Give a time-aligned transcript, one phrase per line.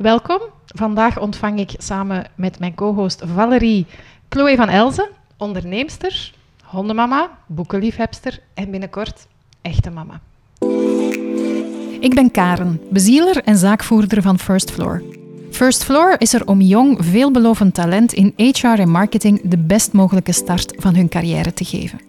[0.00, 0.40] Welkom.
[0.66, 3.86] Vandaag ontvang ik samen met mijn co-host Valerie
[4.28, 6.32] Chloe van Elzen, onderneemster,
[6.64, 9.26] hondenmama, boekenliefhebster en binnenkort
[9.62, 10.20] echte mama.
[12.00, 15.02] Ik ben Karen, bezieler en zaakvoerder van First Floor.
[15.50, 20.32] First Floor is er om jong, veelbelovend talent in HR en marketing de best mogelijke
[20.32, 22.00] start van hun carrière te geven.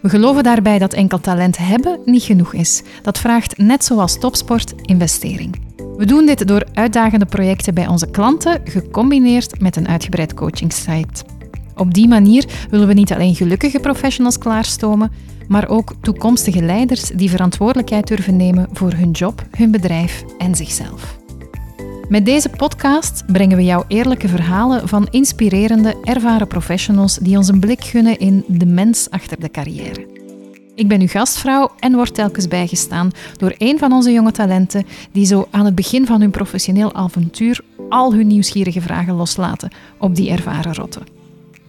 [0.00, 2.82] We geloven daarbij dat enkel talent hebben niet genoeg is.
[3.02, 5.71] Dat vraagt, net zoals topsport, investering.
[5.96, 11.24] We doen dit door uitdagende projecten bij onze klanten, gecombineerd met een uitgebreid coachingsite.
[11.76, 15.12] Op die manier willen we niet alleen gelukkige professionals klaarstomen,
[15.48, 21.20] maar ook toekomstige leiders die verantwoordelijkheid durven nemen voor hun job, hun bedrijf en zichzelf.
[22.08, 27.60] Met deze podcast brengen we jou eerlijke verhalen van inspirerende, ervaren professionals die ons een
[27.60, 30.21] blik gunnen in de mens achter de carrière.
[30.74, 35.26] Ik ben uw gastvrouw en word telkens bijgestaan door een van onze jonge talenten die
[35.26, 40.30] zo aan het begin van hun professioneel avontuur al hun nieuwsgierige vragen loslaten op die
[40.30, 41.06] ervaren rotten.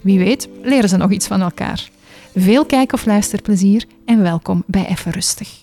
[0.02, 1.90] Wie weet, leren ze nog iets van elkaar.
[2.36, 5.63] Veel kijk- of luisterplezier en welkom bij Even Rustig.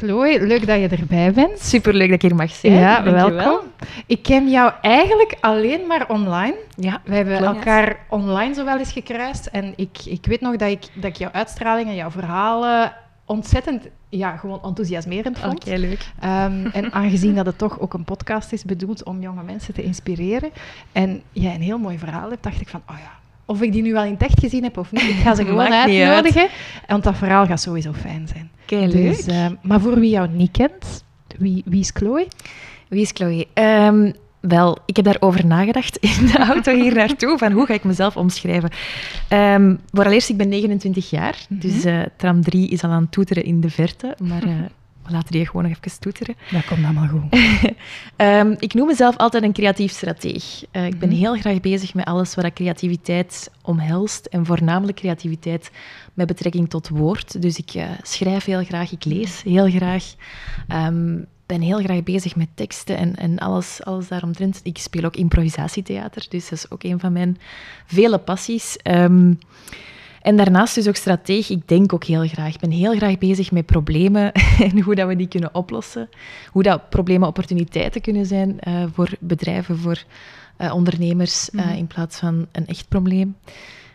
[0.00, 1.58] Chloe, leuk dat je erbij bent.
[1.60, 2.72] Superleuk dat ik hier mag zijn.
[2.72, 3.30] Ja, Dankjewel.
[3.32, 3.66] welkom.
[4.06, 6.54] Ik ken jou eigenlijk alleen maar online.
[6.76, 7.56] Ja, We hebben Klopt.
[7.56, 9.46] elkaar online zo wel eens gekruist.
[9.46, 12.92] En ik, ik weet nog dat ik, dat ik jouw uitstraling en jouw verhalen
[13.24, 15.64] ontzettend ja, gewoon enthousiasmerend vond.
[15.64, 16.06] oké, leuk.
[16.20, 19.82] Ehm, en aangezien dat het toch ook een podcast is bedoeld om jonge mensen te
[19.82, 20.50] inspireren
[20.92, 23.15] en jij een heel mooi verhaal hebt, dacht ik van, oh ja,
[23.46, 25.44] of ik die nu wel in het echt gezien heb of niet, ik ga ze
[25.50, 26.48] gewoon uitnodigen.
[26.86, 28.50] Want dat verhaal gaat sowieso fijn zijn.
[28.68, 28.92] Leuk.
[28.92, 31.04] Dus, ehm, maar voor wie jou niet kent,
[31.38, 32.26] wie, wie is Chloe?
[32.88, 33.46] Wie is Chloe?
[33.54, 37.84] Ehm, wel, ik heb daarover nagedacht in de auto hier naartoe, van hoe ga ik
[37.84, 38.70] mezelf omschrijven.
[39.28, 43.44] Ehm vooraleerst, ik ben 29 jaar, dus eh, tram 3 is al aan het toeteren
[43.44, 44.50] in de verte, maar eh,
[45.06, 46.34] we laten die gewoon nog even toeteren.
[46.50, 47.22] Dat komt allemaal goed.
[48.16, 50.64] Ehm, ik noem mezelf altijd een creatief strateeg.
[50.70, 51.18] Eh, ik ben Mhm.
[51.18, 55.70] heel graag bezig met alles wat creativiteit omhelst en voornamelijk creativiteit
[56.14, 57.42] met betrekking tot woord.
[57.42, 60.14] Dus ik eh, schrijf heel graag, ik lees heel graag,
[60.68, 64.60] ehm, ben heel graag bezig met teksten en, en alles, alles daaromtrent.
[64.62, 67.38] Ik speel ook improvisatietheater, dus dat is ook een van mijn
[67.86, 68.76] vele passies.
[68.76, 69.32] Ehm,
[70.26, 71.50] en daarnaast dus ook strateeg.
[71.50, 72.54] Ik denk ook heel graag.
[72.54, 74.32] Ik ben heel graag bezig met problemen
[74.72, 76.08] en hoe dat we die kunnen oplossen.
[76.50, 80.02] Hoe dat problemen opportuniteiten kunnen zijn eh, voor bedrijven, voor
[80.56, 81.74] eh, ondernemers, eh, Mhm.
[81.76, 83.36] in plaats van een echt probleem.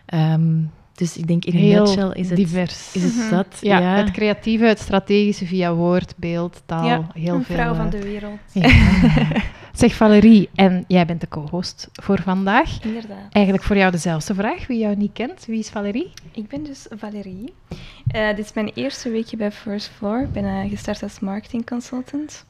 [0.05, 0.57] Ehm,
[0.95, 2.93] dus ik denk in een Heel nutshell is het, divers.
[2.93, 3.29] is het Mhm.
[3.29, 3.57] dat.
[3.61, 7.55] Ja, het creatieve, het strategische via woord, beeld, taal, Ja, heel een veel.
[7.55, 8.39] vrouw van de wereld.
[8.53, 8.69] ja.
[9.73, 12.83] zeg Valerie, en jij bent de co-host voor vandaag.
[12.83, 13.17] Inderdaad.
[13.31, 15.45] Eigenlijk voor jou dezelfde vraag, wie jou niet kent.
[15.45, 16.11] Wie is Valerie?
[16.31, 17.53] Ik ben dus Valerie.
[18.07, 20.19] Eh, dit is mijn eerste weekje bij First Floor.
[20.21, 22.45] Ik ben eh, gestart als marketing consultant.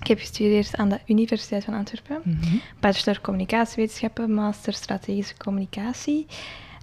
[0.00, 2.40] Ik heb gestudeerd aan de Universiteit van Antwerpen.
[2.80, 6.26] Bachelor communicatiewetenschappen, master strategische communicatie.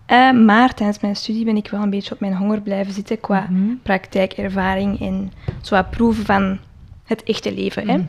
[0.06, 3.20] Eh, maar tijdens mijn studie ben ik wel een beetje op mijn honger blijven zitten
[3.20, 3.76] qua Mhm.
[3.84, 6.60] praktijkervaring en zo proeven van
[7.04, 7.90] het echte leven.
[7.90, 8.06] Hè.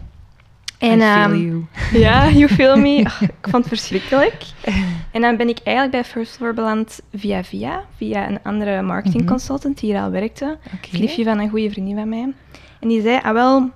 [0.79, 1.65] En, you.
[2.03, 2.97] Ja, you feel me.
[3.41, 4.35] Ik vond het verschrikkelijk.
[5.13, 9.23] En dan ben ik eigenlijk bij First Floor beland via via, via een andere marketing
[9.23, 9.31] Mhm.
[9.31, 10.59] consultant die hier al werkte.
[10.71, 12.33] Het liefje van een goede vriendin van mij.
[12.81, 13.71] En die zei, ah wel,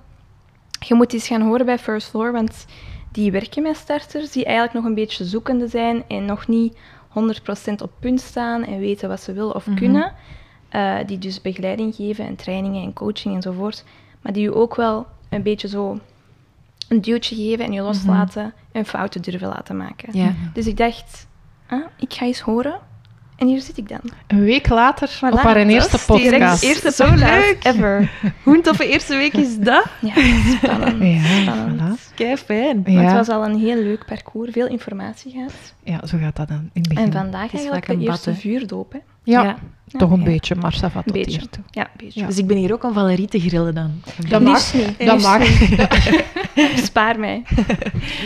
[0.79, 2.65] je moet eens gaan horen bij First Floor, want
[3.11, 7.81] die werken met starters die eigenlijk nog een beetje zoekende zijn en nog niet 100%
[7.81, 9.77] op punt staan en weten wat ze willen of Mhm.
[9.77, 10.13] kunnen.
[10.69, 13.83] Eh, die dus begeleiding geven en trainingen en coaching enzovoort.
[14.21, 15.99] Maar die je ook wel een beetje zo
[16.91, 20.17] een duwtje geven en je loslaten en fouten durven laten maken.
[20.17, 20.33] Ja.
[20.53, 21.27] Dus ik dacht,
[21.67, 22.79] ah, ik ga eens horen.
[23.37, 23.99] En hier zit ik dan.
[24.27, 26.61] Een week later Voilà, op haar eerste podcast.
[26.61, 27.57] de eerste Zo leuk.
[27.63, 28.11] ever.
[28.43, 29.85] Hoe een toffe eerste week is dat?
[29.99, 30.13] Ja,
[30.57, 31.03] spannend.
[31.03, 31.99] Ja, spannend.
[31.99, 32.13] voilà.
[32.15, 32.81] Kei fijn.
[32.83, 33.01] Maar Ja.
[33.01, 35.73] het was al een heel leuk parcours, veel informatie gehad.
[35.83, 37.03] Ja, zo gaat dat dan in het begin.
[37.05, 38.91] En vandaag is eigenlijk de een eerste vuurdoop.
[38.93, 38.99] Hè.
[39.23, 39.57] Ja, Ja.
[39.99, 40.23] toch een Ja.
[40.25, 41.41] beetje, maar ça va beetje.
[41.71, 42.19] Ja, beetje.
[42.19, 42.25] Ja.
[42.27, 43.91] Dus ik ben hier ook om Valerie te grillen dan.
[44.29, 44.73] Dat mag.
[44.73, 45.05] niet.
[45.05, 45.41] Dat mag.
[46.87, 47.43] Spaar mij.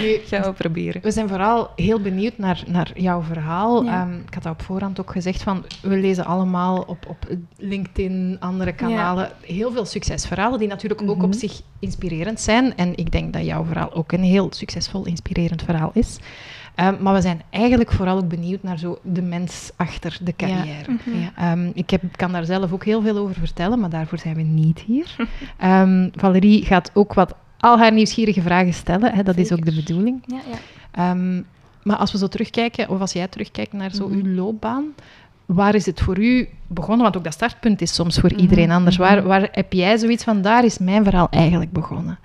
[0.02, 1.02] Nu, Gaan we proberen.
[1.02, 3.84] We zijn vooral heel benieuwd naar, naar jouw verhaal.
[3.84, 4.02] Ja.
[4.02, 7.28] Ehm, ik had dat op voorhand ook gezegd, van, we lezen allemaal op, op
[7.58, 11.25] LinkedIn, andere kanalen, heel veel succesverhalen die natuurlijk ook Mhm.
[11.25, 12.75] op zich inspirerend zijn.
[12.78, 16.18] En ik denk dat jouw verhaal ook een heel succesvol, inspirerend verhaal is.
[16.75, 20.92] Ehm, maar we zijn eigenlijk vooral ook benieuwd naar zo de mens achter de carrière.
[20.92, 21.18] Mhm.
[21.19, 21.31] Ja.
[21.51, 24.42] Ehm, ik heb, kan daar zelf ook heel veel over vertellen, maar daarvoor zijn we
[24.42, 25.16] niet hier.
[25.57, 29.13] Ehm, Valerie gaat ook wat al haar nieuwsgierige vragen stellen.
[29.13, 30.24] Hè, dat is ook de bedoeling.
[30.25, 30.57] Ja, ja.
[30.92, 31.42] Ehm,
[31.83, 34.18] maar als we zo terugkijken, of als jij terugkijkt naar zo Mhm.
[34.25, 34.83] uw loopbaan,
[35.45, 37.04] waar is het voor u begonnen?
[37.04, 38.98] Want ook dat startpunt is soms voor Mhm, iedereen anders.
[38.98, 42.19] Waar, waar heb jij zoiets van, daar is mijn verhaal eigenlijk begonnen?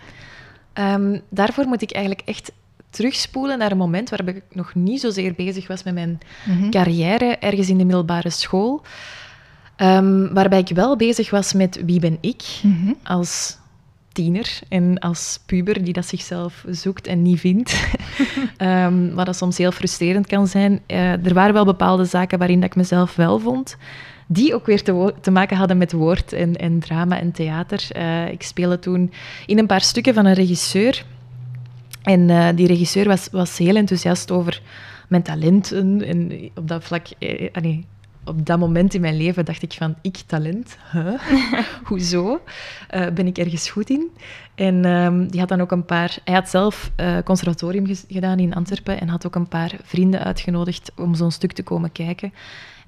[0.73, 2.53] Ehm, daarvoor moet ik eigenlijk echt
[2.91, 6.71] terugspoelen naar een moment waarbij ik nog niet zozeer bezig was met mijn Mhm.
[6.71, 8.83] carrière ergens in de middelbare school.
[9.77, 12.93] Ehm, waarbij ik wel bezig was met wie ben ik Mhm.
[13.03, 13.59] als
[14.13, 17.81] tiener en als puber die dat zichzelf zoekt en niet vindt.
[18.57, 20.81] Ehm, wat dat soms heel frustrerend kan zijn.
[20.87, 23.77] Eh, er waren wel bepaalde zaken waarin dat ik mezelf wel vond.
[24.27, 27.87] Die ook weer te, te maken hadden met woord en, en drama en theater.
[27.93, 29.13] Eh, ik speelde toen
[29.47, 31.05] in een paar stukken van een regisseur.
[32.03, 34.63] En eh, die regisseur was, was heel enthousiast over
[35.09, 36.05] mijn talenten.
[36.05, 37.87] En op dat vlak, eh, nee,
[38.25, 40.77] op dat moment in mijn leven dacht ik van, ik talent?
[40.93, 41.21] Huh?
[41.89, 42.41] Hoezo?
[42.89, 44.11] Eh, ben ik ergens goed in?
[44.55, 46.19] En ehm, die had dan ook een paar...
[46.25, 50.93] Hij had zelf eh, conservatorium gedaan in Antwerpen en had ook een paar vrienden uitgenodigd
[50.97, 52.33] om zo'n stuk te komen kijken.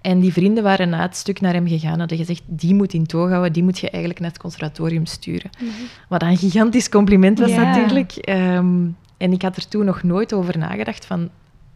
[0.00, 2.92] En die vrienden waren na het stuk naar hem gegaan en hadden gezegd, die moet
[2.92, 5.50] in toog houden, die moet je eigenlijk naar het conservatorium sturen.
[6.08, 7.62] Wat een gigantisch compliment was Ja.
[7.62, 8.12] natuurlijk.
[8.12, 8.88] Ehm,
[9.22, 11.30] en ik had er toen nog nooit over nagedacht van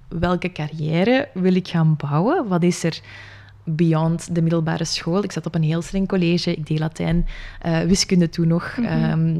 [0.09, 2.49] welke carrière wil ik gaan bouwen?
[2.49, 3.01] Wat is er
[3.65, 5.23] beyond de middelbare school?
[5.25, 7.27] Ik zat op een heel streng college, ik deed Latijn,
[7.61, 8.77] eh, wiskunde toen nog.
[8.83, 9.37] Ehm,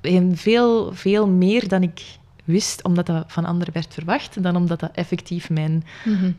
[0.00, 2.02] en veel, veel meer dan ik
[2.44, 6.30] wist, omdat dat van anderen werd verwacht, dan omdat dat effectief mijn Mhm.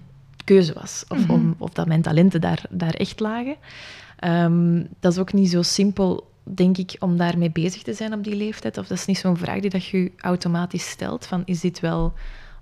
[0.43, 1.05] keuze was.
[1.07, 3.55] Of, om, of dat mijn talenten daar, daar echt lagen.
[4.19, 8.23] Ehm, dat is ook niet zo simpel, denk ik, om daarmee bezig te zijn op
[8.23, 8.77] die leeftijd.
[8.77, 11.25] Of dat is niet zo'n vraag die dat je automatisch stelt.
[11.25, 12.13] Van, is dit wel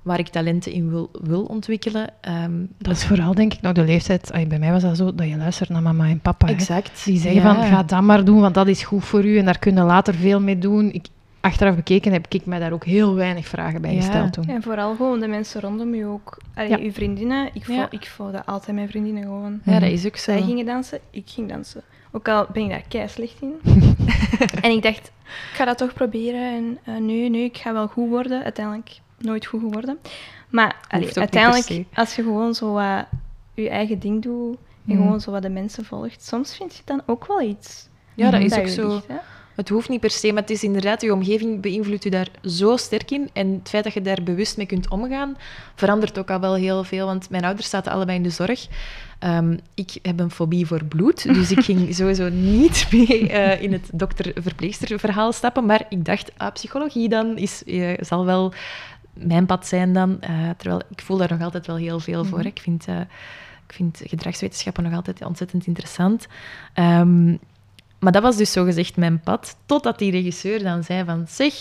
[0.02, 2.10] waar ik talenten in wil, wil ontwikkelen?
[2.22, 4.32] Ehm, Dat is vooral, denk ik, nog de leeftijd.
[4.32, 6.46] Ay, bij mij was dat zo, dat je luistert naar mama en papa.
[6.46, 6.52] hè.
[6.54, 7.06] exact.
[7.06, 7.54] Die zeggen Ja.
[7.56, 9.38] van, ga dat maar doen, want dat is goed voor u.
[9.38, 10.92] En daar kun je later veel mee doen.
[10.92, 11.06] Ik,
[11.42, 13.98] achteraf bekeken heb ik mij daar ook heel weinig vragen bij Ja.
[14.02, 14.48] gesteld toen.
[14.48, 16.38] En vooral gewoon de mensen rondom je ook.
[16.56, 16.78] Allee, Ja.
[16.80, 17.50] uw vriendinnen.
[17.54, 17.82] Ik, Ja.
[17.82, 19.60] vo, ik volgde altijd mijn vriendinnen gewoon.
[19.66, 20.32] Ja, dat is ook zo.
[20.32, 21.82] Zij gingen dansen, ik ging dansen.
[22.12, 23.54] Ook al ben ik daar kei slecht in.
[24.66, 26.54] en ik dacht, ik ga dat toch proberen.
[26.56, 28.44] En eh, nee, nee, ik ga wel goed worden.
[28.44, 30.00] Uiteindelijk nooit goed geworden.
[30.50, 33.06] Maar allee, uiteindelijk, als je gewoon zo wat
[33.54, 34.56] je eigen ding doet
[34.88, 34.98] en Mhm.
[35.02, 37.90] gewoon zo wat de mensen volgt, soms vind je dan ook wel iets.
[38.16, 38.88] Ja, dat is ook zo.
[38.94, 39.06] ligt.
[39.56, 42.78] Het hoeft niet per se, maar het is inderdaad, je omgeving beïnvloedt je daar zo
[42.78, 43.30] sterk in.
[43.34, 45.38] En het feit dat je daar bewust mee kunt omgaan,
[45.76, 47.06] verandert ook al wel heel veel.
[47.06, 48.68] Want mijn ouders zaten allebei in de zorg.
[49.22, 53.72] Ehm, ik heb een fobie voor bloed, dus ik ging sowieso niet mee eh, in
[53.72, 55.66] het dokter-verpleegster-verhaal stappen.
[55.66, 58.54] Maar ik dacht, ah, psychologie dan is, eh, zal wel
[59.14, 60.22] mijn pad zijn dan.
[60.22, 62.46] Eh, terwijl ik voel daar nog altijd wel heel veel voor.
[62.46, 62.88] Ik vind...
[63.68, 66.28] ik vind gedragswetenschappen nog altijd ontzettend interessant.
[66.74, 67.30] Ehm,
[68.00, 71.54] maar dat was dus zogezegd mijn pad, totdat die regisseur dan zei van, zeg,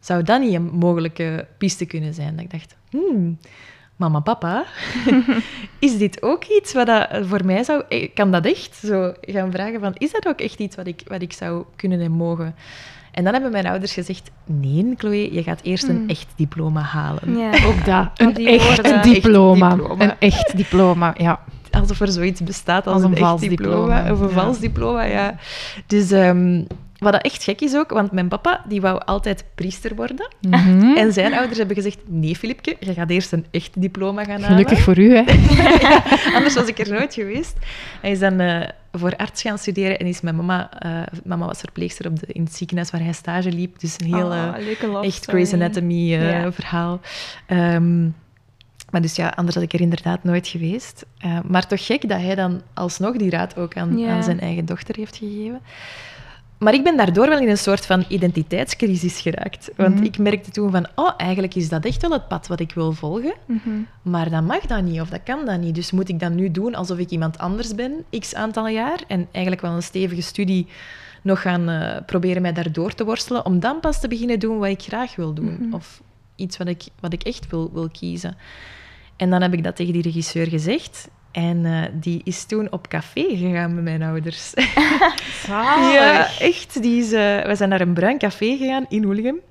[0.00, 2.36] zou dat niet een mogelijke piste kunnen zijn?
[2.36, 3.38] Dat ik dacht, hmm,
[3.96, 4.64] mama, papa,
[5.78, 7.82] is dit ook iets wat dat voor mij zou...
[8.14, 8.76] Kan dat echt?
[8.76, 12.00] Zo gaan vragen van, is dat ook echt iets wat ik, wat ik zou kunnen
[12.00, 12.54] en mogen?
[13.14, 17.36] En dan hebben mijn ouders gezegd, nee, Chloe, je gaat eerst een echt diploma halen.
[17.38, 17.50] Ja.
[17.68, 19.02] Ook dat, een echt woorden.
[19.02, 19.70] diploma.
[19.70, 20.04] Echt diploma.
[20.04, 21.40] Een echt diploma, ja.
[21.70, 23.96] alsof er zoiets bestaat als, Als een een, vals echt diploma.
[23.96, 24.42] diploma, Of een ja.
[24.42, 25.36] vals diploma, ja.
[25.86, 26.62] Dus ehm,
[27.04, 30.28] wat dat echt gek is ook, want mijn papa die wou altijd priester worden.
[30.40, 30.96] Mhm.
[30.96, 34.48] En zijn ouders hebben gezegd, nee Filipje, je gaat eerst een echt diploma gaan halen.
[34.48, 35.22] Gelukkig voor u, hè.
[35.80, 36.02] Ja,
[36.36, 37.56] anders was ik er nooit geweest.
[38.00, 40.70] Hij is dan eh, voor arts gaan studeren en is mijn mama...
[40.78, 43.80] eh, mama was verpleegster op de, in het ziekenhuis waar hij stage liep.
[43.80, 44.26] Dus een heel...
[44.26, 45.44] Oh, eh, love echt story.
[45.44, 46.52] Grey's Anatomy eh, Ja.
[46.52, 47.00] verhaal.
[47.46, 48.02] Ehm,
[48.90, 51.06] maar dus ja, anders had ik er inderdaad nooit geweest.
[51.46, 54.96] Maar toch gek dat hij dan alsnog die raad ook aan, aan zijn eigen dochter
[54.96, 55.60] heeft gegeven.
[56.58, 59.70] Maar ik ben daardoor wel in een soort van identiteitscrisis geraakt.
[59.76, 60.04] Want Mhm.
[60.04, 62.92] ik merkte toen van, oh, eigenlijk is dat echt wel het pad wat ik wil
[62.92, 63.34] volgen.
[63.46, 63.70] Mhm.
[64.02, 65.74] Maar dat mag dat niet, of dat kan dat niet.
[65.74, 69.28] Dus moet ik dan nu doen alsof ik iemand anders ben, x aantal jaar, en
[69.32, 70.66] eigenlijk wel een stevige studie
[71.22, 74.68] nog gaan eh, proberen mij daardoor te worstelen, om dan pas te beginnen doen wat
[74.68, 75.68] ik graag wil doen.
[75.72, 76.02] Of
[76.36, 78.36] iets wat ik, wat ik echt wil, wil kiezen.
[79.16, 81.08] En dan heb ik dat tegen die regisseur gezegd.
[81.34, 84.52] En eh, die is toen op café gegaan met mijn ouders.
[85.92, 86.82] Ja, echt.
[86.82, 89.36] Die is, eh, we zijn naar een bruin café gegaan in Hoeligem.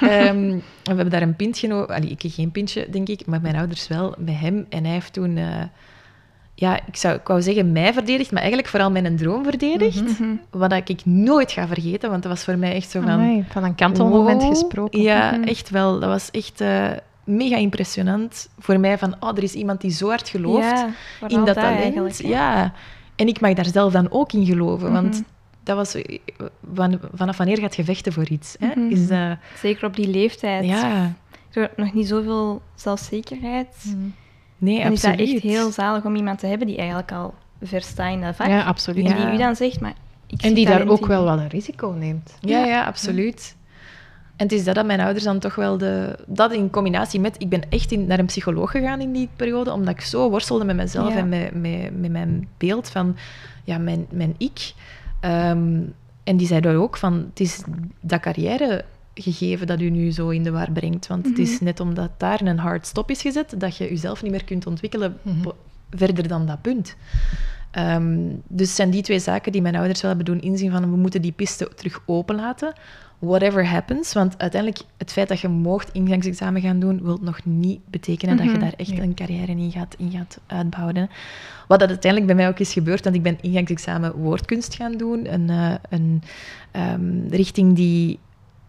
[0.00, 1.86] Ehm, we hebben daar een pintje...
[1.86, 4.66] Allee, ik geen pintje, denk ik, maar mijn ouders wel, met hem.
[4.68, 5.36] En hij heeft toen...
[5.36, 5.44] eh,
[6.54, 10.18] ja, ik, zou, ik wou zeggen mij verdedigd, maar eigenlijk vooral mijn droom verdedigd.
[10.18, 10.28] Mhm.
[10.50, 13.10] Wat dat ik nooit ga vergeten, want dat was voor mij echt zo van...
[13.10, 14.50] Amai, van een kantelmoment wow.
[14.50, 15.00] gesproken.
[15.02, 15.42] Ja, Mhm.
[15.42, 16.00] echt wel.
[16.00, 16.60] Dat was echt
[17.26, 18.98] mega impressionant voor mij.
[18.98, 20.88] Van, oh, er is iemand die zo hard gelooft Ja,
[21.26, 22.18] in dat talent.
[22.18, 22.72] ja.
[23.16, 24.92] En ik mag daar zelf dan ook in geloven.
[24.92, 25.22] Want Mhm.
[25.62, 25.96] dat was...
[26.74, 28.56] Van, vanaf wanneer gaat je vechten voor iets?
[28.58, 28.66] Hè?
[28.80, 28.90] Mhm.
[28.90, 29.36] Is dat...
[29.60, 30.64] Zeker op die leeftijd.
[30.64, 31.12] Ja.
[31.52, 33.68] Er nog niet zoveel zelfzekerheid.
[33.86, 33.96] Mhm.
[34.58, 38.12] Nee, En is dat echt heel zalig om iemand te hebben die eigenlijk al verstaat
[38.12, 38.46] in dat vak.
[38.46, 39.06] Ja, absoluut.
[39.06, 39.24] En Ja.
[39.24, 39.94] die u dan zegt, maar
[40.26, 41.06] ik En die daar ook in.
[41.08, 42.36] wel wat een risico neemt.
[42.40, 43.56] Ja, ja, absoluut.
[44.36, 46.18] En het is dat dat mijn ouders dan toch wel de...
[46.26, 47.34] Dat in combinatie met...
[47.38, 50.64] Ik ben echt in, naar een psycholoog gegaan in die periode, omdat ik zo worstelde
[50.64, 51.16] met mezelf Ja.
[51.16, 53.16] en met, met, met mijn beeld van
[53.64, 54.72] ja, mijn, mijn ik.
[55.20, 55.80] Ehm,
[56.24, 57.62] en die zei daar ook van, het is
[58.00, 61.06] dat carrièregegeven dat u nu zo in de war brengt.
[61.06, 64.30] Want het is net omdat daar een hard stop is gezet, dat je jezelf niet
[64.30, 65.48] meer kunt ontwikkelen Mhm.
[65.90, 66.96] verder dan dat punt.
[67.70, 70.96] Ehm, dus zijn die twee zaken die mijn ouders wel hebben doen inzien van we
[70.96, 72.72] moeten die piste terug openlaten.
[73.18, 74.12] Whatever happens.
[74.12, 78.46] Want uiteindelijk, het feit dat je moogt ingangsexamen gaan doen, wil nog niet betekenen dat
[78.46, 78.60] je Mhm.
[78.60, 79.00] daar echt Nee.
[79.00, 81.10] een carrière in gaat, in gaat uitbouwen.
[81.68, 85.32] Wat dat uiteindelijk bij mij ook is gebeurd, want ik ben ingangsexamen woordkunst gaan doen.
[85.32, 86.22] Een, eh, een
[86.70, 88.18] ehm, richting die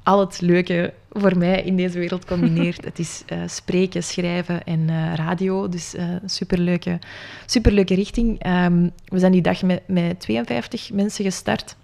[0.03, 2.85] al het leuke voor mij in deze wereld combineert.
[2.89, 5.69] het is eh, spreken, schrijven en eh, radio.
[5.69, 6.99] Dus een superleuke,
[7.45, 8.39] superleuke richting.
[8.39, 11.75] Ehm, we zijn die dag met, met 52 mensen gestart.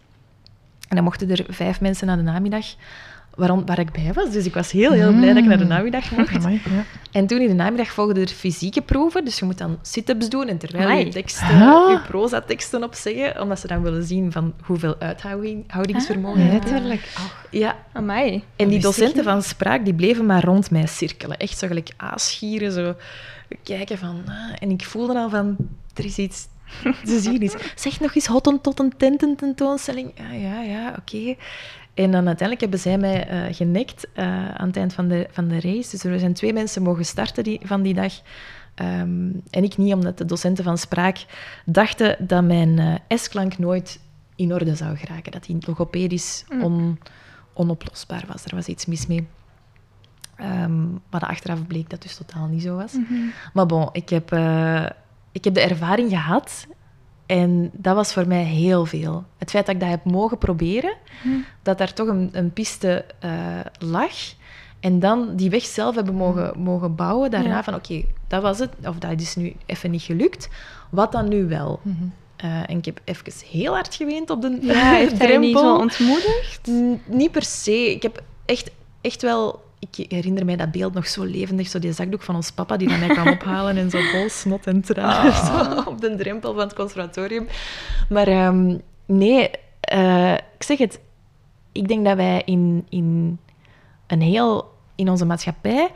[0.94, 2.66] En dan mochten er vijf mensen naar de namiddag,
[3.36, 4.32] waarom, waar ik bij was.
[4.32, 5.70] Dus ik was heel, heel blij dat ik naar de Mm.
[5.70, 6.36] namiddag mocht.
[6.36, 6.84] Amai, ja.
[7.12, 9.26] En toen in de namiddag volgden er fysieke proeven.
[9.26, 11.06] Dus je moet dan sit-ups doen en terwijl Amai.
[11.06, 11.92] je teksten, Ah.
[11.92, 16.46] je proza-teksten opzeggen, omdat ze dan willen zien van hoeveel uithoudingsvermogen Ah.
[16.46, 17.02] je hebt.
[17.16, 18.44] Ach, Ja, Amai.
[18.56, 21.38] en die docenten van spraak die bleven maar rond mij cirkelen.
[21.38, 22.96] Echt zo gelijk aasgieren, zo
[23.64, 24.22] kijken van...
[24.28, 25.56] ah, en ik voelde al van,
[25.94, 26.48] er is iets...
[27.06, 27.56] Ze zien iets.
[27.76, 30.12] Zeg nog eens hot tot een tentententoonstelling.
[30.16, 31.36] Ja, ja, ja, oké.
[31.94, 35.48] En dan uiteindelijk hebben zij mij eh genekt eh, aan het eind van de, van
[35.48, 35.90] de race.
[35.90, 38.14] Dus er zijn twee mensen mogen starten die, van die dag.
[38.76, 41.26] Ehm, en ik niet, omdat de docenten van spraak
[41.66, 44.00] dachten dat mijn eh, S-klank nooit
[44.36, 45.32] in orde zou geraken.
[45.32, 47.00] Dat die logopedisch on,
[47.54, 48.46] onoplosbaar was.
[48.46, 49.28] Er was iets mis mee.
[50.36, 52.98] Ehm, maar achteraf bleek dat dus totaal niet zo was.
[53.54, 54.32] Maar bon, ik heb,
[55.34, 56.68] ik heb de ervaring gehad
[57.26, 59.24] en dat was voor mij heel veel.
[59.38, 60.94] Het feit dat ik dat heb mogen proberen,
[61.64, 63.32] dat daar toch een, een piste eh,
[63.80, 64.12] lag.
[64.80, 67.32] En dan die weg zelf hebben mogen, mogen bouwen.
[67.32, 67.64] Daarna Ja.
[67.64, 68.70] van, oké, dat was het.
[68.88, 70.50] Of dat is nu even niet gelukt.
[70.90, 71.80] Wat dan nu wel?
[72.36, 75.78] Eh, en ik heb even heel hard geweend op de Ja, heeft je niet drempel.
[75.80, 76.68] ontmoedigd?
[76.70, 77.92] N- Niet per se.
[77.92, 78.72] Ik heb echt,
[79.02, 79.64] echt wel...
[79.90, 81.68] Ik herinner mij dat beeld nog zo levendig.
[81.68, 84.68] Zo die zakdoek van ons papa die dan mij kwam ophalen en zo vol snot
[84.68, 87.48] en tranen zo op de drempel van het conservatorium.
[88.10, 89.50] Maar ehm, nee,
[89.82, 91.00] eh, ik zeg het.
[91.72, 93.40] Ik denk dat wij in, in
[94.08, 94.72] een heel...
[94.96, 95.90] In onze maatschappij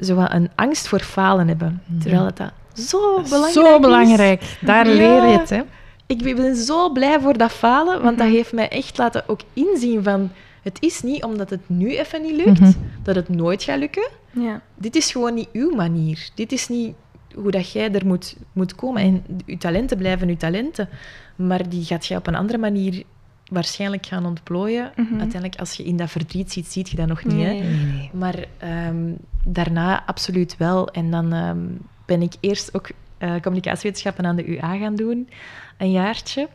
[0.00, 1.82] zo een angst voor falen hebben.
[2.00, 3.80] Terwijl dat, dat zo belangrijk Zo is.
[3.80, 4.56] belangrijk.
[4.60, 4.94] Daar Ja.
[4.94, 5.60] leer je het, hè.
[6.06, 10.02] Ik ben zo blij voor dat falen, want dat heeft mij echt laten ook inzien
[10.02, 10.30] van...
[10.68, 12.72] Het is niet omdat het nu even niet lukt, Mhm.
[13.02, 14.08] dat het nooit gaat lukken.
[14.30, 14.60] Ja.
[14.74, 16.28] Dit is gewoon niet uw manier.
[16.34, 16.94] Dit is niet
[17.34, 19.02] hoe dat jij er moet, moet komen.
[19.02, 20.88] En uw talenten blijven uw talenten.
[21.36, 23.02] Maar die gaat jij op een andere manier
[23.50, 24.92] waarschijnlijk gaan ontplooien.
[24.96, 25.10] Mhm.
[25.20, 27.36] Uiteindelijk, als je in dat verdriet ziet, ziet je dat nog niet.
[27.36, 28.10] Nee.
[28.12, 29.12] Maar ehm,
[29.44, 30.88] daarna absoluut wel.
[30.88, 31.58] En dan ehm,
[32.06, 35.28] ben ik eerst ook eh, communicatiewetenschappen aan de UA gaan doen,
[35.76, 36.48] een jaartje.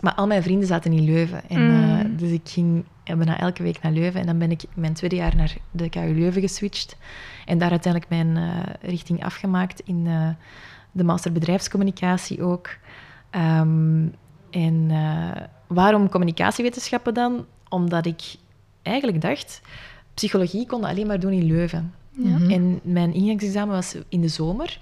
[0.00, 1.48] Maar al mijn vrienden zaten in Leuven.
[1.48, 1.98] En, Mm.
[1.98, 4.20] eh, dus ik ging eh, bijna elke week naar Leuven.
[4.20, 6.96] En dan ben ik mijn tweede jaar naar de KU Leuven geswitcht.
[7.46, 10.08] En daar uiteindelijk mijn eh, richting afgemaakt in
[10.92, 12.68] de master bedrijfscommunicatie ook.
[13.30, 14.06] Ehm,
[14.50, 14.90] en
[15.66, 17.46] waarom communicatiewetenschappen dan?
[17.68, 18.22] Omdat ik
[18.82, 19.60] eigenlijk dacht,
[20.14, 21.92] psychologie kon alleen maar doen in Leuven.
[22.10, 22.50] Mhm.
[22.50, 24.80] En mijn ingangsexamen was in de zomer.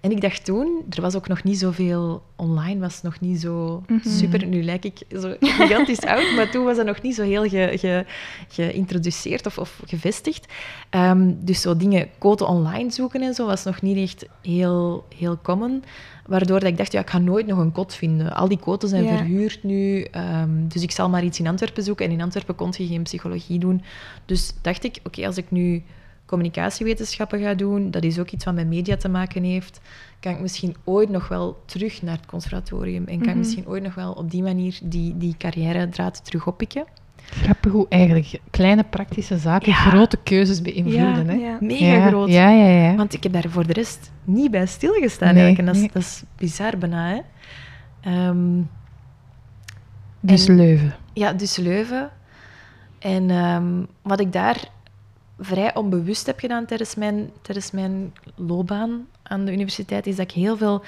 [0.00, 3.82] En ik dacht toen, er was ook nog niet zoveel online, was nog niet zo
[3.86, 4.08] Mhm.
[4.08, 4.46] super.
[4.46, 7.72] Nu lijk ik zo gigantisch oud, maar toen was dat nog niet zo heel ge,
[7.78, 8.04] ge-
[8.48, 10.52] geïntroduceerd of, of gevestigd.
[10.90, 15.38] Ehm, dus zo dingen, quote online zoeken en zo, was nog niet echt heel, heel
[15.42, 15.82] common.
[16.26, 18.32] Waardoor dat ik dacht, ja, ik ga nooit nog een kot vinden.
[18.34, 19.16] Al die quotes zijn Ja.
[19.16, 22.06] verhuurd nu, ehm, dus ik zal maar iets in Antwerpen zoeken.
[22.06, 23.82] En in Antwerpen kon je geen psychologie doen.
[24.26, 25.82] Dus dacht ik, oké, als ik nu
[26.30, 29.80] communicatiewetenschappen ga doen, dat is ook iets wat met media te maken heeft,
[30.20, 33.38] kan ik misschien ooit nog wel terug naar het conservatorium en kan ik Mhm.
[33.38, 36.84] misschien ooit nog wel op die manier die, die carrière-draad terug oppikken.
[37.24, 41.28] Grappig hoe eigenlijk kleine praktische zaken grote keuzes beïnvloeden.
[41.28, 41.34] hè?
[41.34, 41.56] Ja.
[41.60, 42.28] Mega ja, groot.
[42.28, 42.94] Ja, ja, ja.
[42.94, 45.58] Want ik heb daar voor de rest niet bij stilgestaan Nee, eigenlijk.
[45.58, 45.90] En dat is, nee.
[45.92, 47.20] dat is bizar bijna, hè.
[48.00, 48.60] Ehm,
[50.20, 50.94] dus en- Leuven.
[51.12, 52.10] Ja, dus Leuven.
[52.98, 53.64] En ehm,
[54.02, 54.68] wat ik daar
[55.40, 60.34] vrij onbewust heb gedaan tijdens mijn, tijdens mijn loopbaan aan de universiteit, is dat ik
[60.34, 60.84] heel veel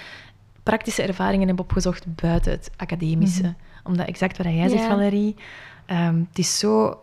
[0.63, 3.55] praktische ervaringen heb opgezocht buiten het academische.
[3.85, 4.85] Omdat exact wat jij zegt.
[4.85, 5.35] Valerie,
[5.87, 7.03] ehm, het is zo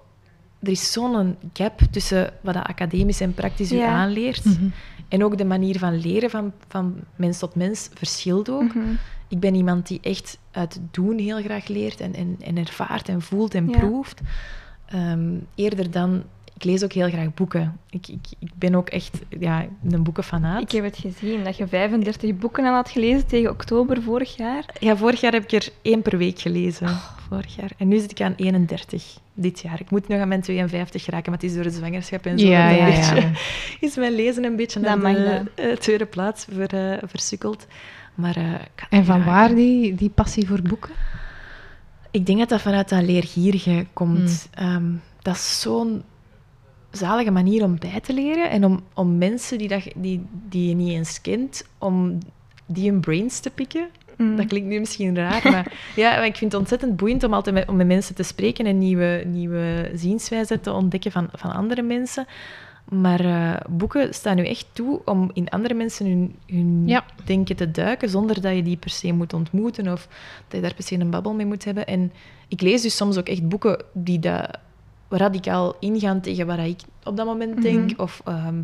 [0.60, 3.88] er is zo'n gap tussen wat dat academisch en praktisch u Ja.
[3.88, 4.46] aanleert.
[4.46, 4.68] Mhm.
[5.08, 8.74] En ook de manier van leren van, van mens tot mens verschilt ook.
[8.74, 8.86] Mhm.
[9.28, 13.10] Ik ben iemand die echt uit het doen heel graag leert en, en, en ervaart
[13.10, 14.22] en voelt en proeft.
[14.86, 16.24] Ehm, eerder dan...
[16.60, 17.80] Ik lees ook heel graag boeken.
[17.90, 20.62] Ik, ik, ik ben ook echt ja, een boekenfanaat.
[20.62, 24.66] Ik heb het gezien, dat je 35 boeken al had gelezen tegen oktober vorig jaar.
[24.80, 26.88] Ja, vorig jaar heb ik er één per week gelezen.
[27.30, 27.72] Vorig jaar.
[27.78, 29.80] En nu zit ik aan 31 dit jaar.
[29.80, 32.48] Ik moet nog aan mijn 52 raken, maar het is door de zwangerschap en zo.
[32.48, 33.14] Ja, ja, een ja.
[33.14, 33.32] beetje-
[33.88, 37.68] Is mijn lezen een beetje Dat naar de eh, tweede plaats ver, eh, versukkeld.
[38.16, 38.54] Maar, eh,
[38.90, 40.92] En van waar die, die passie voor boeken?
[42.12, 44.50] Ik denk dat dat vanuit dat leergierige komt.
[44.56, 44.68] Hmm.
[44.68, 46.04] Ehm, dat is zo'n
[46.92, 50.76] zalige manier om bij te leren en om, om mensen die, dat, die, die je
[50.76, 52.18] niet eens kent, om
[52.66, 53.88] die hun brains te pikken.
[54.18, 54.36] Mm.
[54.36, 57.56] Dat klinkt nu misschien raar, maar, ja, maar ik vind het ontzettend boeiend om altijd
[57.56, 61.82] met, om met mensen te spreken en nieuwe, nieuwe zienswijzen te ontdekken van, van andere
[61.82, 62.28] mensen.
[62.90, 67.06] Maar eh, boeken staan nu echt toe om in andere mensen hun, hun Ja.
[67.26, 70.08] denken te duiken, zonder dat je die per se moet ontmoeten of
[70.48, 71.88] dat je daar per se een babbel mee moet hebben.
[71.88, 72.12] En
[72.48, 74.60] ik lees dus soms ook echt boeken die dat
[75.10, 77.92] radicaal ingaan tegen wat ik op dat moment denk.
[77.92, 78.02] Mhm.
[78.02, 78.62] Of ehm,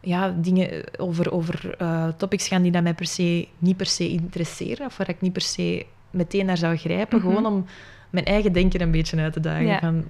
[0.00, 4.08] ja, dingen over, over eh, topics gaan die dat mij per se, niet per se
[4.08, 4.86] interesseren.
[4.86, 7.18] Of waar ik niet per se meteen naar zou grijpen.
[7.18, 7.26] Mhm.
[7.28, 7.66] Gewoon om
[8.10, 9.66] mijn eigen denken een beetje uit te dagen.
[9.66, 9.78] Ja.
[9.78, 10.04] Van,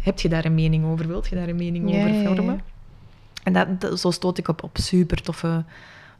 [0.00, 1.06] heb je daar een mening over?
[1.06, 2.26] Wilt je daar een mening Ja, over ja.
[2.34, 2.60] vormen?
[3.42, 5.64] En dat, dat- zo stoot ik op, op super toffe,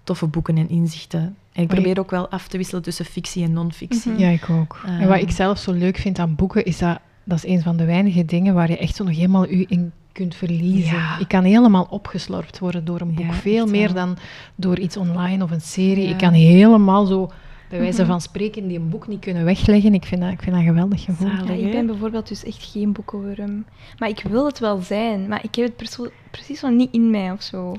[0.02, 1.36] toffe boeken en inzichten.
[1.52, 4.10] En ik probeer ook wel af te wisselen tussen fictie en non-fictie.
[4.12, 4.20] Mhm.
[4.20, 4.80] Ja, ik ook.
[4.86, 5.00] Ehm.
[5.00, 7.76] en wat ik zelf zo leuk vind aan boeken, is dat dat is een van
[7.76, 10.96] de weinige dingen waar je echt zo nog helemaal u in kunt verliezen.
[10.96, 11.18] Ja.
[11.18, 13.24] Ik kan helemaal opgeslorpt worden door een boek.
[13.26, 14.04] Ja, Veel meer wel.
[14.06, 14.16] dan
[14.54, 16.04] door iets online of een serie.
[16.04, 16.10] Ja.
[16.10, 17.30] Ik kan helemaal zo,
[17.68, 18.10] bij wijze Mhm.
[18.10, 19.94] van spreken, die een boek niet kunnen wegleggen.
[19.94, 21.28] Ik vind dat, ik vind dat een geweldig gevoel.
[21.28, 21.48] Zalig.
[21.60, 23.64] Ja, ik ben bijvoorbeeld dus echt geen boekenworm.
[23.98, 27.30] Maar ik wil het wel zijn, maar ik heb het precies zo niet in mij
[27.32, 27.74] of zo.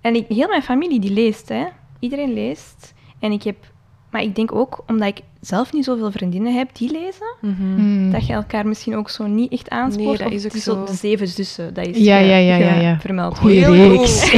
[0.00, 1.64] En ik, heel mijn familie die leest, hè.
[1.98, 2.94] Iedereen leest.
[3.18, 3.72] En ik heb...
[4.14, 7.62] Maar ik denk ook, omdat ik zelf niet zoveel vriendinnen heb die lezen, Mhm.
[7.76, 8.12] Mm.
[8.12, 10.06] dat je elkaar misschien ook zo niet echt aanspoort.
[10.06, 10.84] Nee, dat Of is ook zo.
[10.84, 12.98] De zeven zussen, dat is Ja, ge- ja, ja, ja, ja.
[13.00, 13.38] vermeld.
[13.38, 14.30] Goeie Heel reeks.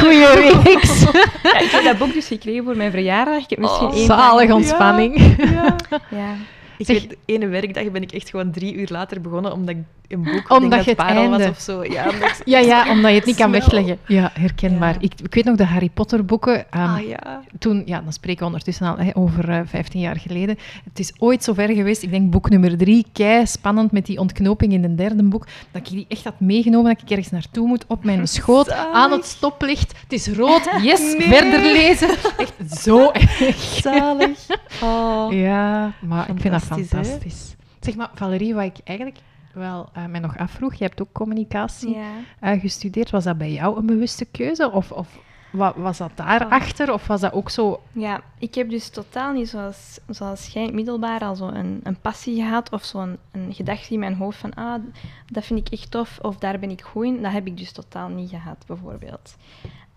[0.00, 0.26] goeie
[0.64, 1.00] reeks.
[1.42, 3.36] Ja, ik heb dat boek dus gekregen voor mijn verjaardag.
[3.42, 5.36] Ik heb misschien Oh, één Zalig dag- ontspanning.
[5.38, 5.76] Ja.
[6.10, 6.34] Ja.
[6.78, 9.74] Ik Zeg- weet, de ene werkdag ben ik echt gewoon drie uur later begonnen, omdat
[9.74, 11.84] ik een boek, Omdat dat je het Parel was of zo.
[11.84, 13.60] Ja, omdat Ja, ja, omdat je het niet kan Snel.
[13.60, 13.98] wegleggen.
[14.06, 14.92] Ja, herkenbaar.
[14.92, 15.00] Ja.
[15.00, 16.70] Ik, ik weet nog de Harry Potter boeken.
[16.70, 17.40] ehm, Ah ja.
[17.58, 20.58] toen, ja, dan spreken we ondertussen al over eh 15 jaar geleden.
[20.84, 24.72] Het is ooit zover geweest, ik denk boek nummer drie, kei spannend met die ontknoping
[24.72, 27.84] in het derde boek, dat ik die echt had meegenomen, dat ik ergens naartoe moet,
[27.88, 28.92] op mijn schoot, Zalig.
[28.94, 29.92] aan het stoplicht.
[30.02, 31.28] Het is rood, yes, Nee.
[31.28, 32.08] verder lezen.
[32.36, 33.56] Echt zo erg.
[33.60, 34.38] Zalig.
[34.82, 35.32] Oh.
[35.32, 37.56] Ja, maar ik vind dat Fantastisch.
[37.80, 39.18] Zeg maar, Valerie, wat ik eigenlijk
[39.52, 42.10] wel eh, mij nog afvroeg, je hebt ook communicatie Ja.
[42.40, 43.10] eh, gestudeerd.
[43.10, 44.70] Was dat bij jou een bewuste keuze?
[44.70, 45.18] Of, of
[45.52, 46.92] wa- was dat daarachter?
[46.92, 47.80] Of was dat ook zo...
[47.92, 52.36] Ja, ik heb dus totaal niet zoals, zoals jij middelbaar al zo een, een passie
[52.42, 54.82] gehad of zo'n een gedachte in mijn hoofd van ah,
[55.26, 57.22] dat vind ik echt tof of daar ben ik goed in.
[57.22, 59.36] Dat heb ik dus totaal niet gehad, bijvoorbeeld.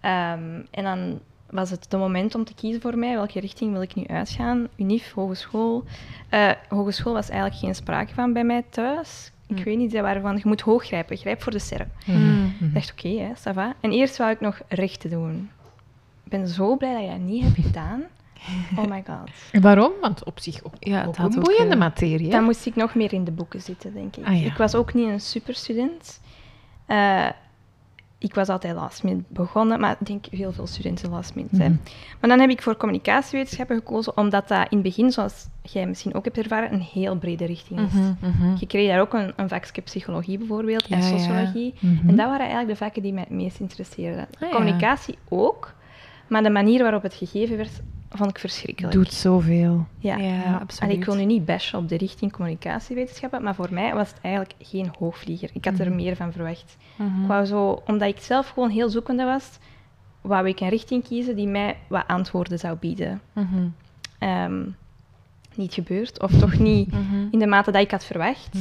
[0.02, 3.82] Ehm, en dan was het de moment om te kiezen voor mij, welke richting wil
[3.82, 4.68] ik nu uitgaan.
[4.76, 5.84] Unif, hogeschool.
[6.30, 9.32] Eh, hogeschool was eigenlijk geen sprake van bij mij thuis.
[9.48, 9.64] Ik Hm.
[9.64, 11.92] weet niet, ze waren van, je moet hoog grijpen, grijp voor de sterren.
[12.06, 12.56] Mm.
[12.60, 13.74] Ik dacht, oké, hè, ça va.
[13.80, 15.50] En eerst wou ik nog rechten doen.
[16.24, 18.02] Ik ben zo blij dat je dat niet hebt gedaan.
[18.78, 19.62] Oh my god.
[19.62, 19.92] Waarom?
[20.02, 22.26] Want op zich ook, Ja, het ook had een ook, boeiende eh, materie.
[22.26, 22.32] hè?
[22.32, 24.26] Dan moest ik nog meer in de boeken zitten, denk ik.
[24.26, 24.46] Ah, ja.
[24.46, 26.20] Ik was ook niet een superstudent.
[26.86, 27.26] Eh,
[28.20, 31.56] ik was altijd last minute begonnen, maar ik denk heel veel studenten last minute.
[31.56, 31.76] Mhm.
[32.20, 36.14] Maar dan heb ik voor communicatiewetenschappen gekozen, omdat dat in het begin, zoals jij misschien
[36.14, 37.94] ook hebt ervaren, een heel brede richting is.
[37.94, 38.56] Mhm, mhm.
[38.60, 41.18] Je kreeg daar ook een, een vakje psychologie bijvoorbeeld en ja.
[41.18, 41.74] sociologie.
[41.80, 42.10] Mhm.
[42.10, 44.28] En dat waren eigenlijk de vakken die mij het meest interesseerden.
[44.40, 44.56] Ah, ja.
[44.56, 45.74] Communicatie ook,
[46.28, 48.94] maar de manier waarop het gegeven werd, vond ik verschrikkelijk.
[48.94, 49.86] doet zoveel.
[50.00, 50.94] Ja, Ja, absoluut.
[50.94, 54.54] ik wil nu niet bashen op de richting communicatiewetenschappen, maar voor mij was het eigenlijk
[54.60, 55.50] geen hoogvlieger.
[55.54, 55.96] Ik had er Mhm.
[55.96, 56.78] meer van verwacht.
[56.98, 59.50] Ik wou zo, omdat ik zelf gewoon heel zoekende was,
[60.22, 63.22] wou ik een richting kiezen die mij wat antwoorden zou bieden.
[63.34, 63.68] Mhm.
[64.20, 64.64] Ehm,
[65.56, 67.28] niet gebeurd, of toch niet Mhm.
[67.32, 68.58] in de mate dat ik had verwacht.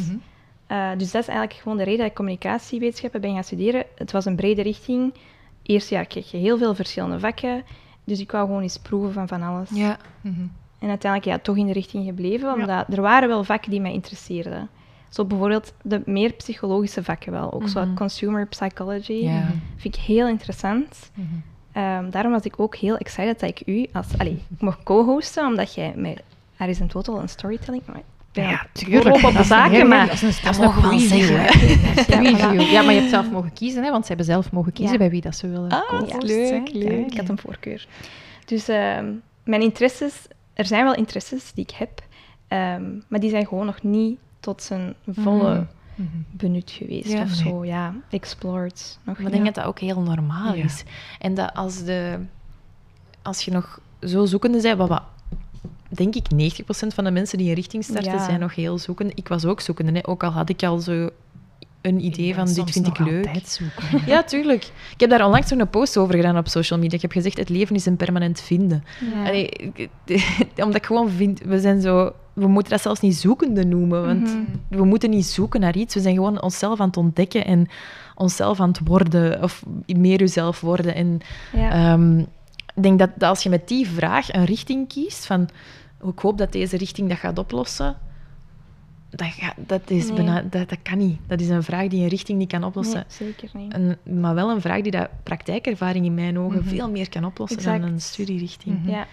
[0.66, 3.84] Eh, dus dat is eigenlijk gewoon de reden dat ik communicatiewetenschappen ben gaan studeren.
[3.94, 5.14] Het was een brede richting.
[5.62, 7.64] Eerste jaar kreeg je heel veel verschillende vakken.
[8.06, 9.70] Dus ik wou gewoon eens proeven van van alles.
[9.72, 9.96] Ja.
[10.20, 10.40] Mhm.
[10.78, 12.54] En uiteindelijk ja, toch in de richting gebleven, Ja.
[12.54, 14.68] omdat er waren wel vakken die mij interesseerden.
[15.08, 17.52] Zo bijvoorbeeld de meer psychologische vakken wel.
[17.52, 17.94] Ook zo Mhm.
[17.94, 19.12] consumer psychology.
[19.12, 19.46] Ja.
[19.76, 21.10] Vind ik heel interessant.
[21.14, 21.26] Mhm.
[21.72, 24.06] Ehm, daarom was ik ook heel excited dat ik u als...
[24.18, 26.22] Allee, ik mocht co-hosten, omdat jij met
[26.56, 27.82] Aris in Total een storytelling...
[28.42, 28.66] Ja,
[29.00, 30.06] volop op de zaken, maar...
[30.06, 31.36] Dat is dat Dat mogen een we wel zeggen.
[32.56, 32.62] Ja.
[32.62, 34.98] Ja, maar je hebt zelf mogen kiezen, hè, want ze hebben zelf mogen kiezen Ja.
[34.98, 36.78] bij wie dat ze willen Ah, leuk, hè.
[36.78, 37.06] leuk.
[37.12, 37.86] Ik had een voorkeur.
[38.44, 39.06] Dus ehm,
[39.44, 40.14] mijn interesses,
[40.54, 42.02] er zijn wel interesses die ik heb,
[42.48, 46.08] ehm, maar die zijn gewoon nog niet tot zijn volle Mhm.
[46.30, 47.22] benut geweest Ja.
[47.22, 47.64] of zo.
[47.64, 48.98] Ja, explored.
[49.04, 50.64] Nog Maar ik denk dat dat ook heel normaal Ja.
[50.64, 50.84] is.
[51.18, 52.18] En dat als, de,
[53.22, 55.02] als je nog zo zoekende bent, wat, wat
[55.88, 58.24] denk ik 90% van de mensen die een richting starten, Ja.
[58.24, 59.12] zijn nog heel zoekende.
[59.14, 60.08] Ik was ook zoekende, hè.
[60.08, 61.08] ook al had ik al zo
[61.80, 63.28] een idee van dit vind ik leuk.
[63.44, 64.00] zoeken.
[64.12, 64.64] Ja, tuurlijk.
[64.92, 66.94] Ik heb daar onlangs een post over gedaan op social media.
[66.96, 68.84] Ik heb gezegd, het leven is een permanent vinden.
[69.14, 69.26] Ja.
[69.28, 69.88] Allee, ik-
[70.64, 72.12] omdat ik gewoon vind, we zijn zo...
[72.32, 74.38] We moeten dat zelfs niet zoekende noemen, want Mhm.
[74.68, 75.94] we moeten niet zoeken naar iets.
[75.94, 77.68] We zijn gewoon onszelf aan het ontdekken en
[78.14, 80.94] onszelf aan het worden, of meer jezelf worden.
[80.94, 81.20] En
[81.52, 81.70] Ja.
[81.70, 82.22] ehm,
[82.76, 85.48] ik denk dat, dat als je met die vraag een richting kiest, van
[86.04, 87.96] ik hoop dat deze richting dat gaat oplossen,
[89.10, 90.14] dat, ga- dat, is Nee.
[90.16, 91.18] bijna, dat, dat kan niet.
[91.26, 92.94] Dat is een vraag die een richting niet kan oplossen.
[93.08, 93.74] Nee, zeker niet.
[93.74, 96.68] Een, maar wel een vraag die dat praktijkervaring in mijn ogen Mhm.
[96.68, 97.80] veel meer kan oplossen Exact.
[97.80, 98.78] dan een studierichting.
[98.84, 99.06] Ja,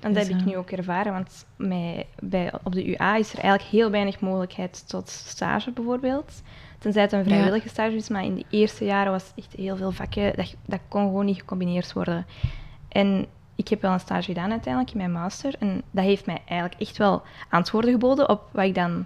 [0.00, 3.16] en dat Dus, heb ik eh, nu ook ervaren, want mij, bij, op de UA
[3.16, 6.42] is er eigenlijk heel weinig mogelijkheid tot stage bijvoorbeeld.
[6.78, 9.76] Tenzij het een vrijwillige stage is, maar in de eerste jaren was het echt heel
[9.76, 12.26] veel vakken, dat, dat kon gewoon niet gecombineerd worden.
[12.94, 16.42] En ik heb wel een stage gedaan uiteindelijk in mijn master en dat heeft mij
[16.48, 19.04] eigenlijk echt wel antwoorden geboden op wat ik dan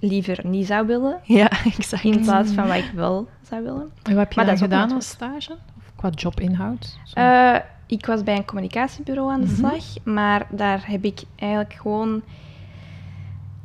[0.00, 2.04] liever niet zou willen, Ja, exact.
[2.04, 3.90] in plaats van wat ik wel zou willen.
[4.02, 5.52] En wat heb je Maar dan dat gedaan als stage?
[5.52, 6.98] Of qua jobinhoud?
[7.14, 9.54] Eh, ik was bij een communicatiebureau aan de Mhm.
[9.56, 12.22] slag, maar daar heb ik eigenlijk gewoon.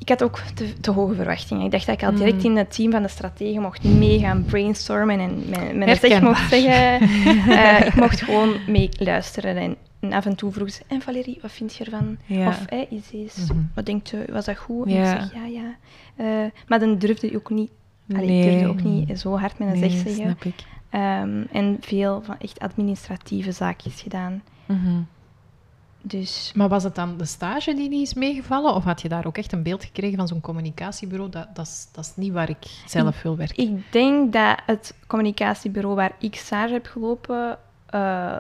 [0.04, 1.66] Ik had ook te, te hoge verwachtingen.
[1.66, 2.46] Ik dacht dat ik al direct Mhm.
[2.46, 6.50] in het team van de strategen mocht mee gaan brainstormen en mijn, mijn zeg mocht
[6.50, 7.10] zeggen.
[7.58, 9.58] Eh, ik mocht gewoon mee luisteren.
[9.58, 12.18] En, en af en toe vroeg ze, en Valerie, wat vind je ervan?
[12.26, 12.48] Ja.
[12.48, 13.62] Of, hey, is deze, Mhm.
[13.76, 14.86] wat denkt u, was dat goed?
[14.88, 15.76] En ik zeg, ja, ja.
[16.16, 17.70] Eh, maar dan durfde ik ook niet,
[18.16, 20.38] allee, ik durfde ook niet zo hard met een Nee, zeg zeggen.
[20.90, 24.42] Ehm, en veel van echt administratieve zaakjes gedaan.
[24.66, 25.02] Mhm.
[26.06, 28.74] Dus Maar was het dan de stage die niet is meegevallen?
[28.76, 31.32] Of had je daar ook echt een beeld gekregen van zo'n communicatiebureau?
[31.32, 33.64] Dat, dat, is, dat is niet waar ik zelf wil werken.
[33.64, 38.36] ik denk dat het communicatiebureau waar ik stage heb gelopen, eh,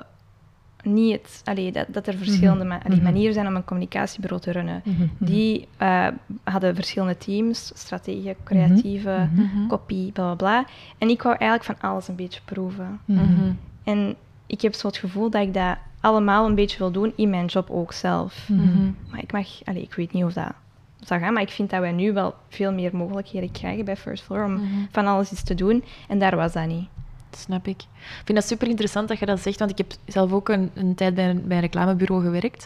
[0.84, 3.04] niet het, allee, dat, dat er verschillende ma- allee, Mhm.
[3.06, 4.82] manieren zijn om een communicatiebureau te runnen.
[4.86, 5.10] Mhm, mhm.
[5.32, 6.08] Die eh,
[6.43, 9.67] hadden verschillende teams, strategie, creatieve, Mhm.
[9.67, 10.65] kopie, bla bla bla.
[10.97, 12.99] En ik wou eigenlijk van alles een beetje proeven.
[13.06, 13.21] Mhm.
[13.21, 13.52] Mhm.
[13.84, 17.30] En ik heb zo het gevoel dat ik dat allemaal een beetje wil doen in
[17.30, 18.48] mijn job ook zelf.
[18.50, 18.62] Mhm.
[18.62, 18.92] Mhm.
[19.10, 20.52] Maar ik mag, allee, ik weet niet of dat
[21.00, 24.24] zou gaan, maar ik vind dat wij nu wel veel meer mogelijkheden krijgen bij First
[24.24, 24.63] Floor om Mhm.
[24.92, 25.84] van alles iets te doen.
[26.08, 26.88] En daar was dat niet.
[27.32, 27.82] Snap ik.
[27.82, 30.72] Ik vind dat super interessant dat je dat zegt, want ik heb zelf ook een,
[30.74, 32.66] een tijd bij een, bij een reclamebureau gewerkt.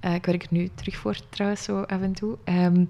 [0.00, 2.36] Eh, ik werk er nu terug voor, trouwens, zo af en toe.
[2.44, 2.84] Ehm,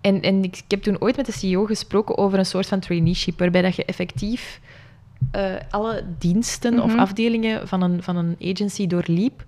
[0.00, 2.80] en en ik, ik heb toen ooit met de CEO gesproken over een soort van
[2.80, 4.60] traineeship, waarbij dat je effectief
[5.30, 6.98] eh, alle diensten of Mhm.
[6.98, 9.44] afdelingen van een, van een agency doorliep.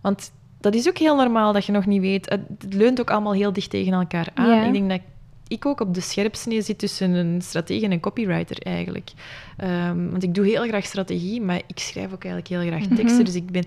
[0.00, 2.28] Want dat is ook heel normaal dat je nog niet weet.
[2.28, 4.48] Het, het leunt ook allemaal heel dicht tegen elkaar aan.
[4.48, 4.64] Ja.
[4.66, 5.00] Ik denk dat
[5.48, 9.10] ik ook op de scherpsnee zit tussen een stratege en een copywriter eigenlijk.
[9.56, 12.94] Ehm, want ik doe heel graag strategie, maar ik schrijf ook eigenlijk heel graag Mhm.
[12.94, 13.24] teksten.
[13.24, 13.64] Dus ik ben,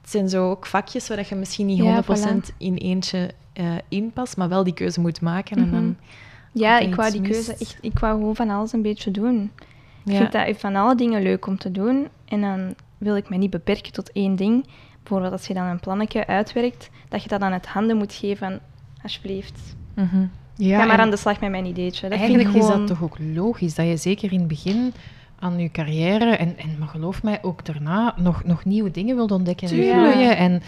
[0.00, 4.36] het zijn zo ook vakjes waar je misschien niet Ja, 100% in eentje eh inpast,
[4.36, 5.56] maar wel die keuze moet maken.
[5.56, 5.92] En dan, Mhm.
[6.52, 9.50] Ja, er ik wou die keuze echt, ik wou gewoon van alles een beetje doen.
[10.08, 10.18] Ik ja.
[10.18, 12.08] vind dat van alle dingen leuk om te doen.
[12.24, 14.66] En dan wil ik me niet beperken tot één ding.
[15.02, 18.36] Bijvoorbeeld als je dan een plannetje uitwerkt, dat je dat aan het handen moet geven
[18.36, 18.58] van,
[19.02, 20.26] alsjeblieft, Mhm.
[20.54, 22.08] Ja, ga maar aan de slag met mijn ideetje.
[22.08, 22.86] Dat eigenlijk vind ik is gewoon...
[22.86, 24.92] dat toch ook logisch, dat je zeker in het begin
[25.38, 29.30] aan je carrière, en, en maar geloof mij, ook daarna nog, nog nieuwe dingen wilt
[29.30, 30.36] ontdekken en groeien.
[30.36, 30.62] En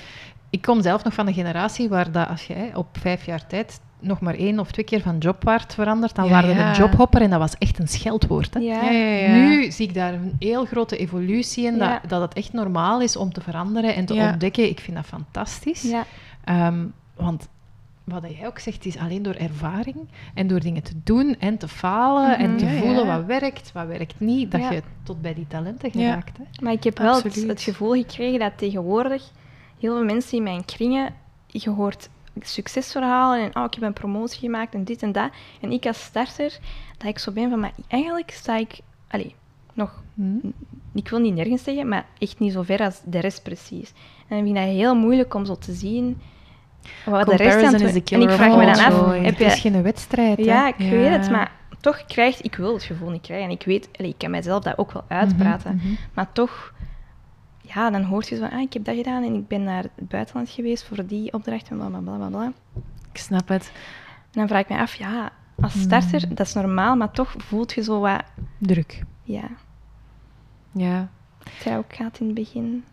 [0.51, 3.47] ik kom zelf nog van een generatie waar dat als je hè, op vijf jaar
[3.47, 6.69] tijd nog maar één of twee keer van job waard verandert, dan Ja, waren ja.
[6.71, 8.55] een jobhopper en dat was echt een scheldwoord.
[8.55, 8.61] Hè?
[8.61, 8.83] Ja.
[8.83, 9.35] Ja, ja, ja.
[9.35, 11.99] Nu zie ik daar een heel grote evolutie in, Ja.
[12.01, 14.31] dat, dat het echt normaal is om te veranderen en te Ja.
[14.33, 14.69] ontdekken.
[14.69, 15.83] Ik vind dat fantastisch.
[15.83, 16.05] Ja.
[16.45, 16.85] Ehm,
[17.17, 17.49] want
[18.05, 19.97] wat jij ook zegt, is alleen door ervaring
[20.35, 22.59] en door dingen te doen en te falen en Mhm.
[22.59, 22.79] te Ja, ja.
[22.81, 24.71] voelen wat werkt, wat werkt niet, dat Ja.
[24.71, 26.09] je tot bij die talenten Ja.
[26.09, 26.39] geraakt.
[26.39, 26.45] Hè?
[26.65, 29.31] Maar ik heb wel het, het gevoel gekregen dat tegenwoordig
[29.79, 31.15] heel veel mensen in mijn kringen,
[31.47, 32.09] je hoort
[32.41, 35.31] succesverhalen en oh, ik heb een promotie gemaakt en dit en dat.
[35.61, 36.59] En ik als starter,
[36.99, 39.35] dat ik zo ben van, maar eigenlijk sta ik, allee,
[39.75, 40.49] nog, Hm?
[40.95, 43.93] ik wil niet nergens zeggen, maar echt niet zo ver als de rest precies.
[44.29, 46.21] En dan vind ik dat heel moeilijk om zo te zien
[47.05, 49.19] wat de rest aan is En ik vraag me dan af, joy.
[49.19, 49.71] heb Het is je...
[49.71, 50.37] geen wedstrijd.
[50.39, 50.43] hè?
[50.45, 50.91] Ja, ik Ja.
[50.91, 53.47] weet het, maar toch krijg ik wil het gevoel niet krijgen.
[53.47, 55.75] En ik weet, allee, ik kan mezelf dat ook wel uitpraten.
[55.75, 55.95] Mhm, mhm.
[56.15, 56.73] Maar toch,
[57.75, 59.83] ja, dan hoort je zo van, ah, ik heb dat gedaan en ik ben naar
[59.83, 62.53] het buitenland geweest voor die opdracht en bla bla bla bla.
[63.13, 63.73] Ik snap het.
[64.23, 66.35] En dan vraag ik me af, ja, als starter, Mm.
[66.35, 68.23] dat is normaal, maar toch voelt je zo wat,
[68.59, 69.03] Druk.
[69.23, 69.49] ja,
[70.73, 71.09] Ja,
[71.63, 72.85] het ook gaat in het begin.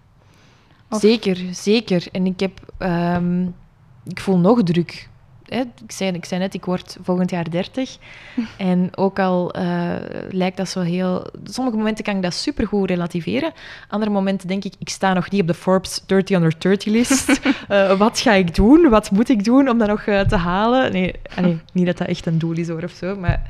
[0.90, 2.08] Of- zeker, zeker.
[2.12, 2.74] En ik heb...
[2.78, 3.44] ehm,
[4.04, 5.10] ik voel nog druk.
[5.50, 7.98] Hè, ik, zei, ik zei net, ik word volgend jaar 30.
[8.58, 9.96] en ook al eh,
[10.30, 11.28] lijkt dat zo heel...
[11.44, 13.54] Sommige momenten kan ik dat supergoed relativeren.
[13.88, 17.26] Andere momenten denk ik, ik sta nog niet op de Forbes 30 under 30 list.
[17.68, 18.90] Eh, wat ga ik doen?
[18.90, 20.92] Wat moet ik doen om dat nog eh, te halen?
[20.92, 23.16] Nee, allee, niet dat dat echt een doel is hoor, of zo.
[23.16, 23.42] Maar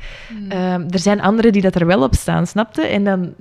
[0.50, 2.82] Ehm, er zijn anderen die dat er wel op staan, snapte?
[2.82, 3.34] En dan,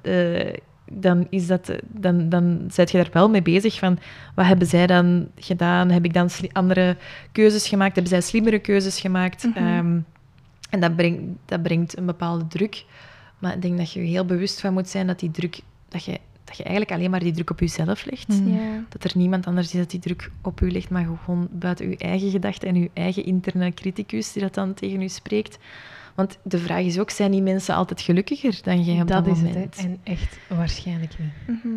[0.93, 3.99] dan, is dat, dan, dan zit je daar wel mee bezig van
[4.35, 5.91] wat hebben zij dan gedaan?
[5.91, 6.97] Heb ik dan andere
[7.33, 7.95] keuzes gemaakt?
[7.95, 9.45] Hebben zij slimmere keuzes gemaakt?
[9.45, 9.57] Mhm.
[9.57, 9.99] Ehm,
[10.71, 12.85] en dat brengt, dat brengt een bepaalde druk.
[13.39, 16.05] Maar ik denk dat je er heel bewust van moet zijn dat die druk, dat
[16.05, 18.29] je, dat je eigenlijk alleen maar die druk op jezelf legt.
[18.29, 18.55] Mm.
[18.55, 18.85] Ja.
[18.89, 21.97] Dat er niemand anders is dat die druk op u legt, maar gewoon buiten uw
[21.97, 25.59] eigen gedachten en uw eigen interne criticus die dat dan tegen u spreekt.
[26.17, 29.35] Want de vraag is ook, zijn die mensen altijd gelukkiger dan jij op dat, dat
[29.37, 29.77] is het, moment?
[29.81, 29.83] hè.
[29.83, 31.59] En echt waarschijnlijk niet.
[31.59, 31.75] Mhm.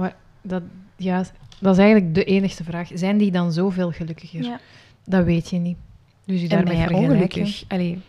[0.00, 0.62] Maar dat,
[0.96, 1.24] ja,
[1.60, 2.90] dat is eigenlijk de enigste vraag.
[2.94, 4.42] Zijn die dan zoveel gelukkiger?
[4.42, 4.60] Ja.
[5.04, 5.76] Dat weet je niet.
[6.24, 7.64] Dus je daarmee ongelukkig?
[7.68, 8.00] Allee,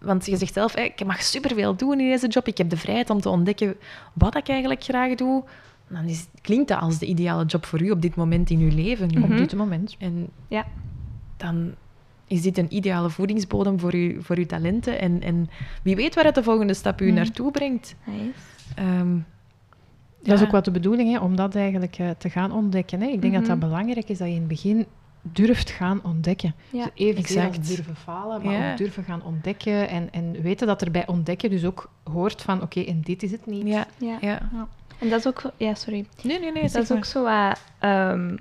[0.00, 2.46] want je zegt zelf, hè, ik mag superveel doen in deze job.
[2.46, 3.74] Ik heb de vrijheid om te ontdekken
[4.12, 5.44] wat ik eigenlijk graag doe.
[5.88, 8.74] Dan is, klinkt dat als de ideale job voor u op dit moment in uw
[8.74, 9.06] leven.
[9.22, 9.36] Op Mhm.
[9.36, 9.96] dit moment.
[9.98, 10.66] En Ja.
[11.36, 11.74] dan
[12.26, 15.00] is dit een ideale voedingsbodem voor, u, voor uw talenten.
[15.00, 15.48] En, en
[15.82, 17.14] wie weet waar het de volgende stap u Mhm.
[17.14, 17.94] naartoe brengt.
[18.04, 18.30] Nice.
[18.74, 19.16] Ehm,
[20.22, 20.46] Dat is ja.
[20.46, 23.00] ook wat de bedoeling, hè, om dat eigenlijk eh, te gaan ontdekken.
[23.00, 23.06] Hè.
[23.06, 23.66] Ik denk dat dat Mhm.
[23.68, 24.86] belangrijk is, dat je in het begin
[25.22, 26.54] durft gaan ontdekken.
[26.70, 26.90] Ja.
[26.94, 27.66] Dus als Exact.
[27.68, 28.70] durven falen, maar Ja.
[28.72, 29.88] ook durven gaan ontdekken.
[29.88, 33.30] En, en weten dat er bij ontdekken dus ook hoort van, oké, en dit is
[33.30, 33.66] het niet.
[33.66, 34.18] Ja, Ja.
[34.20, 34.40] ja.
[34.98, 36.04] En dat is ook, ja, sorry.
[36.22, 36.62] Nee, nee, nee.
[36.62, 36.98] Dat is maar.
[36.98, 38.36] ook zo wat, ehm,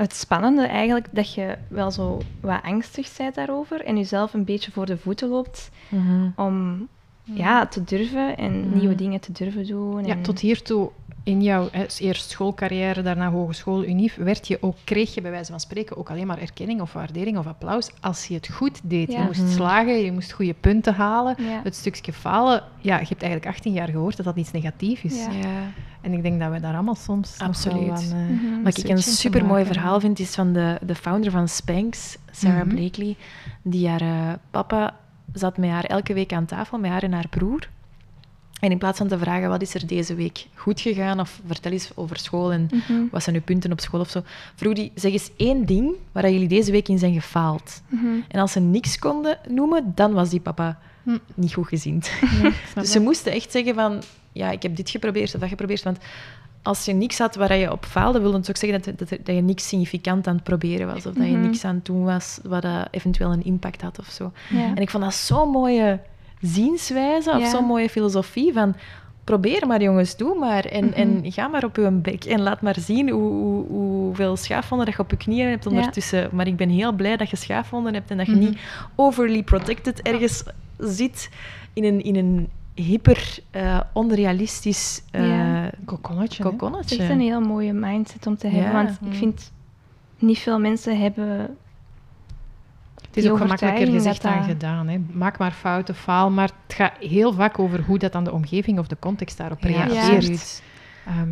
[0.00, 4.70] het spannende eigenlijk, dat je wel zo wat angstig bent daarover en jezelf een beetje
[4.70, 6.28] voor de voeten loopt Mhm.
[6.36, 6.88] om
[7.24, 8.78] ja, te durven en Mhm.
[8.78, 10.04] nieuwe dingen te durven doen.
[10.04, 10.90] Ja, en- tot hiertoe
[11.22, 15.50] in jouw hè, eerst schoolcarrière, daarna hogeschool, unief, werd je ook, kreeg je bij wijze
[15.50, 19.12] van spreken ook alleen maar erkenning of waardering of applaus als je het goed deed.
[19.12, 19.18] Ja.
[19.18, 19.50] Je moest Mhm.
[19.50, 21.34] slagen, je moest goede punten halen.
[21.38, 21.60] Ja.
[21.64, 25.24] Het stukje falen, ja, je hebt eigenlijk 18 jaar gehoord dat dat iets negatiefs is.
[25.24, 25.30] Ja.
[26.00, 27.90] En ik denk dat we daar allemaal soms Absoluut.
[27.90, 28.62] aan, eh, Mhm.
[28.62, 32.74] Wat ik een supermooi verhaal vind, is van de, de founder van Spanx, Sarah Mhm.
[32.74, 33.16] Blakely.
[33.62, 34.96] Die haar eh, papa
[35.32, 37.68] zat met haar elke week aan tafel, met haar en haar broer.
[38.60, 41.20] En in plaats van te vragen, wat is er deze week goed gegaan?
[41.20, 43.02] Of vertel eens over school en Mhm.
[43.10, 44.22] wat zijn uw punten op school of zo.
[44.54, 47.82] Vroeg die, zeg eens één ding waar jullie deze week in zijn gefaald.
[48.28, 51.16] En als ze niks konden noemen, dan was die papa Hm.
[51.34, 52.10] niet goed gezind.
[52.74, 55.82] Dus ze moesten echt zeggen van, ja, ik heb dit geprobeerd of dat geprobeerd.
[55.82, 55.98] Want
[56.62, 59.34] als je niks had waar je op faalde, wil het ook zeggen dat, dat, dat
[59.34, 61.06] je niks significant aan het proberen was.
[61.06, 61.40] Of dat je Mhm.
[61.40, 64.32] niks aan het doen was wat eventueel een impact had of zo.
[64.50, 64.64] Ja.
[64.74, 66.00] En ik vond dat zo'n mooie
[66.40, 67.50] zienswijze of Ja.
[67.50, 68.74] zo'n mooie filosofie van...
[69.24, 70.64] Probeer maar, jongens, doe maar.
[70.64, 70.94] En, Mhm.
[70.94, 74.96] en ga maar op uw bek en laat maar zien hoe, hoe, hoeveel schaafwonden dat
[74.96, 76.28] je op je knieën hebt ondertussen.
[76.32, 78.40] Maar ik ben heel blij dat je schaafwonden hebt en dat je Mhm.
[78.40, 78.58] niet
[78.94, 80.42] overly protected ergens
[80.78, 81.30] zit
[81.72, 82.48] in een, in een
[82.80, 85.70] hyper eh, onrealistisch Ja.
[85.84, 86.42] Kokonnetje?
[86.76, 88.84] Het is echt een heel mooie mindset om te hebben, Ja.
[88.84, 89.52] want ik vind
[90.18, 91.56] niet veel mensen hebben
[93.06, 94.88] Het is ook gemakkelijker gezegd dan dat- gedaan.
[94.88, 94.98] Hè.
[95.12, 98.78] Maak maar fouten, faal, maar het gaat heel vaak over hoe dat dan de omgeving
[98.78, 100.62] of de context daarop reageert.
[101.06, 101.28] Ehm,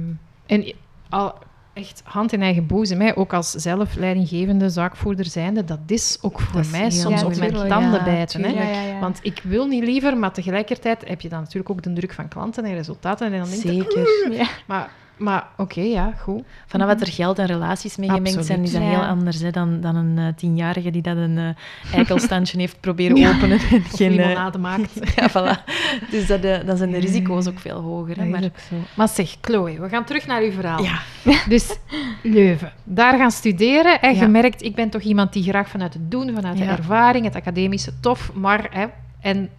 [0.47, 0.73] en
[1.09, 1.35] al
[1.79, 6.41] echt hand in eigen boezem, hè, ook als zelf leidinggevende zaakvoerder zijnde, dat is ook
[6.41, 7.69] voor is mij soms met tuurlijk.
[7.69, 8.43] tanden bijten.
[8.43, 9.01] Tuurlijk.
[9.01, 12.29] Want ik wil niet liever, maar tegelijkertijd heb je dan natuurlijk ook de druk van
[12.29, 13.33] klanten en resultaten.
[13.33, 14.33] En dan denk je, Zeker.
[14.33, 14.47] Ja.
[14.67, 16.43] maar, maar oké, ja, goed.
[16.67, 18.89] Vanaf dat er geld en relaties mee gemengd zijn, is dat Ja.
[18.89, 23.17] heel anders hè, dan, dan een eh, tienjarige die dat een eh, eikelstandje heeft proberen
[23.35, 23.59] openen.
[23.71, 24.93] En Of geen, eh, limonade maakt.
[25.17, 25.65] ja, voilà.
[26.11, 28.17] Dus dat, eh, dan zijn de risico's ook veel hoger.
[28.17, 28.49] Hè, maar, zo.
[28.95, 30.83] Maar zeg, Chloe, we gaan terug naar uw verhaal.
[30.83, 30.99] ja,
[31.49, 31.77] Dus
[32.23, 34.01] Leuven, daar gaan studeren.
[34.01, 34.21] En Ja.
[34.21, 37.35] je merkt, ik ben toch iemand die graag vanuit het doen, vanuit de ervaring, het
[37.35, 38.67] academische, tof, maar...
[38.71, 38.87] Hè,
[39.21, 39.51] en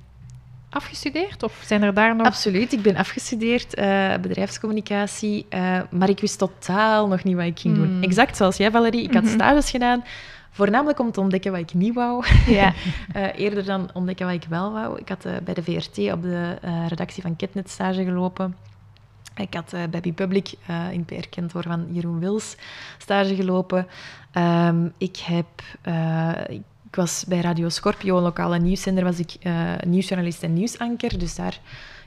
[0.69, 1.43] afgestudeerd?
[1.43, 2.25] Of zijn er daar nog...
[2.25, 2.73] absoluut.
[2.73, 7.75] Ik ben afgestudeerd eh, bedrijfscommunicatie, eh, maar ik wist totaal nog niet wat ik ging
[7.75, 7.87] doen.
[7.87, 8.03] Hmm.
[8.03, 9.03] Exact zoals jij, Valerie.
[9.03, 9.33] Ik had Mhm.
[9.33, 10.03] stages gedaan,
[10.51, 12.25] voornamelijk om te ontdekken wat ik niet wou.
[12.47, 12.73] Ja.
[13.13, 14.99] Eh, eerder dan ontdekken wat ik wel wou.
[14.99, 18.55] Ik had bij de VRT op de redactie van Ketnet stage gelopen.
[19.35, 22.55] Ik had bij Public eh, in PR-kantoor van Jeroen Wils
[22.97, 23.87] stage gelopen.
[24.31, 25.47] Ehm, ik, heb,
[26.89, 31.19] ik was bij Radio Scorpio, een lokale nieuwszender, was ik eh, nieuwsjournalist en nieuwsanker.
[31.19, 31.59] Dus daar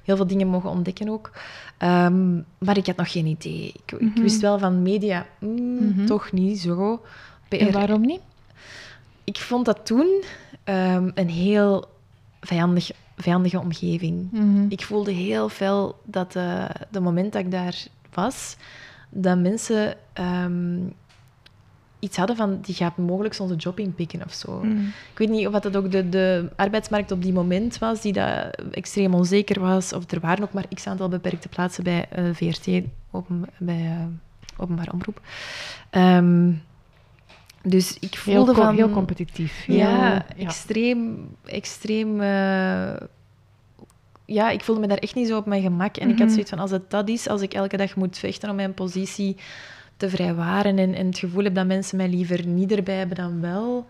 [0.04, 1.30] heel veel dingen mogen ontdekken ook.
[1.78, 3.72] Ehm, maar ik had nog geen idee.
[3.84, 4.20] Ik, ik Mhm.
[4.22, 6.06] wist wel van media, mm, Mhm.
[6.06, 7.02] toch niet zo.
[7.48, 8.20] PR, En waarom niet?
[9.24, 10.22] ik vond dat toen
[10.64, 11.84] ehm, een heel
[12.40, 14.28] vijandig, vijandige omgeving.
[14.32, 14.64] Mhm.
[14.68, 18.56] Ik voelde heel veel dat eh, de moment dat ik daar was,
[19.10, 20.78] dat mensen ehm,
[22.02, 24.60] iets hadden van die gaat mogelijk onze job inpikken of zo.
[24.62, 24.86] Mm.
[25.12, 28.62] Ik weet niet of dat ook de, de arbeidsmarkt op die moment was die dat
[28.70, 32.68] extreem onzeker was, of er waren ook maar x aantal beperkte plaatsen bij eh, VRT,
[33.10, 34.06] open, bij eh,
[34.56, 35.20] openbaar omroep.
[35.90, 36.50] Ehm,
[37.62, 38.74] dus ik Heel, voelde co- van...
[38.74, 39.64] heel competitief.
[39.66, 42.20] Ja, Heel- extreem, extreem...
[42.20, 42.92] eh,
[44.24, 45.96] ja, ik voelde me daar echt niet zo op mijn gemak.
[45.96, 46.30] En ik had Mhm.
[46.30, 49.36] zoiets van, als het dat is, als ik elke dag moet vechten om mijn positie
[50.02, 53.40] te vrijwaren en, en het gevoel heb dat mensen mij liever niet erbij hebben dan
[53.40, 53.86] wel,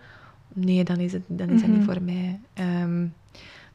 [0.52, 1.92] nee, dan is het, dan is dat niet Mhm.
[1.92, 2.40] voor mij.
[2.54, 3.06] Ehm,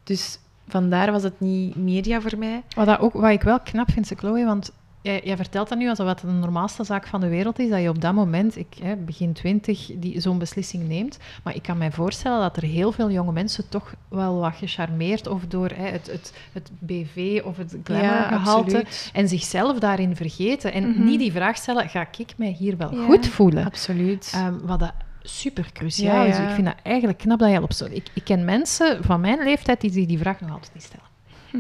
[0.04, 2.63] dus vandaar was het niet media voor mij.
[2.76, 4.71] Wat, dat ook, wat ik wel knap vind, Chloe, want
[5.08, 7.82] jij, jij vertelt dat nu alsof het de normaalste zaak van de wereld is, dat
[7.82, 11.17] je op dat moment, ik, hè, begin twintig, die zo'n beslissing neemt.
[11.43, 15.28] Maar ik kan mij voorstellen dat er heel veel jonge mensen toch wel wat gecharmeerd
[15.28, 20.74] of door hè, het, het, het BV of het glamourgehalte en zichzelf daarin vergeten.
[20.74, 21.04] En Mhm.
[21.06, 23.06] niet die vraag stellen, ga ik mij hier wel Ja.
[23.06, 23.65] goed voelen?
[23.65, 24.32] Absoluut.
[24.34, 26.38] Ehm, wat dat super cruciaal Ja, is.
[26.38, 26.48] ja.
[26.48, 27.86] Ik vind dat eigenlijk knap dat je op zo...
[27.89, 31.06] Ik, ik ken mensen van mijn leeftijd die zich die vraag nog altijd niet stellen.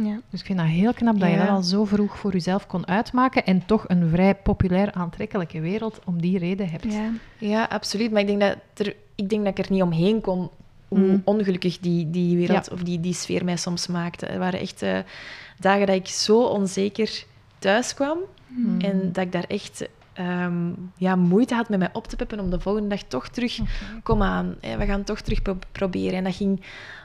[0.03, 0.19] Ja.
[0.29, 2.87] Dus ik vind dat heel knap dat je dat al zo vroeg voor jezelf kon
[2.87, 6.93] uitmaken en toch een vrij populair aantrekkelijke wereld om die reden hebt.
[6.93, 7.09] Ja.
[7.37, 8.11] Ja, absoluut.
[8.11, 10.49] Maar ik denk dat, er, ik, denk dat ik er niet omheen kon
[10.87, 11.21] hoe Mm.
[11.25, 14.25] ongelukkig die, die wereld of die, die sfeer mij soms maakte.
[14.25, 14.97] Er waren echt eh,
[15.59, 17.23] dagen dat ik zo onzeker
[17.59, 18.81] thuis kwam Mm.
[18.81, 22.49] en dat ik daar echt ehm, ja, moeite had met mij op te peppen om
[22.49, 23.59] de volgende dag toch terug,
[24.03, 26.17] kom aan, hè, we gaan toch terug pro- proberen.
[26.17, 26.61] En dat ging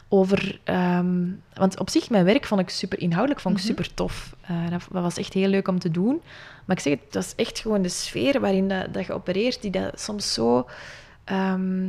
[0.09, 0.61] over...
[0.65, 1.21] ehm,
[1.55, 3.71] want op zich, mijn werk vond ik super inhoudelijk, vond ik Mhm.
[3.73, 4.37] super tof.
[4.41, 6.21] Eh, dat, dat was echt heel leuk om te doen.
[6.65, 9.71] Maar ik zeg het, is echt gewoon de sfeer waarin dat, dat je opereert, die
[9.71, 10.67] dat soms zo...
[11.25, 11.89] ehm,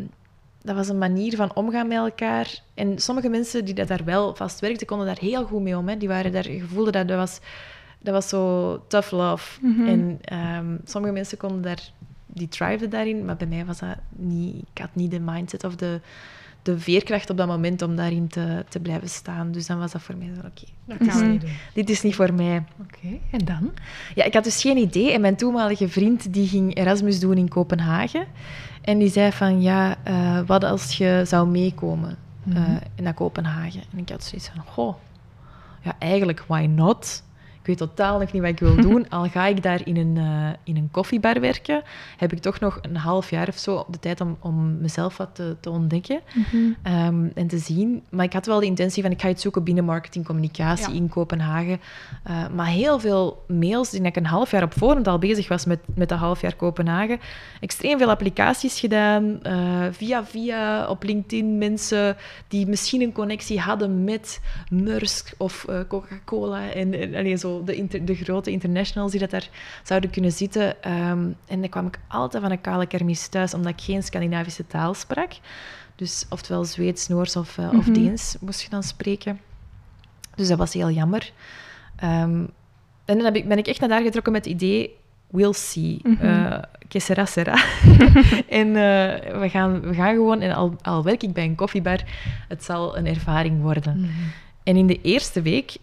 [0.62, 2.60] dat was een manier van omgaan met elkaar.
[2.74, 5.88] En sommige mensen die dat daar wel vast werkten, konden daar heel goed mee om.
[5.88, 5.98] Hè.
[5.98, 7.40] Die waren daar, je voelde dat dat was,
[8.04, 9.60] dat was zo tough love.
[9.66, 9.88] Mhm.
[9.88, 11.80] En ehm, sommige mensen konden daar,
[12.28, 14.56] die thriveden daarin, maar bij mij was dat niet.
[14.74, 16.00] Ik had niet de mindset of de,
[16.62, 19.52] de veerkracht op dat moment om daarin te, te blijven staan.
[19.52, 20.66] Dus dan was dat voor mij zo, oké,
[21.20, 21.42] doen.
[21.74, 22.64] dit is niet voor mij.
[22.82, 23.72] Oké, en dan?
[24.16, 25.12] Ja, ik had dus geen idee.
[25.12, 28.26] En mijn toenmalige vriend die ging Erasmus doen in Kopenhagen.
[28.82, 32.78] En die zei van, ja, eh, wat als je zou meekomen Mhm.
[33.02, 33.82] naar Kopenhagen?
[33.92, 34.96] En ik had zoiets van, goh,
[35.82, 37.24] ja, eigenlijk, why not?
[37.64, 39.10] Ik weet totaal nog niet wat ik wil doen.
[39.10, 41.82] Al ga ik daar in een, eh, in een koffiebar werken,
[42.18, 45.30] heb ik toch nog een half jaar of zo de tijd om, om mezelf wat
[45.36, 46.58] te, te ontdekken Mhm.
[46.84, 48.04] ehm, en te zien.
[48.10, 50.96] Maar ik had wel de intentie van, ik ga iets zoeken binnen marketingcommunicatie Ja.
[50.96, 51.80] in Kopenhagen.
[52.24, 55.66] Eh, maar heel veel mails, die ik een half jaar op voorhand al bezig was
[55.66, 57.20] met, met dat half jaar Kopenhagen.
[57.60, 62.16] Extreem veel applicaties gedaan, eh, via via op LinkedIn mensen
[62.48, 68.06] die misschien een connectie hadden met Maersk of Coca-Cola en, en allee, zo de, inter-
[68.06, 69.50] de grote internationals die dat daar
[69.84, 70.84] zouden kunnen zitten.
[70.84, 74.68] Ehm, en dan kwam ik altijd van een kale kermis thuis, omdat ik geen Scandinavische
[74.68, 75.32] taal sprak.
[75.96, 77.94] Dus oftewel Zweeds, Noors of, eh, of Mhm.
[77.94, 79.40] Deens moest je dan spreken.
[80.36, 81.32] Dus dat was heel jammer.
[81.96, 82.44] Ehm,
[83.06, 84.96] en dan heb ik, ben ik echt naar daar getrokken met het idee,
[85.28, 86.02] we'll see.
[86.88, 87.54] Que sera, sera.
[88.50, 92.00] en eh, we, gaan, we gaan gewoon, en al, al werk ik bij een koffiebar,
[92.48, 93.98] het zal een ervaring worden.
[94.00, 94.10] Mhm.
[94.64, 95.76] En in de eerste week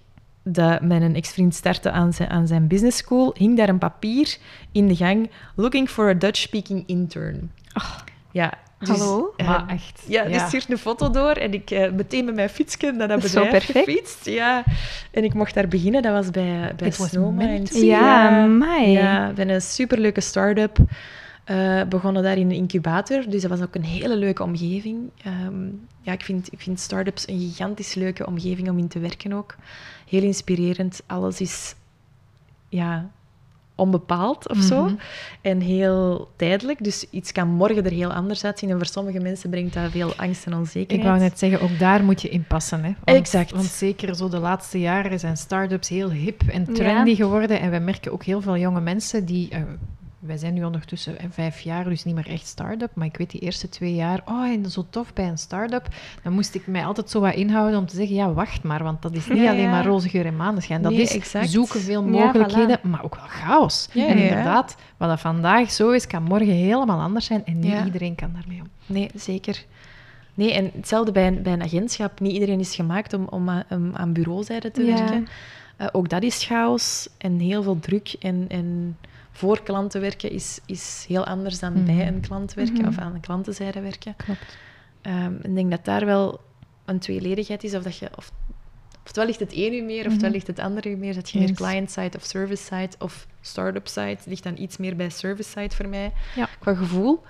[0.42, 4.36] dat mijn ex-vriend startte aan zijn, aan zijn business school, hing daar een papier
[4.72, 7.50] in de gang, looking for a Dutch-speaking intern.
[8.32, 9.34] Ja, dus, Hallo?
[9.44, 10.02] maar echt.
[10.08, 13.20] ja, die stuurt een foto door en ik eh, meteen met mijn fietsje naar dat
[13.20, 13.78] bedrijf perfect.
[13.78, 14.26] gefietst.
[14.26, 14.64] Ja.
[15.10, 17.06] En ik mocht daar beginnen, dat was bij, bij to
[17.64, 18.90] Zie- Ja, amai.
[18.90, 20.78] Ja, bij een superleuke start-up.
[21.44, 25.10] Eh, begonnen daar in een incubator, dus dat was ook een hele leuke omgeving.
[25.24, 25.66] Ehm,
[26.00, 29.56] ja, ik vind, ik vind start-ups een gigantisch leuke omgeving om in te werken ook.
[30.08, 31.02] Heel inspirerend.
[31.06, 31.74] Alles is
[32.68, 33.10] ja,
[33.74, 34.84] onbepaald of zo.
[34.84, 34.94] Mhm.
[35.40, 36.84] En heel tijdelijk.
[36.84, 38.70] Dus iets kan morgen er heel anders uitzien.
[38.70, 41.00] En voor sommige mensen brengt dat veel angst en onzekerheid.
[41.00, 42.84] Ik wou net zeggen, ook daar moet je in passen.
[42.84, 42.94] Hè?
[43.04, 43.50] Want, Exact.
[43.50, 47.16] Want zeker zo de laatste jaren zijn start-ups heel hip en trendy Ja.
[47.16, 47.60] geworden.
[47.60, 49.48] En we merken ook heel veel jonge mensen die...
[49.50, 49.62] eh,
[50.20, 52.90] wij zijn nu ondertussen eh, vijf jaar, dus niet meer echt start-up.
[52.94, 55.88] Maar ik weet die eerste twee jaar, oh, en zo tof bij een start-up.
[56.22, 58.82] Dan moest ik mij altijd zo wat inhouden om te zeggen, ja, wacht maar.
[58.82, 59.70] Want dat is niet Ja, alleen ja.
[59.70, 60.82] maar roze geur en maneschijn.
[60.82, 61.50] Dat Nee, is exact.
[61.50, 63.88] zoeken veel Ja, mogelijkheden, maar ook wel chaos.
[63.94, 67.44] En inderdaad, wat dat vandaag zo is, kan morgen helemaal anders zijn.
[67.44, 68.68] En niet iedereen kan daarmee om.
[68.86, 69.64] Nee, zeker.
[70.34, 72.20] Nee, en hetzelfde bij een, bij een agentschap.
[72.20, 75.26] Niet iedereen is gemaakt om, om, aan- om aan bureauzijde te werken.
[75.76, 78.14] Eh, ook dat is chaos en heel veel druk.
[78.20, 78.96] En, en
[79.40, 81.84] voor klanten werken is, is heel anders dan Mhm.
[81.84, 82.88] bij een klant werken Mhm.
[82.88, 84.14] of aan de klantenzijde werken.
[84.16, 84.56] Klopt.
[85.02, 86.40] Ehm, ik denk dat daar wel
[86.84, 88.08] een tweeledigheid is, of dat je...
[88.16, 88.32] Of,
[89.04, 90.32] oftewel ligt het ene meer, oftewel Mhm.
[90.32, 91.14] ligt het andere meer.
[91.14, 94.18] Dat je meer client-side of service-side of startup-side.
[94.24, 96.48] ligt dan iets meer bij service-side voor mij, Ja.
[96.58, 97.22] qua gevoel.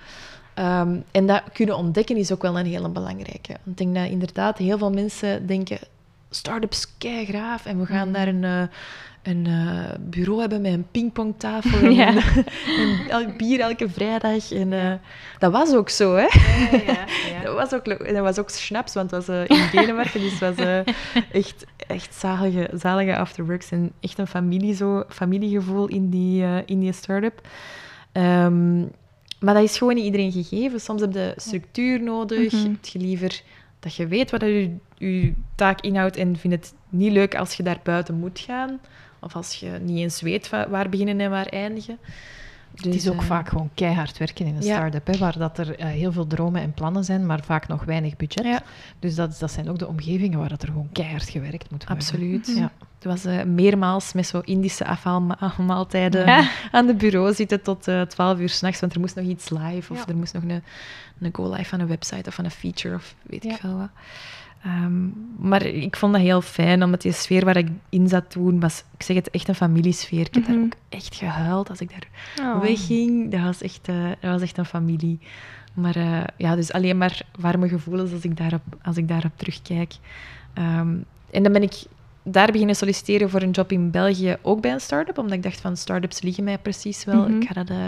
[0.54, 3.56] Ehm, en dat kunnen ontdekken is ook wel een hele belangrijke.
[3.64, 5.78] Want ik denk dat inderdaad heel veel mensen denken...
[6.32, 8.62] Startups, graaf en we gaan naar een, eh,
[9.22, 13.32] een eh, bureau hebben met een pingpongtafel en, Ja.
[13.36, 14.52] bier elke vrijdag.
[14.52, 14.92] En, eh,
[15.38, 16.26] dat was ook zo, hè?
[17.44, 20.40] Dat was ook, en dat was ook schnaps, want het was eh, in Denemarken, dus
[20.40, 20.66] het was
[21.42, 26.92] echt, echt zalige, zalige afterworks en echt een familie zo, familiegevoel in die, in die
[26.92, 27.40] start-up.
[28.12, 28.80] Ehm,
[29.40, 30.80] maar dat is gewoon niet iedereen gegeven.
[30.80, 32.52] Soms heb je structuur nodig.
[32.52, 32.62] Mhm.
[32.62, 33.42] Heb je liever
[33.80, 37.62] dat je weet wat je, je taak inhoudt en vind het niet leuk als je
[37.62, 38.80] daar buiten moet gaan.
[39.20, 41.98] Of als je niet eens weet wa- waar beginnen en waar eindigen.
[42.74, 44.76] Het is Dus, ook eh, vaak gewoon keihard werken in een ja.
[44.76, 47.84] start-up, hè, waar dat er eh, heel veel dromen en plannen zijn, maar vaak nog
[47.84, 48.44] weinig budget.
[48.44, 48.62] Ja.
[48.98, 51.96] Dus dat, dat zijn ook de omgevingen waar dat er gewoon keihard gewerkt moet worden.
[51.96, 52.52] Absoluut.
[52.56, 52.72] Ja.
[52.94, 56.48] Het was eh, meermaals met zo Indische afhaalmaaltijden Ja.
[56.70, 60.08] aan de bureau zitten tot 12 uur s'nachts, want er moest nog iets live of
[60.08, 60.62] er moest nog een,
[61.20, 63.88] een go-live van een website of van een feature of weet ik veel wat.
[64.62, 65.08] Ehm,
[65.38, 68.84] maar ik vond dat heel fijn, omdat die sfeer waar ik in zat toen was,
[68.96, 70.20] ik zeg het, echt een familiesfeer.
[70.26, 70.64] Ik heb daar Mhm.
[70.64, 72.08] ook echt gehuild als ik daar
[72.46, 72.60] Oh.
[72.62, 73.30] wegging.
[73.30, 75.18] Dat was, echt, eh, dat was echt een familie.
[75.74, 79.92] Maar eh, ja, dus alleen maar warme gevoelens als ik daarop, als ik daarop terugkijk.
[80.54, 80.96] Ehm,
[81.30, 81.74] en dan ben ik
[82.30, 85.60] daar beginnen solliciteren voor een job in België, ook bij een start-up, omdat ik dacht
[85.60, 87.28] van start-ups liggen mij precies wel.
[87.28, 87.40] Mhm.
[87.40, 87.86] Ik, ga dat, eh,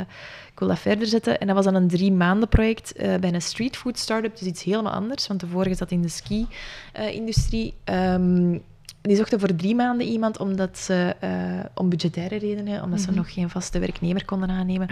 [0.53, 1.41] ik wil dat verder zetten.
[1.41, 4.63] En dat was dan een drie maanden project eh, bij een streetfood start-up, dus iets
[4.63, 7.75] helemaal anders, want de vorige zat in de ski-industrie.
[7.85, 8.59] Ehm,
[9.03, 11.31] die zochten voor drie maanden iemand omdat ze, eh,
[11.75, 13.17] om budgettaire redenen, omdat ze Mhm.
[13.17, 14.89] nog geen vaste werknemer konden aannemen.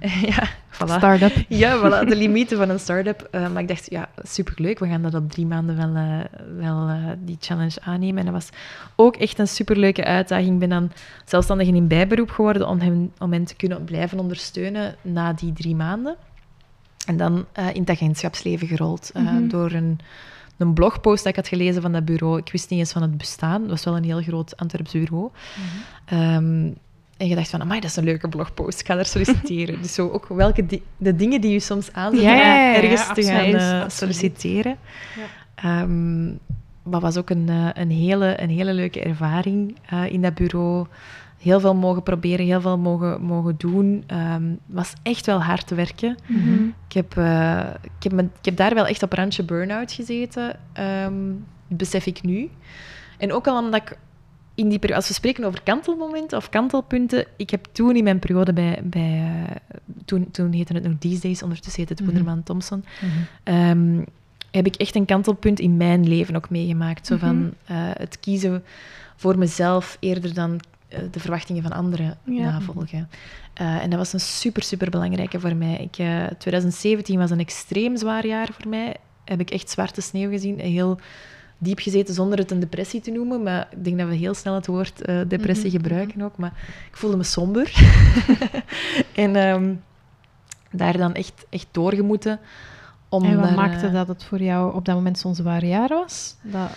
[0.30, 0.96] ja, voilà.
[0.96, 1.44] Start-up.
[1.48, 3.28] Ja, voilà, de limieten van een start-up.
[3.30, 4.78] Eh, maar ik dacht, ja, superleuk.
[4.78, 6.18] We gaan dat op drie maanden wel, eh,
[6.58, 6.90] wel
[7.24, 8.18] die challenge aannemen.
[8.18, 8.48] En dat was
[8.96, 10.52] ook echt een superleuke uitdaging.
[10.52, 10.90] Ik ben dan
[11.24, 15.74] zelfstandig in bijberoep geworden om hen, om hen te kunnen blijven ondersteunen na die drie
[15.74, 16.16] maanden.
[17.06, 19.48] En dan in het agentschapsleven gerold Mhm.
[19.48, 19.98] door een,
[20.58, 22.38] een blogpost dat ik had gelezen van dat bureau.
[22.38, 23.60] Ik wist niet eens van het bestaan.
[23.60, 25.30] Het was wel een heel groot Antwerps bureau.
[26.04, 26.70] Ehm,
[27.16, 28.80] en je dacht van, amai, dat is een leuke blogpost.
[28.80, 29.80] Ik ga daar solliciteren.
[29.82, 32.82] dus zo ook welke di- de dingen die je soms aanzetten Ja, ja, ja, ja,
[32.82, 34.76] ergens te gaan eh, solliciteren.
[35.16, 35.24] Ja.
[35.54, 36.26] Ehm,
[36.82, 40.86] maar was ook een, eh, een, hele, een hele leuke ervaring eh, in dat bureau.
[41.38, 44.04] Heel veel mogen proberen, heel veel mogen, mogen doen.
[44.06, 46.16] Ehm was echt wel hard te werken.
[46.26, 46.62] Mhm.
[46.88, 50.56] Ik heb, eh, ik, heb me- ik heb daar wel echt op randje burn-out gezeten,
[50.72, 51.14] ehm,
[51.68, 52.50] besef ik nu.
[53.18, 53.98] En ook al omdat ik
[54.54, 58.18] in die periode, als we spreken over kantelmomenten of kantelpunten, ik heb toen in mijn
[58.18, 59.56] periode bij, bij eh,
[60.04, 62.08] toen, toen heette het nog These Days, ondertussen heet het Mhm.
[62.10, 63.12] Woenderman Thompson, Mhm.
[63.42, 64.02] ehm,
[64.50, 67.06] heb ik echt een kantelpunt in mijn leven ook meegemaakt.
[67.06, 67.24] Zo Mhm.
[67.24, 68.64] van eh, het kiezen
[69.16, 70.60] voor mezelf eerder dan
[71.10, 72.50] de verwachtingen van anderen Ja.
[72.50, 73.08] navolgen.
[73.54, 75.76] Eh, en dat was een super, super belangrijke voor mij.
[75.76, 78.96] Ik, eh, 2017 was een extreem zwaar jaar voor mij.
[79.24, 80.58] Heb ik echt zwarte sneeuw gezien.
[80.58, 80.98] Heel
[81.58, 83.42] diep gezeten zonder het een depressie te noemen.
[83.42, 86.36] Maar ik denk dat we heel snel het woord eh, depressie Mhm, gebruiken ook.
[86.36, 86.52] Maar
[86.90, 87.72] ik voelde me somber.
[89.14, 89.74] en ehm,
[90.70, 92.38] daar dan echt, echt doorgemoeten.
[93.08, 95.64] Om En wat daar, maakte eh, dat het voor jou op dat moment zo'n zwaar
[95.64, 96.36] jaar was?
[96.42, 96.70] Dat...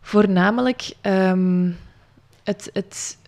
[0.00, 1.70] Voornamelijk ehm,
[2.44, 3.18] het, het,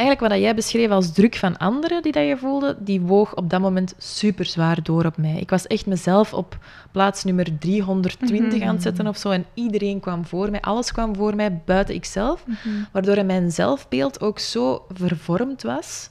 [0.00, 3.50] eigenlijk wat jij beschreef als druk van anderen die dat je voelde, die woog op
[3.50, 5.36] dat moment super zwaar door op mij.
[5.38, 6.58] Ik was echt mezelf op
[6.90, 8.68] plaats nummer 320 Mhm.
[8.68, 11.94] aan het zetten of zo en iedereen kwam voor mij, alles kwam voor mij buiten
[11.94, 12.58] ikzelf, Mhm.
[12.92, 16.10] waardoor mijn zelfbeeld ook zo vervormd was.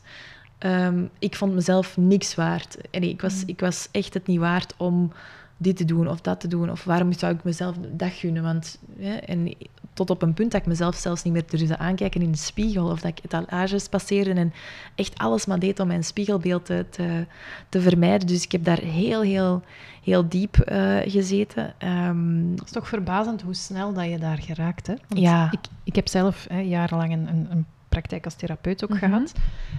[0.57, 2.77] Ehm, ik vond mezelf niks waard.
[2.91, 5.11] En ik, was, ik was echt het niet waard om
[5.57, 6.71] dit te doen of dat te doen.
[6.71, 8.43] Of waarom zou ik mezelf dat gunnen?
[8.43, 9.53] Want, hè, en
[9.93, 12.85] tot op een punt dat ik mezelf zelfs niet meer durfde aankijken in de spiegel.
[12.89, 14.53] Of dat ik etalages passeerde en
[14.95, 17.25] echt alles maar deed om mijn spiegelbeeld te, te,
[17.69, 18.27] te vermijden.
[18.27, 19.61] Dus ik heb daar heel, heel,
[20.03, 21.73] heel diep eh, gezeten.
[21.77, 24.87] Ehm, Het is toch verbazend hoe snel dat je daar geraakt.
[24.87, 24.93] Hè?
[25.07, 25.51] Want Ja.
[25.51, 28.99] ik, ik heb zelf hè, jarenlang een, een, een praktijk als therapeut ook Mhm.
[28.99, 29.33] gehad.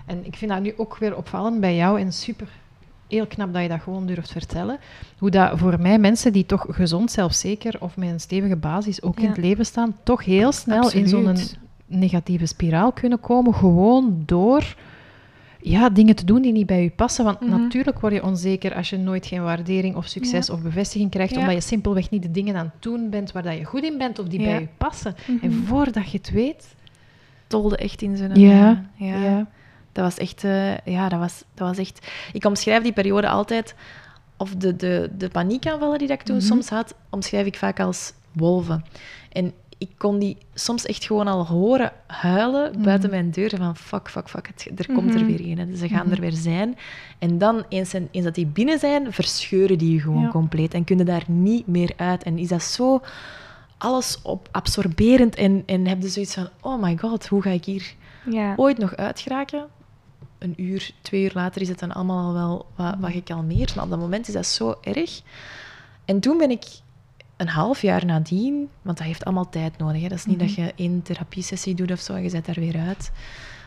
[0.07, 2.49] En ik vind dat nu ook weer opvallend bij jou en super
[3.11, 4.79] heel knap dat je dat gewoon durft vertellen.
[5.19, 9.21] Hoe dat voor mij mensen die toch gezond, zelfzeker of met een stevige basis ook
[9.21, 11.37] in het leven staan, toch heel snel in zo'n
[11.87, 14.75] negatieve spiraal kunnen komen, gewoon door
[15.63, 17.25] ja, dingen te doen die niet bij je passen.
[17.25, 17.51] Want Mhm.
[17.51, 20.55] natuurlijk word je onzeker als je nooit geen waardering of succes Ja.
[20.55, 21.41] of bevestiging krijgt, Ja.
[21.41, 23.99] omdat je simpelweg niet de dingen aan het doen bent waar dat je goed in
[23.99, 25.15] bent of die bij je passen.
[25.43, 25.63] En Mhm.
[25.67, 26.75] voordat je het weet...
[27.47, 28.41] tolde echt in zijn...
[28.41, 29.47] Ja, ja.
[29.93, 32.07] Dat was echt, eh, ja, dat was, dat was echt.
[32.33, 33.75] Ik omschrijf die periode altijd,
[34.37, 36.45] of de, de, de paniekaanvallen die dat ik toen Mhm.
[36.47, 38.85] soms had, omschrijf ik vaak als wolven.
[39.33, 42.83] En ik kon die soms echt gewoon al horen huilen Mhm.
[42.83, 43.53] buiten mijn deur.
[43.57, 45.27] Van fuck, fuck, fuck, het, er komt er Mhm.
[45.37, 45.59] weer een.
[45.59, 45.77] hè.
[45.77, 46.77] Ze gaan er weer zijn.
[47.19, 50.29] En dan, eens, en- eens dat die binnen zijn, verscheuren die je gewoon Ja.
[50.29, 50.75] compleet.
[50.75, 52.23] En kunnen daar niet meer uit.
[52.23, 53.01] En is dat zo
[53.79, 55.35] alles op absorberend.
[55.35, 57.95] En, en heb je zoiets van, oh my god, hoe ga ik hier
[58.31, 58.53] Ja.
[58.57, 59.67] ooit nog uitgeraken?
[60.41, 63.75] Een uur, twee uur later is het dan allemaal al wel wat, wat gekalmeerd.
[63.75, 65.23] Maar op dat moment is dat zo erg.
[66.05, 66.65] En toen ben ik
[67.37, 70.03] een half jaar nadien, want dat heeft allemaal tijd nodig.
[70.03, 70.09] Hè.
[70.09, 72.79] Dat is niet dat je één therapiesessie doet of zo en je zet daar weer
[72.79, 73.11] uit.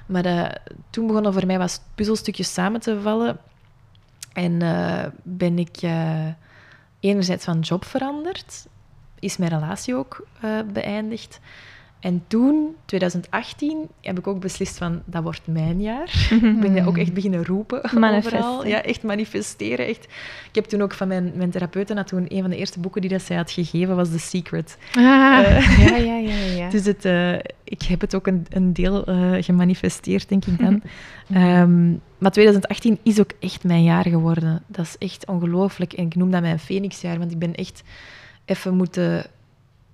[0.06, 0.50] Maar eh,
[0.90, 3.38] toen begonnen voor mij wat puzzelstukjes samen te vallen.
[4.34, 6.28] En eh, ben ik eh,
[7.00, 8.68] enerzijds van job veranderd,
[9.20, 10.28] is mijn relatie ook
[10.74, 11.40] beëindigd.
[12.04, 16.28] En toen, 2018, heb ik ook beslist van, dat wordt mijn jaar.
[16.32, 17.84] ik ben dat ook echt beginnen roepen
[18.16, 18.68] overal.
[18.68, 19.86] Ja, echt manifesteren.
[19.86, 20.06] Echt.
[20.50, 23.02] Ik heb toen ook van mijn, mijn therapeuten, had toen een van de eerste boeken
[23.02, 24.78] die dat zij had gegeven, was The Secret.
[24.94, 25.02] Ah,
[25.40, 26.70] Eh, ja, ja, ja, ja.
[26.70, 27.34] Dus het, eh,
[27.64, 30.82] ik heb het ook een, een deel eh, gemanifesteerd, denk ik dan.
[31.34, 34.64] Ehm, maar 2018 is ook echt mijn jaar geworden.
[34.68, 35.94] Dat is echt ongelooflijk.
[35.94, 37.84] En ik noem dat mijn Phoenixjaar, want ik ben echt
[38.46, 39.26] even moeten...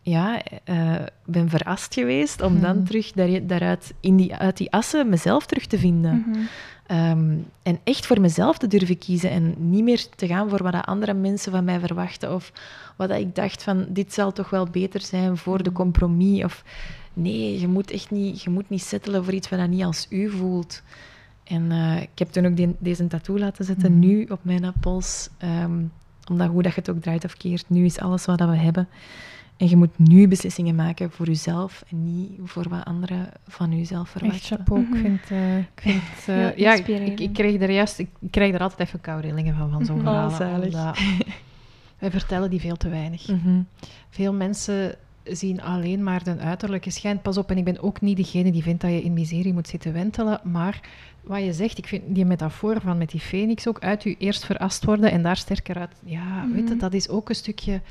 [0.09, 0.95] Ja, eh,
[1.25, 2.85] ben verrast geweest om dan Mhm.
[2.85, 6.25] terug daar, daaruit, in die, uit die assen mezelf terug te vinden.
[6.27, 6.39] Mhm.
[6.87, 7.33] Ehm,
[7.63, 11.13] en echt voor mezelf te durven kiezen en niet meer te gaan voor wat andere
[11.13, 12.51] mensen van mij verwachten of
[12.95, 16.63] wat ik dacht van dit zal toch wel beter zijn voor de compromis of
[17.13, 20.07] nee, je moet echt niet, je moet niet settelen voor iets wat dat niet als
[20.09, 20.81] u voelt.
[21.43, 23.99] En eh, ik heb toen ook deze tattoo laten zetten, Mhm.
[23.99, 25.29] nu op mijn pols.
[25.37, 25.81] Ehm,
[26.29, 28.55] omdat hoe dat je het ook draait of keert, nu is alles wat dat we
[28.57, 28.87] hebben.
[29.59, 34.01] En je moet nu beslissingen maken voor jezelf en niet voor wat anderen van jezelf
[34.09, 34.57] Echt verwachten.
[34.57, 34.81] chapeau.
[34.81, 34.99] Ik Mhm.
[35.01, 37.19] vind, eh, ik vind eh, Heel ja, ik, inspirerend.
[37.19, 39.95] ik, krijg er juist, ik, ik krijg er altijd even koude rillingen van, van zo'n
[39.95, 40.05] Mhm.
[40.05, 40.31] verhalen.
[40.31, 40.65] Oh, zalig.
[40.73, 40.97] omdat
[41.99, 43.27] wij vertellen die veel te weinig.
[43.27, 43.61] Mhm.
[44.09, 47.21] Veel mensen zien alleen maar de uiterlijke schijn.
[47.21, 49.67] Pas op, en ik ben ook niet degene die vindt dat je in miserie moet
[49.67, 50.39] zitten wentelen.
[50.43, 50.79] Maar
[51.21, 54.45] wat je zegt, ik vind die metafoor van met die phoenix ook uit je eerst
[54.45, 55.91] verrast worden en daar sterker uit.
[56.05, 57.81] Ja, weet je, dat is ook een stukje.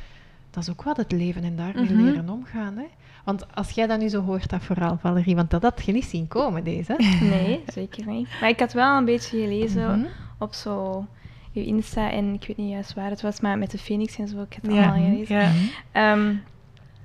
[0.59, 2.03] Dat is ook wat het leven en daarmee Mhm.
[2.05, 2.77] leren omgaan.
[2.77, 2.85] Hè?
[3.25, 6.05] Want als jij dat nu zo hoort, dat verhaal, Valerie, want dat had je niet
[6.05, 6.95] zien komen, deze.
[7.21, 8.29] Nee, zeker niet.
[8.41, 10.09] Maar ik had wel een beetje gelezen Mhm.
[10.39, 11.05] op zo
[11.53, 14.29] je Insta en ik weet niet juist waar het was, maar met de Phoenix en
[14.29, 15.37] zo, ik heb het Ja, allemaal gelezen.
[15.37, 15.51] ja.
[15.93, 16.35] Ehm,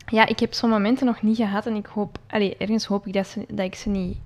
[0.05, 3.13] ja, ik heb zo'n momenten nog niet gehad en ik hoop, allee, ergens hoop ik
[3.13, 4.17] dat, ze, dat ik ze niet...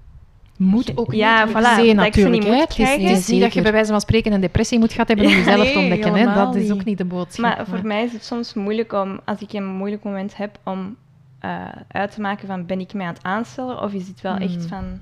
[0.58, 2.44] Moet ook Ja, niet voilà, dat ik natuurlijk.
[2.44, 5.08] niet Het is, is niet dat je bij wijze van spreken een depressie moet gehad
[5.08, 6.14] hebben om jezelf te ontdekken.
[6.16, 6.34] Hè.
[6.34, 6.98] Dat is ook niet.
[6.98, 7.56] de boodschap.
[7.58, 10.96] Maar voor mij is het soms moeilijk om, als ik een moeilijk moment heb, om
[11.40, 14.36] eh, uit te maken van ben ik mij aan het aanstellen of is het wel
[14.36, 14.68] echt Hmm.
[14.68, 15.00] van...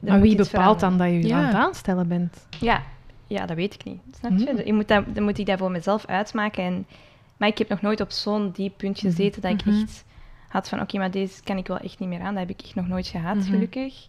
[0.00, 1.36] Maar wie bepaalt dan dat je je Ja.
[1.38, 2.46] aan het aanstellen bent?
[2.60, 2.82] Ja,
[3.26, 4.00] ja, dat weet ik niet.
[4.18, 4.46] Snap je?
[4.50, 4.60] Hmm.
[4.64, 6.64] Je moet dat, dan moet ik dat voor mezelf uitmaken.
[6.64, 6.86] En,
[7.36, 9.80] maar ik heb nog nooit op zo'n diep punt gezeten dat ik Mhm.
[9.80, 10.04] echt
[10.54, 12.34] had van oké, maar deze kan ik wel echt niet meer aan.
[12.34, 13.44] Dat heb ik echt nog nooit gehad, Mhm.
[13.44, 14.08] gelukkig.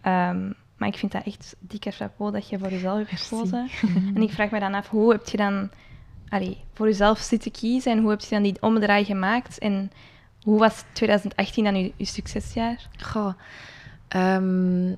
[0.00, 3.68] Ehm, maar ik vind dat echt dikke chapeau dat je voor jezelf hebt gekozen.
[4.14, 5.70] En ik vraag me dan af, hoe heb je dan
[6.28, 9.58] allee, voor jezelf zitten kiezen en hoe heb je dan die omdraai gemaakt?
[9.58, 9.90] En
[10.42, 12.88] hoe was 2018 dan je, je succesjaar?
[13.02, 13.32] Goh,
[14.08, 14.88] ehm,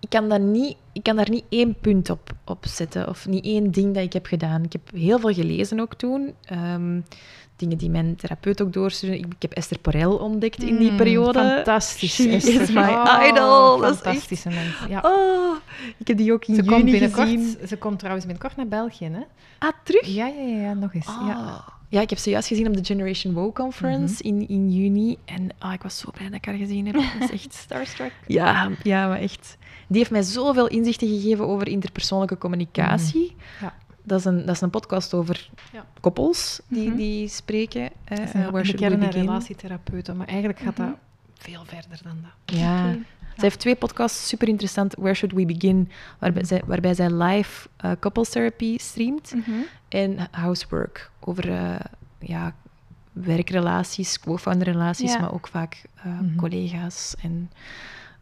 [0.00, 3.44] ik, kan daar niet, ik kan daar niet één punt op, op zetten of niet
[3.44, 4.62] één ding dat ik heb gedaan.
[4.64, 6.34] Ik heb heel veel gelezen ook toen.
[6.44, 7.00] Ehm,
[7.56, 9.18] dingen die mijn therapeut ook doorstuurde.
[9.18, 11.38] Ik, ik heb Esther Porel ontdekt in die Mm, periode.
[11.38, 12.14] Fantastisch.
[12.14, 12.60] She Esther.
[12.60, 13.84] is my Oh, idol.
[13.86, 14.76] Echt- Fantastische mens.
[14.88, 15.00] Ja.
[15.04, 15.56] Oh,
[15.96, 17.56] ik heb die ook in Ze komt, juni binnenkort, gezien.
[17.68, 19.20] ze komt trouwens binnenkort naar België, hè?
[19.58, 20.06] Ah, terug?
[20.06, 21.06] Ja, ja, ja, ja, nog eens.
[21.06, 21.24] Ah.
[21.26, 21.64] Ja.
[21.88, 25.16] Ja, ik heb ze juist gezien op de Generation Wow Conference in, in juni.
[25.24, 26.94] En ah, ik was zo blij dat ik haar gezien heb.
[26.94, 28.12] Dat is echt Starstruck.
[28.26, 29.56] Ja, ja, maar echt.
[29.88, 33.36] Die heeft mij zoveel inzichten gegeven over interpersoonlijke communicatie.
[33.60, 33.74] Ja.
[34.06, 35.84] Dat, is een, dat is een podcast over Ja.
[36.00, 36.96] koppels die, Mhm.
[36.96, 37.90] die spreken.
[38.04, 38.18] eh,
[38.52, 39.10] we kern een begin?
[39.20, 40.86] relatietherapeut, maar eigenlijk gaat Mhm.
[40.88, 40.96] dat
[41.34, 42.56] veel verder dan dat.
[42.58, 42.92] Ja.
[43.36, 44.94] Ze heeft twee podcasts, super interessant.
[44.94, 45.90] Where Should We Begin?
[46.18, 49.32] Waarbij zij, waarbij zij live eh, couples therapy streamt.
[49.34, 49.50] Mhm.
[49.88, 51.74] En housework, over eh,
[52.18, 52.54] ja,
[53.12, 55.20] werkrelaties, co-founder relaties, Ja.
[55.20, 56.36] maar ook vaak eh, Mhm.
[56.36, 57.50] collega's en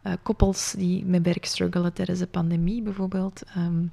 [0.01, 3.43] eh, koppels die met werk struggelen tijdens de pandemie bijvoorbeeld.
[3.55, 3.83] Ehm,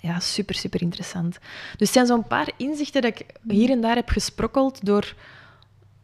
[0.00, 1.38] ja, super, super interessant.
[1.70, 5.14] Dus het zijn zo'n paar inzichten dat ik hier en daar heb gesprokkeld door,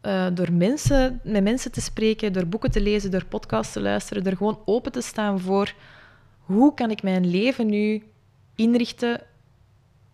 [0.01, 4.24] eh, door mensen, met mensen te spreken, door boeken te lezen, door podcasts te luisteren,
[4.24, 5.74] door gewoon open te staan voor
[6.38, 8.03] hoe kan ik mijn leven nu
[8.55, 9.20] inrichten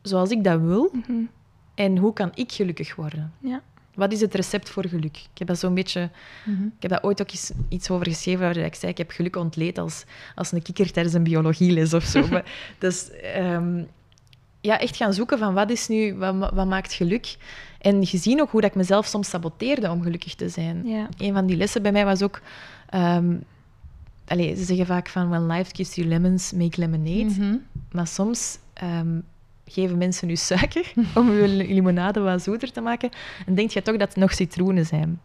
[0.02, 1.22] zoals ik dat wil Mhm.
[1.74, 3.32] en hoe kan ik gelukkig worden?
[3.38, 3.62] Ja.
[4.00, 5.16] Wat is het recept voor geluk?
[5.16, 6.10] Ik heb dat zo'n beetje...
[6.46, 9.36] Ik heb daar ooit ook eens iets over geschreven, waar ik zei, ik heb geluk
[9.36, 12.26] ontleed als, als een kikker tijdens een biologieles of zo.
[12.30, 13.82] maar, dus, ehm,
[14.60, 17.36] ja, echt gaan zoeken van wat is nu, wat, wat maakt geluk.
[17.80, 20.86] En gezien ook hoe dat ik mezelf soms saboteerde om gelukkig te zijn.
[20.86, 21.08] Ja.
[21.18, 22.40] Een van die lessen bij mij was ook...
[22.88, 23.36] ehm,
[24.26, 27.24] allee, ze zeggen vaak van, when life gives you lemons, make lemonade.
[27.24, 27.56] Mhm.
[27.92, 29.18] Maar soms ehm,
[29.72, 33.10] geven mensen u suiker om uw limonade wat zoeter te maken.
[33.46, 35.20] En denk je toch dat het nog citroenen zijn.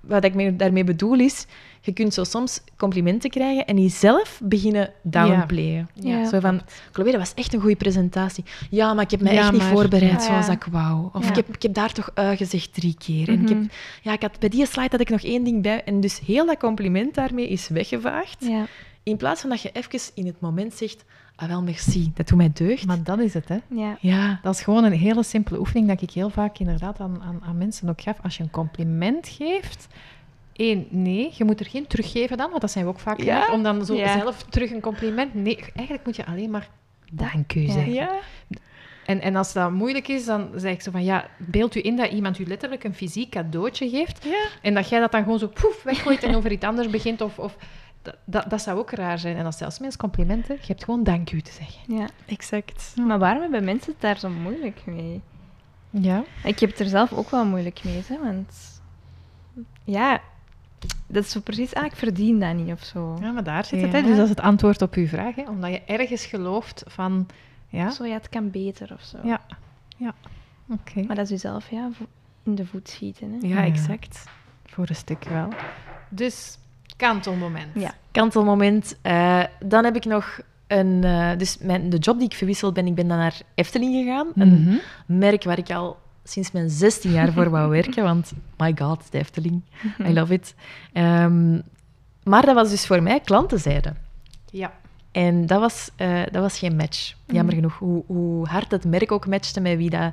[0.00, 1.46] Wat ik me- daarmee bedoel is,
[1.80, 5.88] je kunt zo soms complimenten krijgen en die zelf beginnen downplayen.
[5.94, 6.28] Ja.
[6.28, 6.60] Zo van,
[6.92, 8.44] Chloe, dat was echt een goede presentatie.
[8.70, 10.20] Ja, maar ik heb me Ja, echt niet voorbereid Ja.
[10.20, 11.08] zoals ik wou.
[11.12, 11.28] Of Ja.
[11.30, 13.28] ik, heb, ik heb daar toch uh gezegd drie keer.
[13.28, 13.58] En ik Mhm.
[13.62, 13.70] heb,
[14.02, 15.84] ja, ik had, bij die slide had ik nog één ding bij.
[15.84, 18.36] En dus heel dat compliment daarmee is weggevaagd.
[18.44, 18.66] Ja.
[19.02, 21.04] In plaats van dat je even in het moment zegt,
[21.40, 22.86] ah wel, merci, dat doet mij deugd.
[22.86, 23.56] Maar dat is het, hè.
[23.68, 23.96] Ja.
[24.00, 27.40] ja, Dat is gewoon een hele simpele oefening dat ik heel vaak inderdaad aan, aan,
[27.44, 28.16] aan mensen ook gaf.
[28.22, 29.86] Als je een compliment geeft,
[30.52, 33.52] één, nee, je moet er geen teruggeven dan, want dat zijn we ook vaak Ja.
[33.52, 34.18] om dan zo Ja.
[34.18, 35.34] zelf terug een compliment...
[35.34, 36.68] Nee, eigenlijk moet je alleen maar
[37.12, 37.92] dank u zeggen.
[37.92, 38.18] ja.
[39.06, 41.96] En, en als dat moeilijk is, dan zeg ik zo van, ja, beeld u in
[41.96, 44.46] dat iemand u letterlijk een fysiek cadeautje geeft ja.
[44.62, 47.38] en dat jij dat dan gewoon zo poef weggooit en over iets anders begint of...
[47.38, 47.56] of
[48.08, 49.36] dat, dat, dat zou ook raar zijn.
[49.36, 51.96] En als zelfs mensen complimenten, je hebt gewoon dank u te zeggen.
[51.96, 52.08] ja.
[52.26, 52.94] Exact.
[52.96, 55.20] Maar waarom hebben mensen het daar zo moeilijk mee?
[55.90, 56.24] Ja.
[56.44, 58.80] Ik heb het er zelf ook wel moeilijk mee, hè, want...
[59.84, 60.20] Ja,
[61.06, 61.74] dat is zo precies...
[61.74, 63.16] Ah, ik verdien dat niet, of zo.
[63.20, 63.90] Ja, maar daar zit het.
[63.90, 63.96] Ja.
[63.96, 64.02] Hè?
[64.02, 65.34] Dus dat is het antwoord op uw vraag.
[65.34, 65.42] Hè?
[65.48, 67.26] Omdat je ergens gelooft van...
[67.68, 69.18] Ja, Zo, ja, het kan beter, of zo.
[69.22, 69.40] ja,
[69.96, 70.14] ja.
[70.70, 71.02] Oké.
[71.02, 71.90] Maar dat is jezelf, ja,
[72.42, 73.48] in de voet schieten, hè.
[73.48, 73.64] Ja.
[73.64, 74.24] exact.
[74.64, 75.48] Voor een stuk wel.
[76.08, 76.58] Dus,
[76.98, 77.68] kantelmoment.
[77.74, 77.94] Ja.
[78.10, 78.96] Kantelmoment.
[79.02, 81.04] Eh, dan heb ik nog een...
[81.04, 84.26] eh, dus mijn, de job die ik verwisseld ben, ik ben dan naar Efteling gegaan.
[84.34, 84.76] Een Mhm.
[85.18, 88.02] merk waar ik al sinds mijn 16 jaar voor wou werken.
[88.02, 89.62] Want, my god, de Efteling.
[90.06, 90.54] I love it.
[90.92, 91.52] Ehm,
[92.22, 93.92] maar dat was dus voor mij klantenzijde.
[94.50, 94.72] Ja.
[95.12, 97.14] En dat was, eh, dat was geen match.
[97.26, 97.78] Jammer genoeg.
[97.78, 100.12] Hoe, hoe hard het merk ook matchte met wie dat...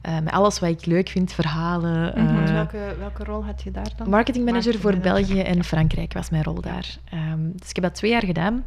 [0.00, 2.14] eh, met alles wat ik leuk vind, verhalen.
[2.14, 4.08] eh, Want welke, welke rol had je daar dan?
[4.08, 4.96] Marketingmanager voor.
[4.96, 6.98] België en Frankrijk was mijn rol daar.
[7.10, 8.64] Ehm, dus ik heb dat twee jaar gedaan.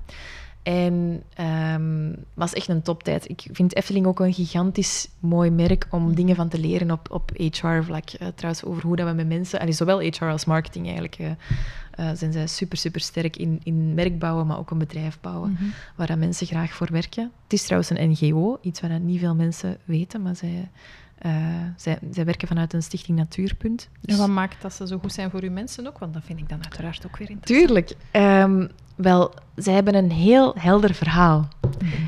[0.63, 3.29] En ehm was echt een toptijd.
[3.29, 7.31] Ik vind Efteling ook een gigantisch mooi merk om dingen van te leren op, op
[7.35, 8.09] HR-vlak.
[8.09, 9.59] Eh, trouwens, over hoe dat we met mensen...
[9.59, 11.15] allee, zowel HR als marketing eigenlijk...
[11.15, 11.29] eh,
[11.91, 15.51] eh, zijn zij super, super sterk in, in merk bouwen, maar ook een bedrijf bouwen,
[15.51, 15.63] Mhm.
[15.95, 17.31] waar dat mensen graag voor werken.
[17.43, 20.69] Het is trouwens een NGO, iets wat dat niet veel mensen weten, maar zij,
[21.21, 21.31] eh,
[21.75, 23.89] zij, zij werken vanuit een stichting Natuurpunt.
[24.01, 25.97] Dus- En wat maakt dat ze zo goed zijn voor uw mensen ook?
[25.99, 27.67] Want dat vind ik dan uiteraard ook weer interessant.
[27.67, 27.93] Tuurlijk.
[28.11, 31.47] Ehm, wel, zij hebben een heel helder verhaal.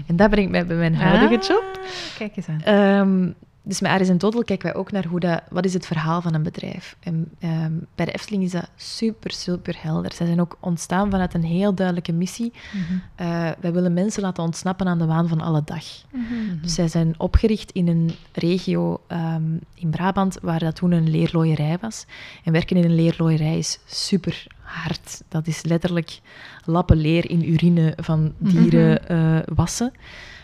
[0.07, 1.79] En dat brengt mij bij mijn huidige Ah, job.
[2.17, 2.61] Kijk eens aan.
[2.61, 3.31] Ehm,
[3.65, 6.21] dus met Aris in Total kijken wij ook naar hoe dat, wat is het verhaal
[6.21, 6.95] van een bedrijf.
[6.99, 10.13] En ehm, bij de Efteling is dat super, super helder.
[10.13, 12.53] Zij zijn ook ontstaan vanuit een heel duidelijke missie.
[12.73, 12.93] Mhm.
[13.15, 15.85] Eh, wij willen mensen laten ontsnappen aan de waan van alle dag.
[16.11, 16.61] Mhm.
[16.61, 21.77] Dus zij zijn opgericht in een regio ehm, in Brabant waar dat toen een leerlooierij
[21.81, 22.05] was.
[22.43, 25.23] En werken in een leerlooierij is super hard.
[25.27, 26.19] Dat is letterlijk
[26.65, 29.91] lappen leer in urine van dieren eh, wassen.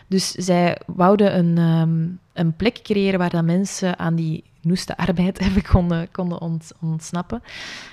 [0.07, 2.07] Dus zij wouden een, ehm,
[2.39, 7.41] een plek creëren waar dat mensen aan die noeste arbeid even konden, konden ont- ontsnappen.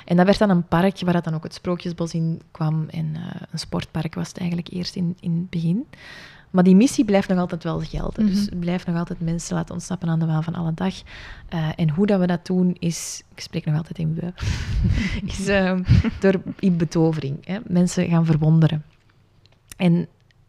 [0.04, 2.88] En dat werd dan een park waar dat dan ook het Sprookjesbos in kwam.
[2.88, 5.86] En eh, een sportpark was het eigenlijk eerst in, in het begin.
[6.50, 8.26] Maar die missie blijft nog altijd wel gelden.
[8.26, 10.94] Dus het blijft nog altijd mensen laten ontsnappen aan de waan van alle dag.
[11.48, 13.22] Eh, en hoe dat we dat doen is...
[13.34, 14.32] Ik spreek nog altijd in we.
[15.32, 15.82] is ehm,
[16.20, 17.46] door in betovering.
[17.46, 17.58] Hè.
[17.66, 18.84] Mensen gaan verwonderen.
[19.76, 20.08] En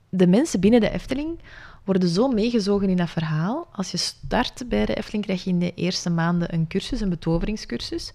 [0.10, 1.39] de mensen binnen de Efteling
[1.88, 3.68] worden zo meegezogen in dat verhaal.
[3.72, 7.10] Als je start bij de Efteling, krijg je in de eerste maanden een cursus, een
[7.10, 8.12] betoveringscursus,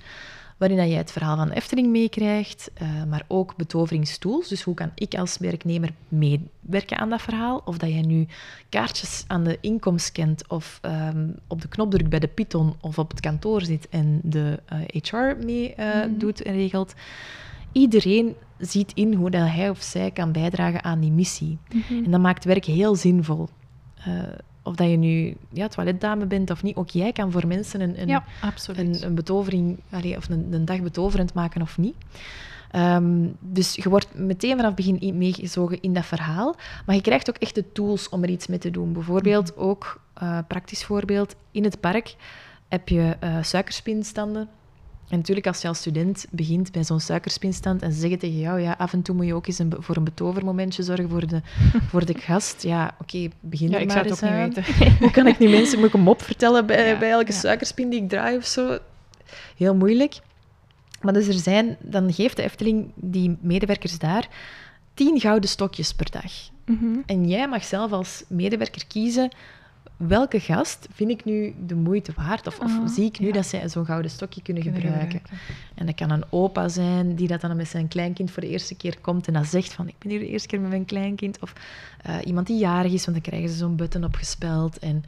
[0.56, 4.48] waarin dat je het verhaal van de Efteling meekrijgt, eh, maar ook betoveringstools.
[4.48, 7.62] Dus hoe kan ik als werknemer meewerken aan dat verhaal?
[7.64, 8.26] Of dat jij nu
[8.68, 12.98] kaartjes aan de inkomst scant of ehm, op de knop drukt bij de Python of
[12.98, 16.94] op het kantoor zit en de eh, HR mee eh, doet en regelt.
[17.72, 21.58] Iedereen ziet in hoe dat hij of zij kan bijdragen aan die missie.
[22.04, 23.48] En dat maakt werk heel zinvol.
[24.04, 24.12] Eh,
[24.62, 28.00] of dat je nu ja, toiletdame bent of niet, ook jij kan voor mensen een,
[28.00, 28.24] een, Ja,
[28.78, 31.94] een, een betovering, allee, of een, een dag betoverend maken of niet.
[32.70, 36.54] Ehm, dus je wordt meteen vanaf het begin in- meegezogen in dat verhaal.
[36.86, 38.92] Maar je krijgt ook echt de tools om er iets mee te doen.
[38.92, 42.14] Bijvoorbeeld ook, eh, praktisch voorbeeld, in het park
[42.68, 44.48] heb je eh, suikerspinstanden.
[45.12, 48.60] En natuurlijk, als je als student begint bij zo'n suikerspinstand en ze zeggen tegen jou,
[48.60, 51.40] ja, af en toe moet je ook eens een, voor een betovermomentje zorgen voor de,
[51.90, 52.62] voor de gast.
[52.62, 54.74] Ja, oké, begin ja, er ik maar zou het ook eens niet aan.
[54.76, 54.96] weten.
[55.02, 57.38] Hoe kan ik nu mensen, moet ik een mop vertellen bij, Ja, bij elke ja.
[57.38, 58.78] suikerspin die ik draai of zo?
[59.56, 60.20] Heel moeilijk.
[61.00, 64.28] Maar dus er zijn, dan geeft de Efteling die medewerkers daar
[64.94, 66.32] tien gouden stokjes per dag.
[66.64, 66.98] Mhm.
[67.06, 69.30] En jij mag zelf als medewerker kiezen
[70.08, 72.46] welke gast vind ik nu de moeite waard?
[72.46, 73.32] Of, of Ah, zie ik nu ja.
[73.32, 75.22] dat zij zo'n gouden stokje kunnen, Kunnen gebruiken?
[75.74, 78.74] En dat kan een opa zijn die dat dan met zijn kleinkind voor de eerste
[78.74, 81.38] keer komt en dat zegt van ik ben hier de eerste keer met mijn kleinkind.
[81.40, 81.52] Of
[82.02, 84.78] eh, iemand die jarig is, want dan krijgen ze zo'n button opgespeld.
[84.78, 85.04] En,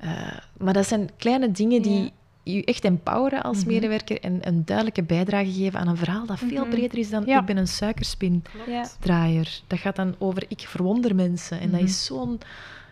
[0.00, 0.10] eh,
[0.58, 2.10] maar dat zijn kleine dingen die Ja.
[2.54, 3.66] je echt empoweren als Mhm.
[3.66, 6.70] medewerker en een duidelijke bijdrage geven aan een verhaal dat veel Mhm.
[6.70, 7.40] breder is dan Ja.
[7.40, 8.88] ik ben een suikerspin Ja.
[9.00, 9.60] draaier.
[9.66, 11.60] Dat gaat dan over ik verwonder mensen.
[11.60, 11.88] En dat Mhm.
[11.88, 12.38] is zo'n...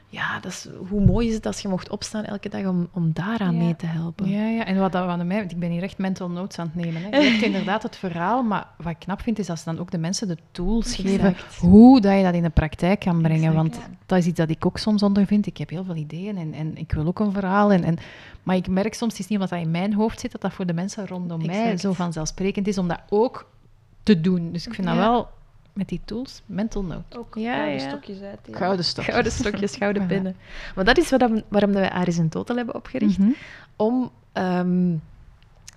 [0.09, 3.11] Ja, dat is, hoe mooi is het als je mocht opstaan elke dag om, om
[3.12, 3.62] daaraan Ja.
[3.64, 4.28] mee te helpen.
[4.28, 6.84] Ja, ja, en wat, dat, wat mij, ik ben hier echt mental notes aan het
[6.84, 7.02] nemen.
[7.02, 7.16] Hè.
[7.16, 9.90] Je hebt inderdaad het verhaal, maar wat ik knap vind, is als ze dan ook
[9.90, 11.57] de mensen de tools geven Exact.
[11.57, 13.52] hoe dat je dat in de praktijk kan brengen.
[13.52, 13.76] Exact.
[13.76, 15.46] Want dat is iets dat ik ook soms ondervind.
[15.46, 17.72] Ik heb heel veel ideeën en, en ik wil ook een verhaal.
[17.72, 17.96] En, en,
[18.42, 20.52] maar ik merk soms, het is niet wat dat in mijn hoofd zit, dat dat
[20.52, 23.50] voor de mensen rondom mij zo vanzelfsprekend is om dat ook
[24.02, 24.52] te doen.
[24.52, 25.28] Dus ik vind dat wel,
[25.77, 27.18] met die tools, mental note.
[27.18, 27.89] Ook Ja, gouden ja.
[27.89, 28.39] stokjes uit.
[28.47, 28.57] ja.
[28.57, 29.12] Gouden stokjes.
[29.14, 30.37] Gouden stokjes, gouden pinnen.
[30.74, 33.18] Maar dat is waarom, waarom dat wij Aris in Total hebben opgericht.
[33.18, 33.31] Mhm.
[33.77, 34.95] Om ehm,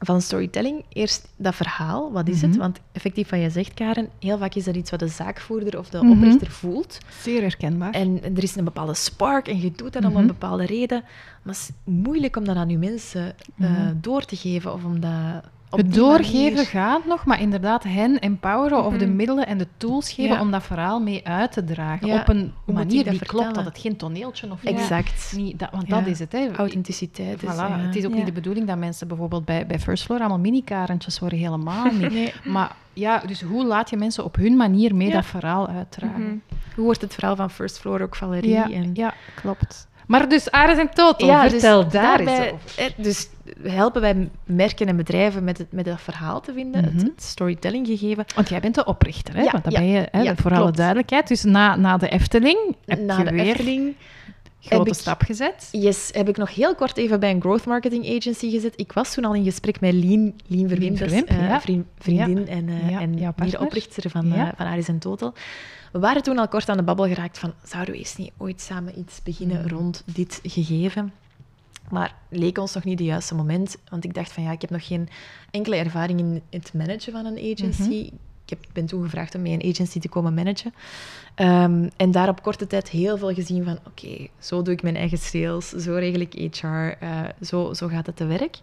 [0.02, 2.46] van storytelling eerst dat verhaal, wat is Mhm.
[2.48, 2.58] het?
[2.58, 5.90] Want effectief wat je zegt, Karen, heel vaak is dat iets wat de zaakvoerder of
[5.90, 6.12] de Mhm.
[6.12, 6.98] oprichter voelt.
[7.22, 7.92] Zeer herkenbaar.
[7.92, 10.20] En, en er is een bepaalde spark en je doet dat om Mhm.
[10.20, 11.02] een bepaalde reden.
[11.44, 13.94] Maar het is moeilijk om dat aan je mensen eh, Mhm.
[14.02, 15.44] door te geven of om dat
[15.78, 19.16] het doorgeven manier- gaat nog, maar inderdaad hen empoweren of de Mhm.
[19.16, 20.42] middelen en de tools geven Ja.
[20.42, 22.08] om dat verhaal mee uit te dragen.
[22.08, 24.64] Ja, Op een hoe manier die klopt, dat het geen toneeltje of.
[24.64, 25.34] Exact.
[25.36, 25.60] niet.
[25.60, 26.32] Dat, want dat is het.
[26.32, 26.48] Hè.
[26.56, 27.40] Authenticiteit.
[27.44, 27.72] Voilà.
[27.86, 31.20] Het is ook niet de bedoeling dat mensen bijvoorbeeld bij, bij First Floor allemaal mini-karentjes
[31.20, 32.12] worden, helemaal niet.
[32.12, 32.34] Nee.
[32.44, 36.22] Maar ja, dus hoe laat je mensen op hun manier mee dat verhaal uitdragen?
[36.22, 36.36] Mhm.
[36.76, 38.50] Hoe wordt het verhaal van First Floor ook Valerie?
[38.50, 38.90] Ja, en...
[38.94, 39.88] ja, klopt.
[40.08, 42.60] Maar dus Ares en Total, Ja, vertel dus daar eens over.
[42.78, 43.30] eh, Dus
[43.64, 46.94] helpen wij merken en bedrijven met, het, met dat verhaal te vinden, Mhm.
[46.94, 48.26] het, het storytelling gegeven.
[48.36, 49.42] Want jij bent de oprichter, hè?
[49.44, 51.28] Ja, Want dat ja, ben je, hè, ja, voor alle duidelijkheid.
[51.28, 53.96] Dus na, na de Efteling heb Na je de weer Efteling
[54.62, 55.68] grote ik- stap gezet.
[55.72, 58.74] yes, heb ik nog heel kort even bij een growth marketing agency gezet.
[58.76, 61.62] Ik was toen al in gesprek met Lien, Lien Verwimp, dat is, Verwimp, eh, ja.
[61.62, 65.34] vriend- vriendin en, Ja, en medeoprichter van, eh, van Aris en Total.
[65.92, 68.62] We waren toen al kort aan de babbel geraakt van, zouden we eens niet ooit
[68.62, 69.68] samen iets beginnen Mm.
[69.68, 71.14] rond dit gegeven?
[71.90, 74.70] Maar leek ons nog niet het juiste moment, want ik dacht van ja, ik heb
[74.70, 75.10] nog geen
[75.52, 77.82] enkele ervaring in het managen van een agency.
[77.90, 78.16] Mhm.
[78.52, 80.74] Ik heb, ben toen gevraagd om mee een agency te komen managen.
[81.36, 84.96] Ehm, en daar op korte tijd heel veel gezien van, oké, zo doe ik mijn
[84.96, 88.58] eigen sales, zo regel ik HR, eh, zo, zo gaat het te werk.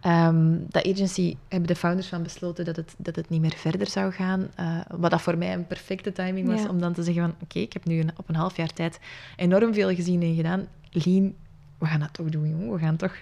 [0.00, 3.86] Ehm dat agency hebben de founders van besloten dat het, dat het niet meer verder
[3.86, 4.48] zou gaan.
[4.54, 6.68] eh, wat dat voor mij een perfecte timing was Ja.
[6.68, 9.00] om dan te zeggen van, oké, ik heb nu een, op een half jaar tijd
[9.36, 10.66] enorm veel gezien en gedaan.
[10.90, 11.34] Lean,
[11.82, 12.72] we gaan dat toch doen, jongen.
[12.72, 13.12] We gaan toch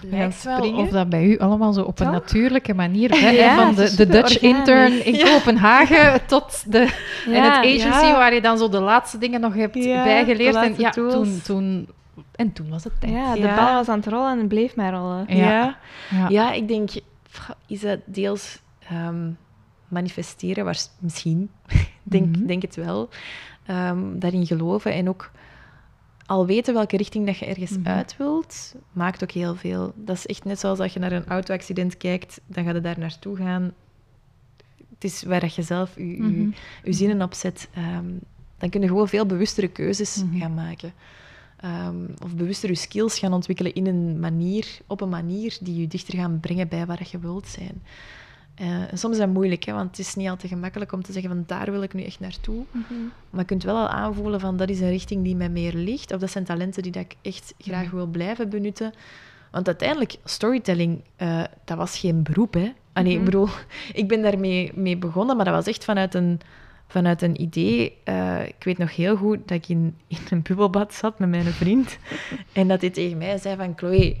[0.00, 0.78] we gaan lijkt wel springen.
[0.84, 3.10] of dat bij u allemaal zo op een natuurlijke manier...
[3.20, 4.58] Hè, Ja, van de, de Dutch organisch.
[4.58, 6.78] intern in Kopenhagen tot de,
[7.26, 8.12] en Ja, het agency ja.
[8.16, 10.54] waar je dan zo de laatste dingen nog hebt Ja, bijgeleerd.
[10.54, 11.12] En, ja, tools.
[11.14, 11.88] toen, toen,
[12.34, 13.12] en toen was het tijd.
[13.12, 13.54] Ja, de Ja.
[13.56, 15.24] bal was aan het rollen en bleef maar rollen.
[15.28, 15.36] Ja.
[15.36, 15.76] Ja.
[16.10, 16.28] Ja.
[16.28, 16.90] Ja, ik denk,
[17.66, 18.58] is dat deels
[18.88, 19.30] ehm,
[19.88, 20.64] manifesteren?
[20.64, 21.50] Waars, misschien.
[22.02, 22.46] denk, Mhm.
[22.46, 23.08] denk het wel.
[23.66, 25.30] Ehm, daarin geloven en ook
[26.28, 27.88] al weten welke richting dat je ergens Mhm.
[27.88, 29.92] uit wilt, maakt ook heel veel.
[29.96, 32.98] Dat is echt net zoals als je naar een auto-accident kijkt, dan ga je daar
[32.98, 33.72] naartoe gaan.
[34.94, 36.50] Het is waar dat je zelf je, Mhm.
[36.84, 37.68] je zinnen op zet.
[37.74, 38.04] ehm,
[38.58, 40.38] dan kun je gewoon veel bewustere keuzes Mhm.
[40.38, 40.92] gaan maken.
[41.56, 45.86] Ehm, of bewuster je skills gaan ontwikkelen in een manier, op een manier die je
[45.86, 47.82] dichter gaan brengen bij waar je wilt zijn.
[48.58, 51.12] Eh, en soms is dat moeilijk, hè, want het is niet altijd gemakkelijk om te
[51.12, 52.64] zeggen van daar wil ik nu echt naartoe.
[52.70, 52.94] Mhm.
[53.30, 56.12] Maar je kunt wel al aanvoelen van dat is een richting die mij meer ligt.
[56.14, 57.94] Of dat zijn talenten die dat ik echt graag Mhm.
[57.94, 58.92] wil blijven benutten.
[59.50, 62.54] Want uiteindelijk, storytelling, eh, dat was geen beroep.
[62.54, 62.72] Hè?
[62.92, 63.18] Ah, nee, Mhm.
[63.18, 63.48] ik bedoel,
[63.92, 66.40] ik ben daarmee mee begonnen, maar dat was echt vanuit een,
[66.88, 67.96] vanuit een idee.
[68.04, 71.44] Eh, ik weet nog heel goed dat ik in, in een bubbelbad zat met mijn
[71.44, 71.98] vriend.
[72.52, 74.16] en dat hij tegen mij zei van, Chloe,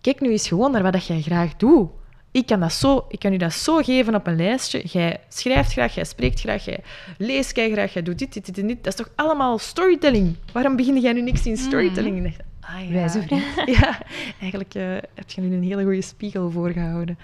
[0.00, 1.90] kijk nu eens gewoon naar wat dat jij graag doet.
[2.32, 4.82] Ik kan, dat zo, ik kan u dat zo geven op een lijstje.
[4.84, 6.80] Jij schrijft graag, jij spreekt graag, jij
[7.18, 8.84] leest kei graag, jij doet dit, dit, dit en dit.
[8.84, 10.36] Dat is toch allemaal storytelling?
[10.52, 12.22] Waarom begin jij nu niks in storytelling?
[12.22, 12.92] Dacht, ah ja.
[12.92, 13.44] Wijze vriend.
[13.78, 13.98] Ja,
[14.40, 14.82] eigenlijk eh,
[15.14, 17.18] heb je nu een hele goede spiegel voorgehouden.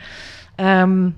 [0.55, 1.11] Ehm,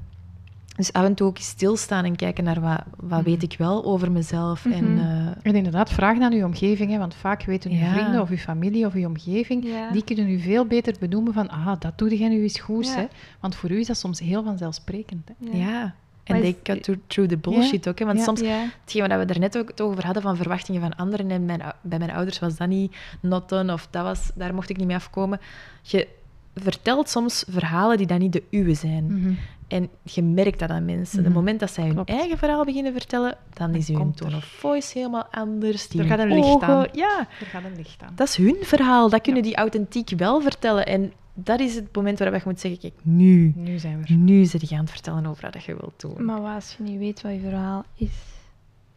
[0.77, 3.85] dus af en toe ook eens stilstaan en kijken naar wat, wat weet ik wel
[3.85, 4.65] over mezelf.
[4.65, 4.99] En, Mhm.
[4.99, 7.93] eh, En inderdaad, vraag aan uw omgeving, hè, want vaak weten uw Ja.
[7.93, 9.91] vrienden of uw familie of uw omgeving, Ja.
[9.91, 12.95] die kunnen u veel beter benoemen van, ah, dat doe jij nu eens goed, Ja.
[12.95, 13.07] hè.
[13.41, 15.29] Want voor u is dat soms heel vanzelfsprekend.
[15.45, 15.59] Hè.
[15.59, 15.95] ja.
[16.25, 17.99] En they cut through, through the bullshit ook.
[17.99, 18.05] Hè?
[18.05, 18.41] Want soms.
[18.81, 21.31] Hetgeen waar we er net ook het over hadden van verwachtingen van anderen.
[21.31, 24.71] En mijn, bij mijn ouders was dat niet not done, of dat was, daar mocht
[24.71, 25.41] ik niet mee afkomen.
[25.83, 26.09] Je,
[26.55, 29.05] vertelt soms verhalen die dan niet de uwe zijn.
[29.21, 29.33] Mhm.
[29.69, 31.17] En je merkt dat aan mensen.
[31.17, 31.25] Mhm.
[31.27, 32.11] Het moment dat zij hun Klopt.
[32.11, 35.89] eigen verhaal beginnen vertellen, dan is hun komt tone of voice helemaal anders.
[35.89, 36.87] Die Er gaat een licht aan.
[36.93, 38.13] Ja, Er gaat een licht aan.
[38.15, 39.09] dat is hun verhaal.
[39.09, 40.87] Dat kunnen die authentiek wel vertellen.
[40.87, 44.15] En dat is het moment waarop je moet zeggen, kijk, nu, Nu zijn we er.
[44.15, 46.25] nu zit je aan het vertellen over wat je wilt doen.
[46.25, 48.09] Maar wat als je niet weet wat je verhaal is?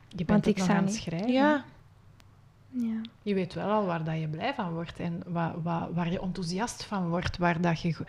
[0.09, 1.31] Je bent Want het ik aan het niet- schrijven.
[1.31, 1.63] ja,
[2.75, 3.01] Ja.
[3.21, 6.19] Je weet wel al waar dat je blij van wordt en wa- wa- waar je
[6.21, 7.37] enthousiast van wordt.
[7.37, 8.05] Waar dat je ge-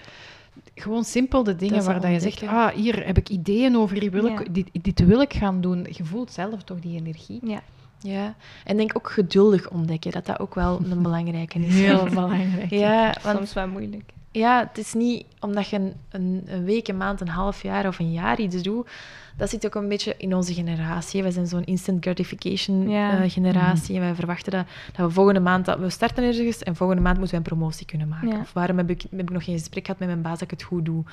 [0.74, 4.00] gewoon simpel de dingen Dat waar dat je zegt, ah, hier heb ik ideeën over,
[4.00, 4.40] hier wil Ja.
[4.40, 5.86] ik, dit, dit wil ik gaan doen.
[5.90, 7.38] Je voelt zelf toch die energie.
[7.42, 7.60] ja.
[8.00, 8.34] ja.
[8.64, 11.74] En denk ook geduldig ontdekken, dat dat ook wel een belangrijke is.
[11.74, 12.70] Heel belangrijk.
[12.84, 14.12] Ja, want Soms wel moeilijk.
[14.34, 17.86] Ja, het is niet omdat je een, een, een week, een maand, een half jaar
[17.86, 18.88] of een jaar iets doet.
[19.36, 21.22] Dat zit ook een beetje in onze generatie.
[21.22, 23.22] Wij zijn zo'n instant gratification Ja.
[23.22, 23.94] eh, generatie.
[23.94, 24.66] En wij verwachten dat,
[24.96, 25.64] dat we volgende maand...
[25.64, 28.28] Dat we starten ergens en volgende maand moeten we een promotie kunnen maken.
[28.28, 28.40] Ja.
[28.40, 30.50] Of waarom heb ik, heb ik nog geen gesprek gehad met mijn baas dat ik
[30.50, 31.04] het goed doe?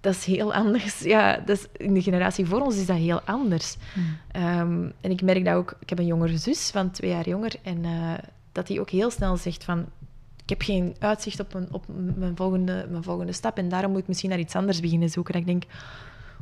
[0.00, 1.00] Dat is heel anders.
[1.00, 3.76] Ja, dat is, in de generatie voor ons is dat heel anders.
[4.30, 5.76] Ehm, en ik merk dat ook...
[5.80, 7.52] Ik heb een jongere zus van twee jaar jonger.
[7.62, 8.12] En eh,
[8.52, 9.86] dat die ook heel snel zegt van...
[10.46, 11.84] Ik heb geen uitzicht op, mijn, op
[12.16, 13.58] mijn, volgende, mijn volgende stap.
[13.58, 15.32] En daarom moet ik misschien naar iets anders beginnen zoeken.
[15.32, 15.62] Dat ik denk...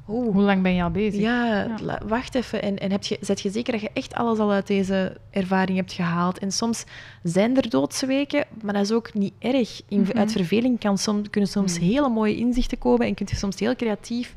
[0.05, 1.21] Hoe lang ben je al bezig?
[1.21, 1.69] ja,
[2.07, 2.63] wacht even.
[2.63, 5.79] En, en heb je, zet je zeker dat je echt alles al uit deze ervaring
[5.79, 6.39] hebt gehaald?
[6.39, 6.85] En soms
[7.23, 9.83] zijn er doodse weken, maar dat is ook niet erg.
[9.89, 10.19] In, Mhm.
[10.19, 13.77] Uit verveling kan soms, kunnen soms hele mooie inzichten komen en kun je soms heel
[13.77, 14.35] creatief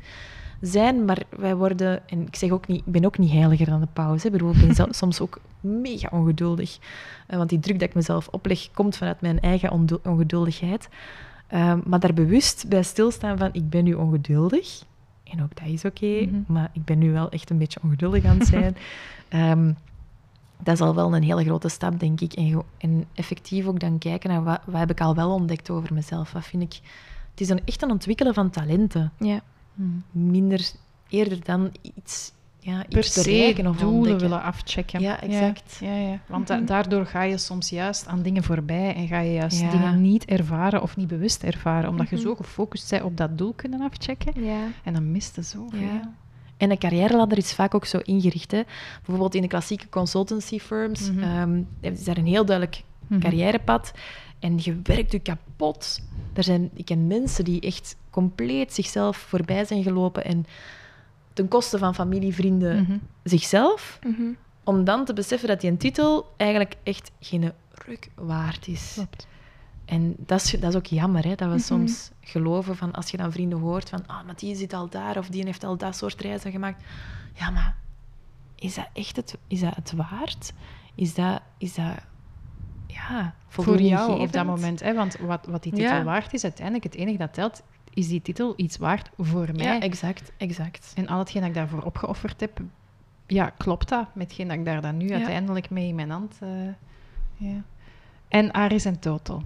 [0.60, 1.04] zijn.
[1.04, 3.88] Maar wij worden, en ik zeg ook niet, ik ben ook niet heiliger dan de
[3.92, 4.26] pauze.
[4.26, 6.78] Ik bedoel, ik ben zelf, soms ook mega ongeduldig.
[7.26, 10.88] Eh, want die druk dat ik mezelf opleg, komt vanuit mijn eigen ongeduldigheid.
[11.46, 14.82] Ehm, maar daar bewust bij stilstaan van, ik ben nu ongeduldig.
[15.24, 16.36] En ook dat is oké, Mhm.
[16.46, 18.76] maar ik ben nu wel echt een beetje ongeduldig aan het zijn.
[19.28, 19.72] Ehm,
[20.62, 22.32] dat is al wel een hele grote stap, denk ik.
[22.32, 25.94] En, en effectief ook dan kijken naar wat, wat heb ik al wel ontdekt over
[25.94, 26.32] mezelf.
[26.32, 26.80] Wat vind ik...
[27.30, 29.12] Het is een, echt een ontwikkelen van talenten.
[29.18, 29.40] Ja.
[30.10, 30.70] Minder
[31.08, 34.28] eerder dan iets, ja, Per iets bereiken of doelen ontdekken.
[34.28, 35.00] willen afchecken.
[35.00, 35.76] Ja, exact.
[35.80, 36.18] Ja, ja, ja.
[36.26, 36.64] Want da- Mhm.
[36.66, 39.70] daardoor ga je soms juist aan dingen voorbij en ga je juist Ja.
[39.70, 42.14] dingen niet ervaren of niet bewust ervaren, omdat Mhm.
[42.14, 44.44] je zo gefocust bent op dat doel kunnen afchecken.
[44.44, 44.58] Ja.
[44.84, 45.78] En dan mist je zoveel.
[45.80, 46.14] Ja.
[46.56, 48.50] En een carrièreladder is vaak ook zo ingericht.
[48.50, 48.62] Hè.
[48.96, 51.22] Bijvoorbeeld in de klassieke consultancy firms Mhm.
[51.22, 53.20] ehm, is daar een heel duidelijk Mhm.
[53.20, 53.92] carrièrepad.
[54.38, 56.00] En je werkt je kapot.
[56.32, 60.46] Er zijn, ik ken mensen die echt compleet zichzelf voorbij zijn gelopen en
[61.32, 62.98] ten koste van familie, vrienden, Mhm.
[63.22, 64.22] zichzelf, Mhm.
[64.64, 67.52] om dan te beseffen dat die een titel eigenlijk echt geen
[67.86, 68.92] ruk waard is.
[68.94, 69.26] Klopt.
[69.84, 71.62] En dat is, dat is ook jammer, hè, dat we Mhm.
[71.62, 75.18] soms geloven van als je dan vrienden hoort van ah, maar die zit al daar
[75.18, 76.84] of die heeft al dat soort reizen gemaakt.
[77.34, 77.76] Ja, maar
[78.54, 80.52] is dat echt het, is dat het waard?
[80.94, 81.94] Is dat, is dat
[82.88, 84.80] ja, Voor jou op dat moment.
[84.80, 84.94] Hè?
[84.94, 86.04] Want wat, wat die titel Ja.
[86.04, 87.62] waard is, uiteindelijk het enige dat telt,
[87.94, 89.64] is die titel iets waard voor mij.
[89.64, 90.92] Ja, exact, exact.
[90.96, 92.60] En al hetgeen dat ik daarvoor opgeofferd heb,
[93.26, 95.14] ja, klopt dat met hetgeen dat ik daar dan nu Ja.
[95.14, 96.38] uiteindelijk mee in mijn hand...
[97.36, 97.62] ja.
[98.28, 99.42] En Aris en Total.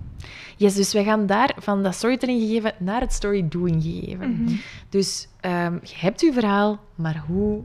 [0.56, 4.42] Yes, dus wij gaan daar van dat storytelling gegeven naar het story-doing gegeven.
[4.42, 4.54] Mhm.
[4.88, 7.62] Dus ehm, je hebt je verhaal, maar hoe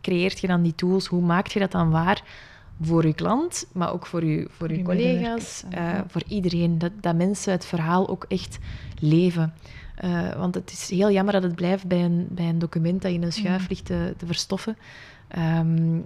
[0.00, 1.06] creëert je dan die tools?
[1.06, 2.22] Hoe maak je dat dan waar
[2.80, 6.04] voor je klant, maar ook voor je, voor Je collega's, eh, ja.
[6.08, 6.78] voor iedereen?
[6.78, 8.58] Dat, dat mensen het verhaal ook echt
[9.00, 9.54] leven.
[9.96, 13.10] Eh, want het is heel jammer dat het blijft bij een, bij een document dat
[13.10, 14.76] je in een schuif ligt te, te verstoffen.
[15.28, 15.98] Ehm,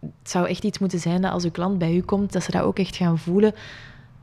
[0.00, 2.50] het zou echt iets moeten zijn dat als uw klant bij u komt, dat ze
[2.50, 3.54] dat ook echt gaan voelen.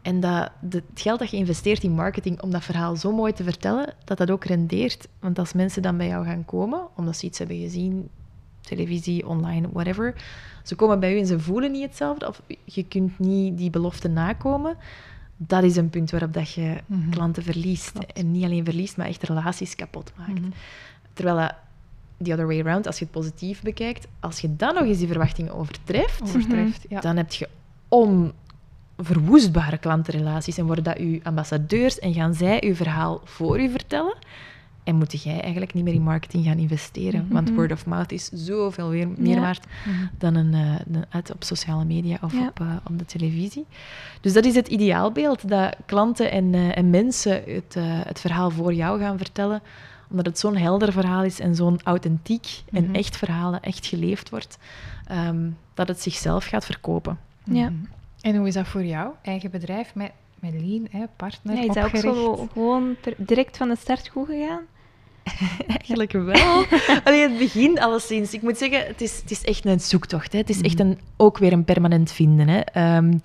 [0.02, 3.34] En dat de- het geld dat je investeert in marketing om dat verhaal zo mooi
[3.34, 5.08] te vertellen, dat dat ook rendeert.
[5.20, 8.10] Want als mensen dan bij jou gaan komen, omdat ze iets hebben gezien,
[8.62, 10.14] televisie, online, whatever,
[10.64, 14.07] ze komen bij u en ze voelen niet hetzelfde, of je kunt niet die belofte
[14.07, 14.78] nakomen,
[15.38, 17.09] dat is een punt waarop dat je Mhm.
[17.09, 17.91] klanten verliest.
[17.91, 18.14] Klopt.
[18.14, 20.39] En niet alleen verliest, maar echt relaties kapot maakt.
[20.39, 20.49] Mhm.
[21.14, 21.53] Terwijl dat
[22.24, 25.07] the other way around, als je het positief bekijkt, als je dan nog eens die
[25.07, 26.99] verwachtingen overtreft, Overtreft, ja.
[26.99, 27.47] dan heb je
[28.97, 34.16] onverwoestbare klantenrelaties en worden dat uw ambassadeurs en gaan zij uw verhaal voor u vertellen.
[34.84, 37.55] En moet jij eigenlijk niet meer in marketing gaan investeren, want Mhm.
[37.55, 39.41] word of mouth is zoveel weer, meer Ja.
[39.41, 39.95] waard Mhm.
[40.17, 42.47] dan een, eh, een ad op sociale media of Ja.
[42.47, 43.65] op, eh, op de televisie.
[44.21, 48.49] Dus dat is het ideaalbeeld, dat klanten en, eh, en mensen het, eh, het verhaal
[48.49, 49.61] voor jou gaan vertellen,
[50.09, 52.95] omdat het zo'n helder verhaal is en zo'n authentiek en Mhm.
[52.95, 54.57] echt verhaal dat echt geleefd wordt,
[55.07, 57.17] ehm, dat het zichzelf gaat verkopen.
[57.43, 57.71] Ja.
[58.21, 59.13] En hoe is dat voor jou?
[59.21, 60.11] Eigen bedrijf met,
[60.41, 64.07] met Lean, hè, partner, Ja, is dat ook zo gewoon ter- direct van de start
[64.07, 64.61] goed gegaan?
[65.77, 66.65] Eigenlijk wel.
[67.03, 68.33] Alleen het begin alleszins.
[68.33, 70.31] Ik moet zeggen, het is, het is echt een zoektocht.
[70.31, 70.37] Hè.
[70.37, 72.47] Het is echt een, ook weer een permanent vinden.
[72.47, 72.59] Hè.
[72.59, 73.17] Ehm,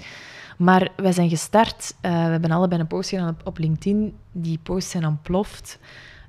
[0.56, 1.94] Maar wij zijn gestart.
[2.00, 4.14] eh, we hebben allebei een post gedaan op, op LinkedIn.
[4.32, 5.78] Die posts zijn ontploft.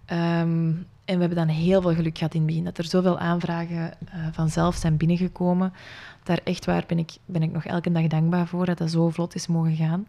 [0.05, 0.71] Ehm,
[1.05, 2.63] en we hebben dan heel veel geluk gehad in het begin.
[2.63, 5.73] Dat er zoveel aanvragen eh, vanzelf zijn binnengekomen.
[6.23, 9.09] Daar echt waar ben ik, ben ik nog elke dag dankbaar voor dat dat zo
[9.09, 10.05] vlot is mogen gaan.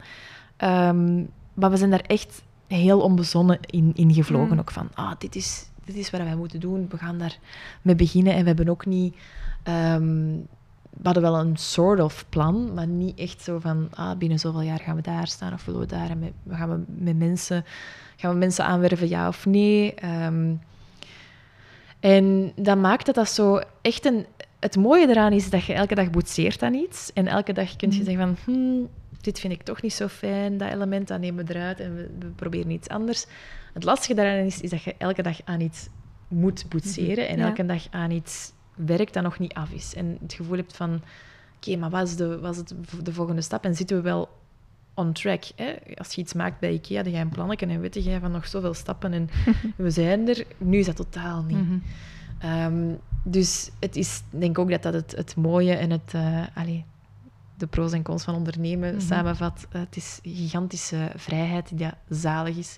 [0.58, 4.52] Ehm, maar we zijn daar echt heel onbezonnen in, in gevlogen.
[4.52, 4.58] Mm.
[4.58, 6.86] Ook van, ah, dit is, dit is wat wij moeten doen.
[6.90, 7.38] We gaan daar
[7.82, 8.32] mee beginnen.
[8.32, 9.16] En we hebben ook niet...
[9.62, 10.36] ehm,
[10.90, 14.60] we hadden wel een sort of plan, maar niet echt zo van, ah, binnen zoveel
[14.60, 16.10] jaar gaan we daar staan of willen we daar.
[16.10, 17.64] En we gaan we met mensen,
[18.16, 19.94] gaan we mensen aanwerven, ja of nee.
[19.94, 20.54] Ehm,
[22.00, 24.26] en dat maakt dat dat zo echt een...
[24.58, 27.10] Het mooie eraan is dat je elke dag boetseert aan iets.
[27.12, 28.88] En elke dag kun je zeggen van, hmm,
[29.20, 32.10] dit vind ik toch niet zo fijn, dat element, dat nemen we eruit en we,
[32.18, 33.26] we proberen iets anders.
[33.74, 35.88] Het lastige daaraan is, is dat je elke dag aan iets
[36.28, 37.46] moet boetseren en Ja.
[37.46, 39.94] elke dag aan iets werkt dat nog niet af is.
[39.94, 41.02] En het gevoel hebt van,
[41.56, 43.64] oké, maar wat is, de, wat is het, de volgende stap?
[43.64, 44.28] En zitten we wel
[44.94, 45.44] on track?
[45.56, 45.74] Hè?
[45.94, 48.30] Als je iets maakt bij IKEA, dan ga je een plannetje en weet je van
[48.30, 49.28] nog zoveel stappen en
[49.76, 50.44] we zijn er.
[50.58, 51.56] Nu is dat totaal niet.
[51.56, 51.78] Mhm.
[52.38, 52.94] Ehm,
[53.24, 56.84] dus het is, ik denk ook dat dat het, het mooie en het, eh, allee,
[57.58, 59.04] de pro's en cons van ondernemen Mhm.
[59.06, 59.66] samenvat.
[59.70, 62.76] Eh, het is een gigantische vrijheid die dat zalig is,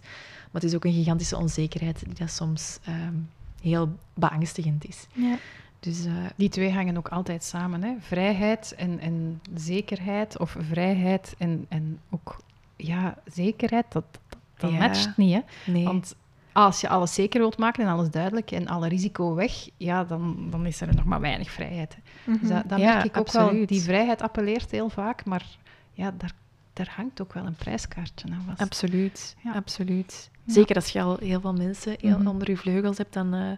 [0.50, 3.14] maar het is ook een gigantische onzekerheid die dat soms ehm,
[3.62, 5.06] heel beangstigend is.
[5.12, 5.36] Ja.
[5.80, 7.82] Dus eh, Die twee hangen ook altijd samen.
[7.82, 7.94] Hè?
[8.00, 12.40] Vrijheid en, en zekerheid, of vrijheid en, en ook
[12.76, 14.78] ja, zekerheid, dat, dat, dat Ja.
[14.78, 15.32] matcht niet.
[15.32, 15.72] Hè?
[15.72, 15.84] nee.
[15.84, 16.14] Want
[16.52, 20.46] als je alles zeker wilt maken en alles duidelijk en alle risico weg, ja, dan,
[20.50, 21.96] dan is er nog maar weinig vrijheid.
[22.40, 23.66] Dus dat, dat Ja, merk ik ook wel.
[23.66, 25.46] Die vrijheid appelleert heel vaak, maar
[25.92, 26.32] ja, daar,
[26.72, 28.60] daar hangt ook wel een prijskaartje aan vast.
[28.60, 29.52] Absoluut, Ja.
[29.52, 30.30] absoluut.
[30.46, 32.26] Zeker als je al heel veel mensen heel Mhm.
[32.26, 33.50] onder je vleugels hebt, dan eh,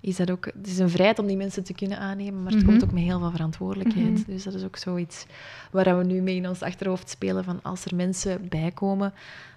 [0.00, 0.44] is dat ook...
[0.44, 2.70] Het is een vrijheid om die mensen te kunnen aannemen, maar het Mhm.
[2.70, 4.12] komt ook met heel veel verantwoordelijkheid.
[4.12, 4.22] Mhm.
[4.30, 5.26] Dus dat is ook zoiets
[5.70, 9.12] waar we nu mee in ons achterhoofd spelen van als er mensen bijkomen,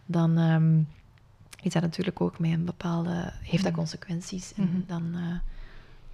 [0.05, 0.79] dan ehm,
[1.61, 3.33] is dat natuurlijk ook met een bepaalde...
[3.41, 3.81] Heeft dat Mhm.
[3.81, 4.53] consequenties.
[4.53, 4.79] En Mhm.
[4.87, 5.37] dan, eh,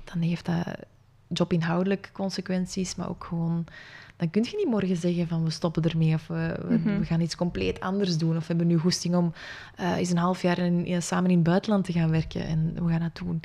[0.03, 0.65] dan heeft dat
[1.27, 3.65] jobinhoudelijk consequenties, maar ook gewoon...
[4.17, 6.99] Dan kun je niet morgen zeggen van we stoppen ermee of we, we, Mhm.
[6.99, 8.29] we gaan iets compleet anders doen.
[8.35, 9.33] Of we hebben nu goesting om
[9.75, 12.85] eh eens een half jaar in, in- samen in het buitenland te gaan werken en
[12.85, 13.41] we gaan dat doen.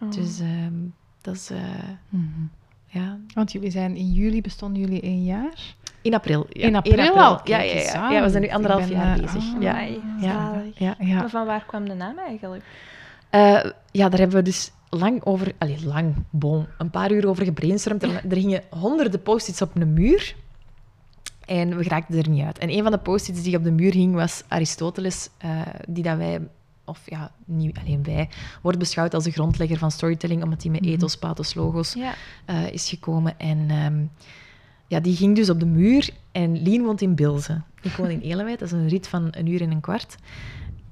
[0.00, 0.10] Oh.
[0.10, 0.72] Dus ehm,
[1.20, 1.50] dat is...
[1.50, 1.58] eh.
[2.92, 3.18] Ja.
[3.34, 5.74] Want jullie zijn in juli, bestonden jullie één jaar?
[6.02, 6.46] In april.
[6.48, 7.40] Ja, In april al?
[7.44, 9.54] Ja, ja, ja, ja, we zijn nu anderhalf ben, jaar eh, bezig.
[9.54, 9.62] ah.
[9.62, 9.70] ja.
[9.70, 10.62] Amai, Ja.
[10.74, 11.18] Ja, Ja.
[11.18, 12.64] Maar van waar kwam de naam eigenlijk?
[13.30, 15.52] Eh, ja, daar hebben we dus lang over...
[15.58, 18.02] Allee, lang, bon, een paar uur over gebrainstormd.
[18.02, 20.34] Er, er gingen honderden post-its op een muur.
[21.46, 22.58] En we geraakten er niet uit.
[22.58, 26.16] En een van de post-its die op de muur hing, was Aristoteles, eh, die dat
[26.16, 26.40] wij...
[26.84, 28.28] Of ja, niet alleen wij,
[28.62, 30.90] wordt beschouwd als de grondlegger van storytelling, omdat hij met Mhm.
[30.90, 32.14] ethos, pathos, logos Ja.
[32.44, 33.38] eh, is gekomen.
[33.38, 34.02] En ehm,
[34.86, 36.08] ja, die ging dus op de muur.
[36.32, 37.60] En Lien woont in Bilze.
[37.82, 40.16] Ik woon in Elewijd, dat is een rit van een uur en een kwart.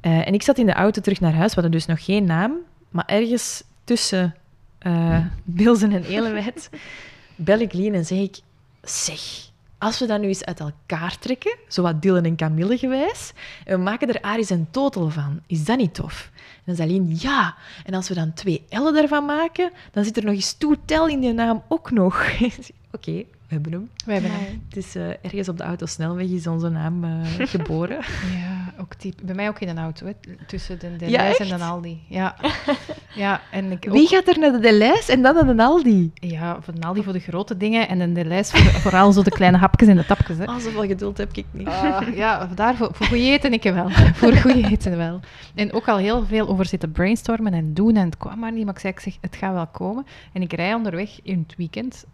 [0.01, 1.55] Eh, en ik zat in de auto terug naar huis.
[1.55, 2.53] We hadden dus nog geen naam.
[2.91, 4.35] Maar ergens tussen
[4.79, 6.71] eh Bilze en Elewijd
[7.37, 8.39] bel ik Lien en zeg ik...
[8.83, 9.50] Zeg,
[9.81, 13.33] als we dat nu eens uit elkaar trekken, zo wat Dylan en Camille gewijs,
[13.65, 16.31] en we maken er Aris en Total van, is dat niet tof?
[16.35, 17.57] En dan zei Lien, ja.
[17.85, 21.21] En als we dan twee L'en daarvan maken, dan zit er nog eens toetel in
[21.21, 22.27] die naam ook nog.
[22.97, 23.91] Oké, we hebben hem.
[24.05, 24.63] We hebben hem.
[24.69, 27.99] Het is eh, ergens op de autosnelweg is onze naam eh, geboren.
[28.41, 29.21] Ja, ook typ.
[29.23, 30.13] Bij mij ook in een auto, hè,
[30.47, 31.59] tussen de Ja, Deleuze en echt?
[31.59, 32.03] de Aldi.
[32.09, 32.37] Ja,
[33.15, 36.11] ja en ik Wie gaat er naar de Delijs en dan naar de Aldi?
[36.15, 39.31] Ja, voor de Aldi voor de grote dingen en de Deleuze voor, vooral zo de
[39.31, 40.39] kleine hapjes en de tapjes.
[40.39, 40.45] Hè.
[40.45, 41.67] Oh, zoveel geduld heb ik niet.
[41.67, 43.91] Ah, ja, daarvoor, voor goed eten ik wel.
[44.21, 45.21] voor goed eten wel.
[45.55, 48.65] En ook al heel veel over zitten brainstormen en doen en het kwam maar niet.
[48.65, 50.07] Maar ik zei, ik zeg, het gaat wel komen.
[50.33, 52.05] En ik rij onderweg in het weekend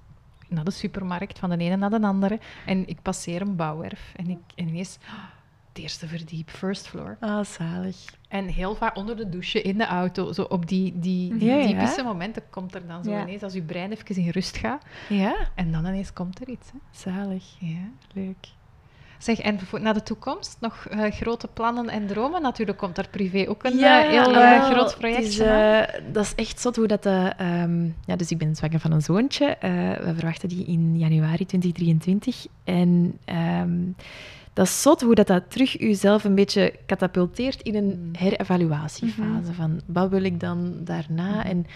[0.49, 2.39] naar de supermarkt, van de ene naar de andere.
[2.67, 4.13] En ik passeer een bouwwerf.
[4.17, 4.99] En, ik, en ineens,
[5.77, 7.17] het eerste verdiep, first floor.
[7.21, 7.97] Ah, zalig.
[8.29, 11.57] En heel vaak onder de douche, in de auto, zo op die, die, die Ja,
[11.57, 11.67] ja.
[11.67, 13.23] typische momenten komt er dan zo Ja.
[13.23, 14.83] ineens, als je brein even in rust gaat.
[15.09, 16.71] Ja, En dan ineens komt er iets.
[16.73, 16.79] Hè.
[16.91, 17.45] zalig.
[17.59, 17.89] Ja.
[18.13, 18.49] Leuk.
[19.19, 22.43] Zeg, en naar de toekomst nog eh, grote plannen en dromen?
[22.43, 25.37] Natuurlijk komt daar privé ook een Ja, eh, heel eh, groot het project is,
[26.13, 27.07] dat is echt zot hoe dat...
[27.07, 29.57] ehm, ja, dus ik ben zwanger van een zoontje.
[30.01, 32.47] We verwachten die in januari 2023.
[32.65, 33.79] En ehm,
[34.57, 38.11] dat is zot hoe dat, dat terug jezelf een beetje katapulteert in een Mm.
[38.19, 39.53] herevaluatiefase.
[39.53, 41.31] Van wat wil ik dan daarna?
[41.31, 41.47] Mhm.
[41.47, 41.67] En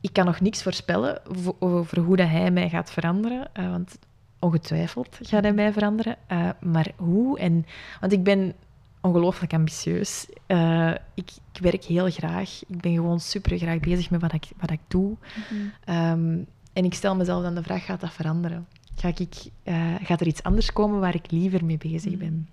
[0.00, 3.48] ik kan nog niks voorspellen vo- over hoe dat hij mij gaat veranderen.
[3.52, 3.98] eh, want
[4.38, 6.16] ongetwijfeld gaat hij mij veranderen.
[6.26, 7.38] eh, maar hoe?
[7.38, 7.66] En,
[8.00, 8.52] want ik ben
[9.00, 10.26] ongelooflijk ambitieus.
[10.46, 12.60] Eh, ik, ik werk heel graag.
[12.68, 15.16] Ik ben gewoon super graag bezig met wat ik, wat ik doe.
[15.50, 15.60] Mhm.
[15.84, 16.38] Ehm,
[16.72, 18.66] en ik stel mezelf dan de vraag, gaat dat veranderen?
[18.96, 22.18] Ga ik, eh, gaat er iets anders komen waar ik liever mee bezig Mm.
[22.18, 22.48] ben?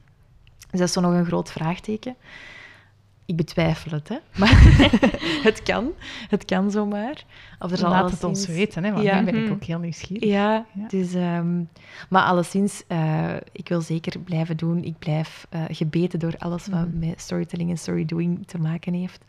[0.69, 2.15] Dus dat is zo nog een groot vraagteken.
[3.25, 4.17] Ik betwijfel het, hè.
[4.39, 4.61] Maar
[5.49, 5.91] het kan.
[6.29, 7.23] Het kan zomaar.
[7.59, 9.19] Of er zal Laat het ons weten, hè, want Ja.
[9.19, 9.53] nu ben ik Mhm.
[9.53, 10.29] ook heel nieuwsgierig.
[10.29, 10.87] Ja, Ja.
[10.87, 11.61] Dus, ehm,
[12.09, 14.83] maar alleszins, eh, ik wil zeker blijven doen.
[14.83, 16.99] Ik blijf eh, gebeten door alles wat Mhm.
[16.99, 19.23] met storytelling en storydoing te maken heeft.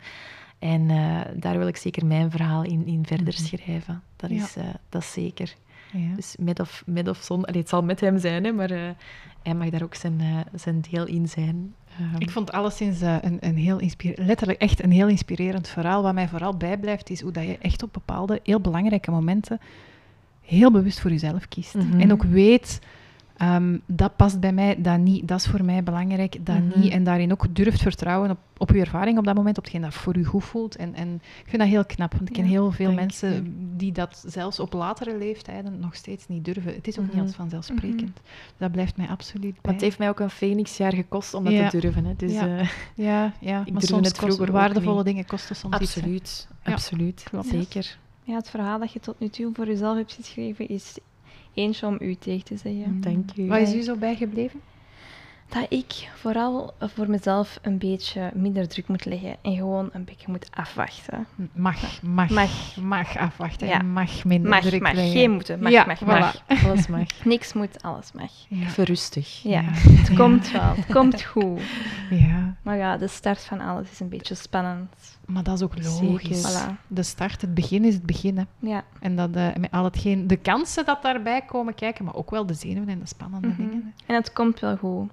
[0.59, 0.87] En
[1.35, 3.43] daar wil ik zeker mijn verhaal in, in verder Mhm.
[3.45, 4.01] schrijven.
[4.15, 4.53] Dat, is,
[4.89, 5.55] dat is zeker.
[5.91, 6.15] Ja.
[6.15, 7.45] Dus met of, met of zon.
[7.45, 8.89] Allee, het zal met hem zijn, hè, maar eh,
[9.43, 11.73] hij mag daar ook zijn, eh, zijn deel in zijn.
[11.99, 16.01] Ehm, Ik vond alleszins eh, een, een heel inspire- letterlijk echt een heel inspirerend verhaal.
[16.03, 19.59] Wat mij vooral bijblijft, is hoe dat je echt op bepaalde heel belangrijke momenten
[20.41, 21.73] heel bewust voor jezelf kiest.
[21.73, 21.99] Mhm.
[21.99, 22.79] En ook weet,
[23.37, 26.79] ehm, dat past bij mij, dat niet, dat is voor mij belangrijk, dat Mhm.
[26.79, 26.91] niet.
[26.91, 29.93] En daarin ook durft vertrouwen op, op je ervaring op dat moment, op hetgeen dat
[29.93, 30.75] voor je goed voelt.
[30.75, 34.23] En, en ik vind dat heel knap, want ik ken heel veel mensen die dat
[34.27, 36.73] zelfs op latere leeftijden nog steeds niet durven.
[36.75, 37.15] Het is ook Mhm.
[37.15, 38.19] niet als vanzelfsprekend.
[38.57, 39.59] Dat blijft mij absoluut bij.
[39.61, 41.69] maar het heeft mij ook een phoenixjaar gekost om dat Ja.
[41.69, 42.05] te durven.
[42.05, 42.13] Hè.
[42.17, 42.57] Dus, Ja.
[42.57, 45.05] eh, Ja, ja Ik maar soms het vroeger kost, ook waardevolle niet.
[45.05, 45.93] dingen kosten soms iets.
[45.95, 46.01] hè.
[46.01, 46.47] absoluut.
[46.65, 46.71] Ja.
[46.71, 47.23] Absoluut.
[47.29, 47.47] Klopt.
[47.47, 47.97] Zeker.
[48.23, 50.97] Ja, het verhaal dat je tot nu toe voor jezelf hebt geschreven is
[51.55, 53.01] eentje om u tegen te zeggen.
[53.01, 53.47] Dank u.
[53.47, 54.61] Wat is u zo bijgebleven?
[55.49, 60.27] Dat ik vooral voor mezelf een beetje minder druk moet leggen en gewoon een beetje
[60.31, 61.27] moet afwachten.
[61.53, 62.75] Mag, mag, Mag.
[62.81, 63.67] mag afwachten.
[63.67, 63.81] Ja.
[63.81, 64.93] Mag minder Mag, druk mag.
[64.93, 65.13] leggen.
[65.13, 65.59] Geen moeten.
[65.61, 66.05] Mag, Ja, mag, voilà.
[66.05, 66.41] mag.
[66.65, 67.07] Alles mag.
[67.23, 68.31] Niks moet, alles mag.
[68.47, 68.65] Ja.
[68.65, 69.41] Even rustig.
[69.43, 69.67] Ja, Ja.
[69.71, 70.15] het Ja.
[70.15, 70.75] komt wel.
[70.75, 71.61] Het komt goed.
[72.09, 75.17] ja, Maar ja, de start van alles is een beetje spannend.
[75.25, 76.51] maar dat is ook logisch.
[76.67, 76.71] Voilà.
[76.87, 78.37] De start, het begin is het begin.
[78.37, 78.43] hè.
[78.59, 78.83] Ja.
[78.99, 82.45] En dat, eh, met al hetgeen, de kansen dat daarbij komen kijken, maar ook wel
[82.45, 83.57] de zenuwen en de spannende Mhm.
[83.57, 83.93] dingen.
[84.05, 84.13] hè.
[84.13, 85.11] En het komt wel goed.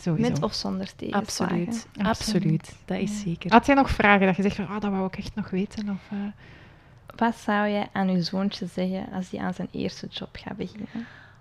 [0.00, 0.30] Sowieso.
[0.30, 1.26] Met of zonder tegenslagen.
[1.26, 1.68] Absoluut.
[1.68, 2.06] Absoluut.
[2.06, 2.74] Absoluut.
[2.84, 3.16] Dat is Ja.
[3.24, 3.52] zeker.
[3.52, 5.88] Had jij nog vragen dat je zegt van, ah, dat wou ik echt nog weten?
[5.88, 6.18] Of, eh,
[7.16, 10.88] Wat zou jij aan uw zoontje zeggen als hij aan zijn eerste job gaat beginnen?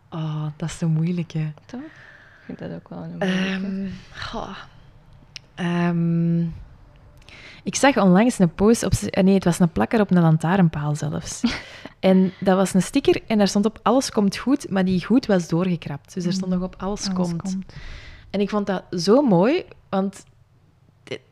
[0.10, 1.52] Oh, dat is de moeilijke.
[1.66, 1.80] Toch?
[1.82, 3.66] Ik vind dat ook wel een moeilijke.
[3.66, 3.90] Ehm,
[4.20, 4.58] goh.
[5.56, 6.42] Ehm,
[7.64, 8.92] ik zag onlangs een post op...
[9.24, 11.42] Nee, het was een plakker op een lantaarnpaal zelfs.
[12.00, 15.26] en dat was een sticker en daar stond op alles komt goed, maar die goed
[15.26, 16.14] was doorgekrapt.
[16.14, 17.58] Dus er stond nog op alles, alles komt.
[18.34, 20.24] En ik vond dat zo mooi, want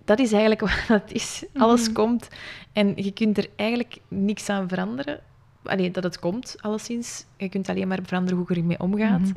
[0.05, 1.45] dat is eigenlijk wat het is.
[1.53, 1.93] Alles Mhm.
[1.93, 2.27] komt
[2.73, 5.19] en je kunt er eigenlijk niks aan veranderen.
[5.63, 7.25] Allee, dat het komt, alleszins.
[7.37, 9.19] Je kunt alleen maar veranderen hoe je ermee omgaat.
[9.19, 9.31] Mhm.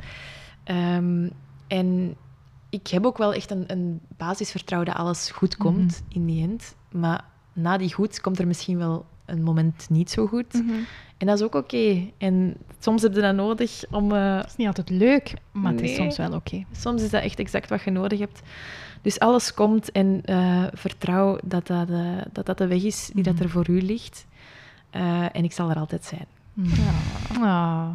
[0.63, 1.29] Ehm,
[1.67, 2.15] en
[2.69, 6.75] ik heb ook wel echt een, een basisvertrouwen dat alles goed komt in die end.
[6.91, 10.53] Maar na die goed komt er misschien wel een moment niet zo goed.
[10.53, 10.73] Mhm.
[11.17, 12.09] En dat is ook oké.
[12.17, 14.11] En soms heb je dat nodig om...
[14.11, 16.63] eh, Het is niet altijd leuk, maar het is soms wel oké.
[16.71, 18.41] Soms is dat echt exact wat je nodig hebt.
[19.01, 23.23] Dus alles komt en eh, vertrouw dat dat, eh, dat dat de weg is die
[23.23, 23.43] dat Mhm.
[23.43, 24.25] er voor u ligt.
[24.89, 26.25] Eh, en ik zal er altijd zijn.
[27.41, 27.89] Ah.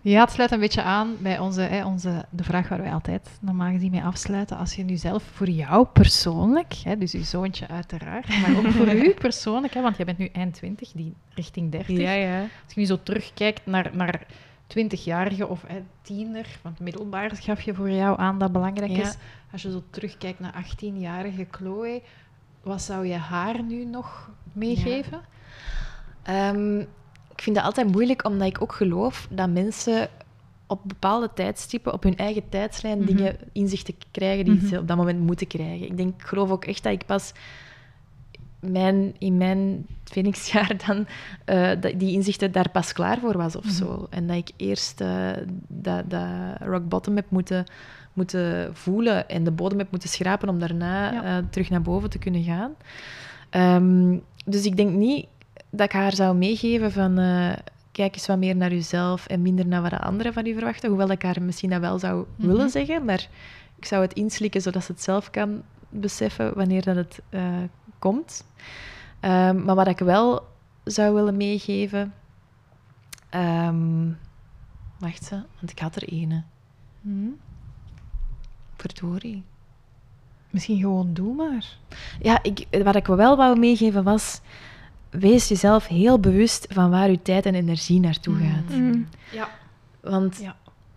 [0.00, 3.38] Ja, het sluit een beetje aan bij onze, hè, onze, de vraag waar wij altijd
[3.40, 4.56] normaal gezien mee afsluiten.
[4.56, 8.94] Als je nu zelf voor jou persoonlijk, hè, dus je zoontje uiteraard, maar ook voor
[8.94, 11.98] u persoonlijk, hè, want jij bent nu eind 20, die richting 30.
[11.98, 12.40] ja.
[12.40, 14.26] Als je nu zo terugkijkt naar, naar
[14.66, 19.02] 20-jarige of hè, tiener, want middelbaar gaf je voor jou aan dat belangrijk Ja.
[19.02, 19.16] is.
[19.52, 22.02] Als je zo terugkijkt naar 18-jarige Chloe,
[22.62, 25.20] wat zou je haar nu nog meegeven?
[26.22, 26.84] Ehm,
[27.42, 30.08] ik vind dat altijd moeilijk, omdat ik ook geloof dat mensen
[30.66, 33.06] op bepaalde tijdstippen, op hun eigen tijdslijn, Mhm.
[33.06, 34.66] dingen inzichten krijgen die Mhm.
[34.66, 35.86] ze op dat moment moeten krijgen.
[35.86, 37.32] Ik, denk, ik geloof ook echt dat ik pas
[38.60, 41.06] mijn, in mijn Phoenixjaar dan
[41.44, 43.72] eh, die inzichten daar pas klaar voor was of Mhm.
[43.74, 44.06] zo.
[44.10, 45.30] En dat ik eerst eh,
[45.68, 46.28] dat, dat
[46.60, 47.64] rock bottom heb moeten,
[48.12, 51.24] moeten voelen en de bodem heb moeten schrapen om daarna Ja.
[51.24, 52.74] eh, terug naar boven te kunnen gaan.
[53.50, 55.26] Ehm, dus ik denk niet
[55.74, 57.52] dat ik haar zou meegeven van eh,
[57.92, 60.88] kijk eens wat meer naar jezelf en minder naar wat de anderen van u verwachten.
[60.88, 62.48] Hoewel ik haar misschien dat wel zou Mhm.
[62.48, 63.28] willen zeggen, maar
[63.76, 67.42] ik zou het inslikken zodat ze het zelf kan beseffen wanneer dat het eh,
[67.98, 68.44] komt.
[69.20, 70.46] Ehm, maar wat ik wel
[70.84, 72.14] zou willen meegeven...
[73.30, 74.10] ehm,
[74.98, 76.42] wacht ze, want ik had er ene.
[77.02, 77.28] Hm?
[78.76, 79.42] Verdorie.
[80.50, 81.76] Misschien gewoon doe maar.
[82.20, 84.40] Ja, ik, wat ik wel wou meegeven was...
[85.12, 88.40] Wees jezelf heel bewust van waar je tijd en energie naartoe Mm.
[88.52, 88.68] gaat.
[88.78, 89.00] Mhm.
[89.32, 89.48] Ja.
[90.00, 90.56] Want Ja.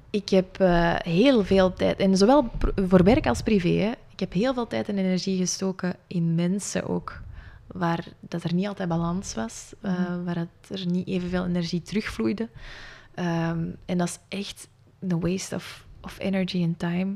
[0.09, 2.49] ik heb eh, heel veel tijd, en zowel
[2.87, 6.87] voor werk als privé, hè, ik heb heel veel tijd en energie gestoken in mensen
[6.87, 7.21] ook,
[7.67, 10.23] waar dat er niet altijd balans was, eh, Mhm.
[10.23, 12.49] waar het er niet evenveel energie terugvloeide.
[13.13, 14.67] Ehm, en dat is echt
[14.99, 17.15] een waste of, of energy and time.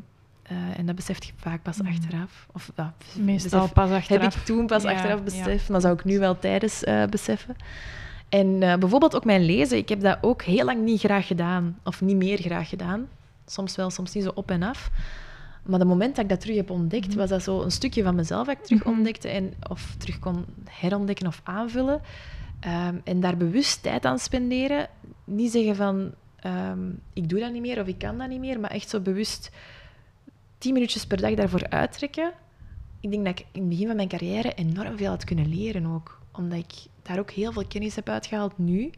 [0.50, 1.88] Eh, en dat besef je vaak pas Mhm.
[1.90, 2.48] achteraf.
[2.54, 4.36] Of, ja, Meestal besef- pas heb achteraf.
[4.36, 5.24] ik toen pas Ja, achteraf ja.
[5.24, 7.56] beseft, maar zou ik nu wel tijdens eh, beseffen.
[8.30, 11.80] En eh, bijvoorbeeld ook mijn lezen, ik heb dat ook heel lang niet graag gedaan.
[11.84, 13.08] Of niet meer graag gedaan.
[13.46, 14.90] Soms wel, soms niet zo op en af.
[15.64, 17.18] Maar het moment dat ik dat terug heb ontdekt, Mhm.
[17.18, 18.90] was dat zo een stukje van mezelf dat ik terug Mhm.
[18.94, 19.28] ontdekte.
[19.28, 22.02] En, of terug kon herontdekken of aanvullen.
[22.60, 24.88] Ehm, en daar bewust tijd aan spenderen.
[25.24, 26.80] Niet zeggen van, ehm,
[27.14, 28.60] ik doe dat niet meer of ik kan dat niet meer.
[28.60, 29.52] Maar echt zo bewust
[30.60, 32.32] tien minuutjes per dag daarvoor uittrekken.
[33.00, 35.86] Ik denk dat ik in het begin van mijn carrière enorm veel had kunnen leren
[35.86, 36.20] ook.
[36.32, 38.92] Omdat ik daar ook heel veel kennis heb uitgehaald nu.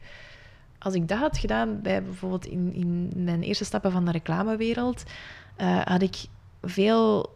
[0.80, 5.04] Als ik dat had gedaan bij bijvoorbeeld in, in mijn eerste stappen van de reclamewereld,
[5.56, 6.16] eh, had ik
[6.62, 7.36] veel...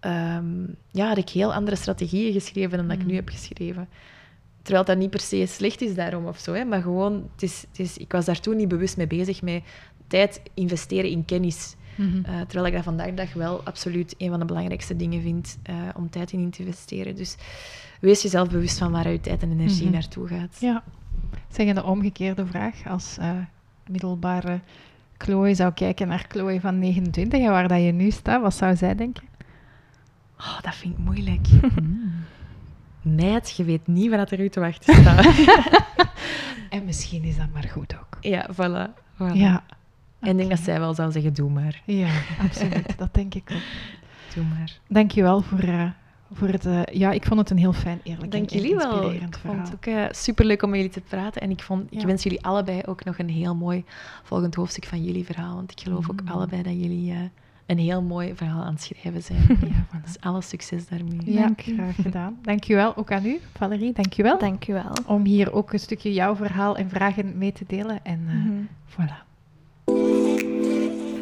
[0.00, 3.16] ehm, ja, had ik heel andere strategieën geschreven dan dat ik nu Mm.
[3.16, 3.88] heb geschreven.
[4.62, 6.52] Terwijl dat niet per se slecht is daarom of zo.
[6.52, 9.42] Hè, maar gewoon, het is, het is, ik was daar toen niet bewust mee bezig
[9.42, 9.62] met
[10.06, 11.76] tijd investeren in kennis.
[11.94, 12.24] Mhm.
[12.24, 15.58] Eh, terwijl ik dat vandaag de dag wel absoluut een van de belangrijkste dingen vind
[15.62, 17.16] eh, om tijd in te investeren.
[17.16, 17.36] Dus
[18.00, 19.92] wees jezelf bewust van waar je tijd en energie Mhm.
[19.92, 20.56] naartoe gaat.
[20.60, 20.82] Ja.
[21.48, 22.86] Zeg je de omgekeerde vraag.
[22.86, 23.30] Als eh,
[23.88, 24.60] middelbare
[25.18, 28.76] Chloe zou kijken naar Chloe van 29 en waar dat je nu staat, wat zou
[28.76, 29.24] zij denken?
[30.38, 31.46] Oh, dat vind ik moeilijk.
[33.02, 35.24] Meid, je weet niet wat er u te wachten staat.
[36.70, 38.16] En misschien is dat maar goed ook.
[38.20, 38.92] ja, voilà.
[39.14, 39.32] voilà.
[39.34, 39.64] Ja.
[40.22, 41.82] En ik denk dat zij wel zou zeggen, doe maar.
[41.84, 42.08] Ja,
[42.46, 42.98] absoluut.
[42.98, 43.58] Dat denk ik ook.
[44.34, 44.78] Doe maar.
[44.88, 45.84] Dankjewel voor, eh
[46.34, 46.66] voor het...
[46.66, 49.12] eh, ja, ik vond het een heel fijn, eerlijk Dank en jullie wel.
[49.12, 49.60] Ik vond verhaal.
[49.64, 51.40] het ook uh, superleuk om met jullie te praten.
[51.42, 52.06] En ik, vond, ik Ja.
[52.06, 53.84] wens jullie allebei ook nog een heel mooi
[54.22, 55.54] volgend hoofdstuk van jullie verhaal.
[55.54, 56.28] Want ik geloof ook Mm.
[56.28, 57.18] allebei dat jullie eh,
[57.66, 59.40] een heel mooi verhaal aan het schrijven zijn.
[59.48, 60.02] Ja, voilà.
[60.04, 61.20] Dus alle succes daarmee.
[61.24, 62.38] Ja, Dank graag gedaan.
[62.42, 63.92] Dankjewel ook aan u, Valerie.
[63.92, 64.38] Dankjewel.
[64.66, 64.92] Wel.
[65.06, 68.04] Om hier ook een stukje jouw verhaal en vragen mee te delen.
[68.04, 68.52] En eh, Mhm.
[68.88, 69.30] voilà.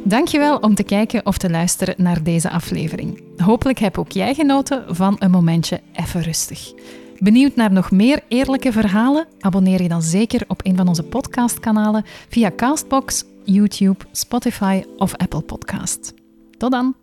[0.05, 3.23] Dankjewel om te kijken of te luisteren naar deze aflevering.
[3.37, 6.73] Hopelijk heb ook jij genoten van een momentje even rustig.
[7.19, 9.27] Benieuwd naar nog meer eerlijke verhalen?
[9.41, 15.41] Abonneer je dan zeker op een van onze podcastkanalen via Castbox, YouTube, Spotify of Apple
[15.43, 16.15] Podcast.
[16.59, 17.00] Tot dan!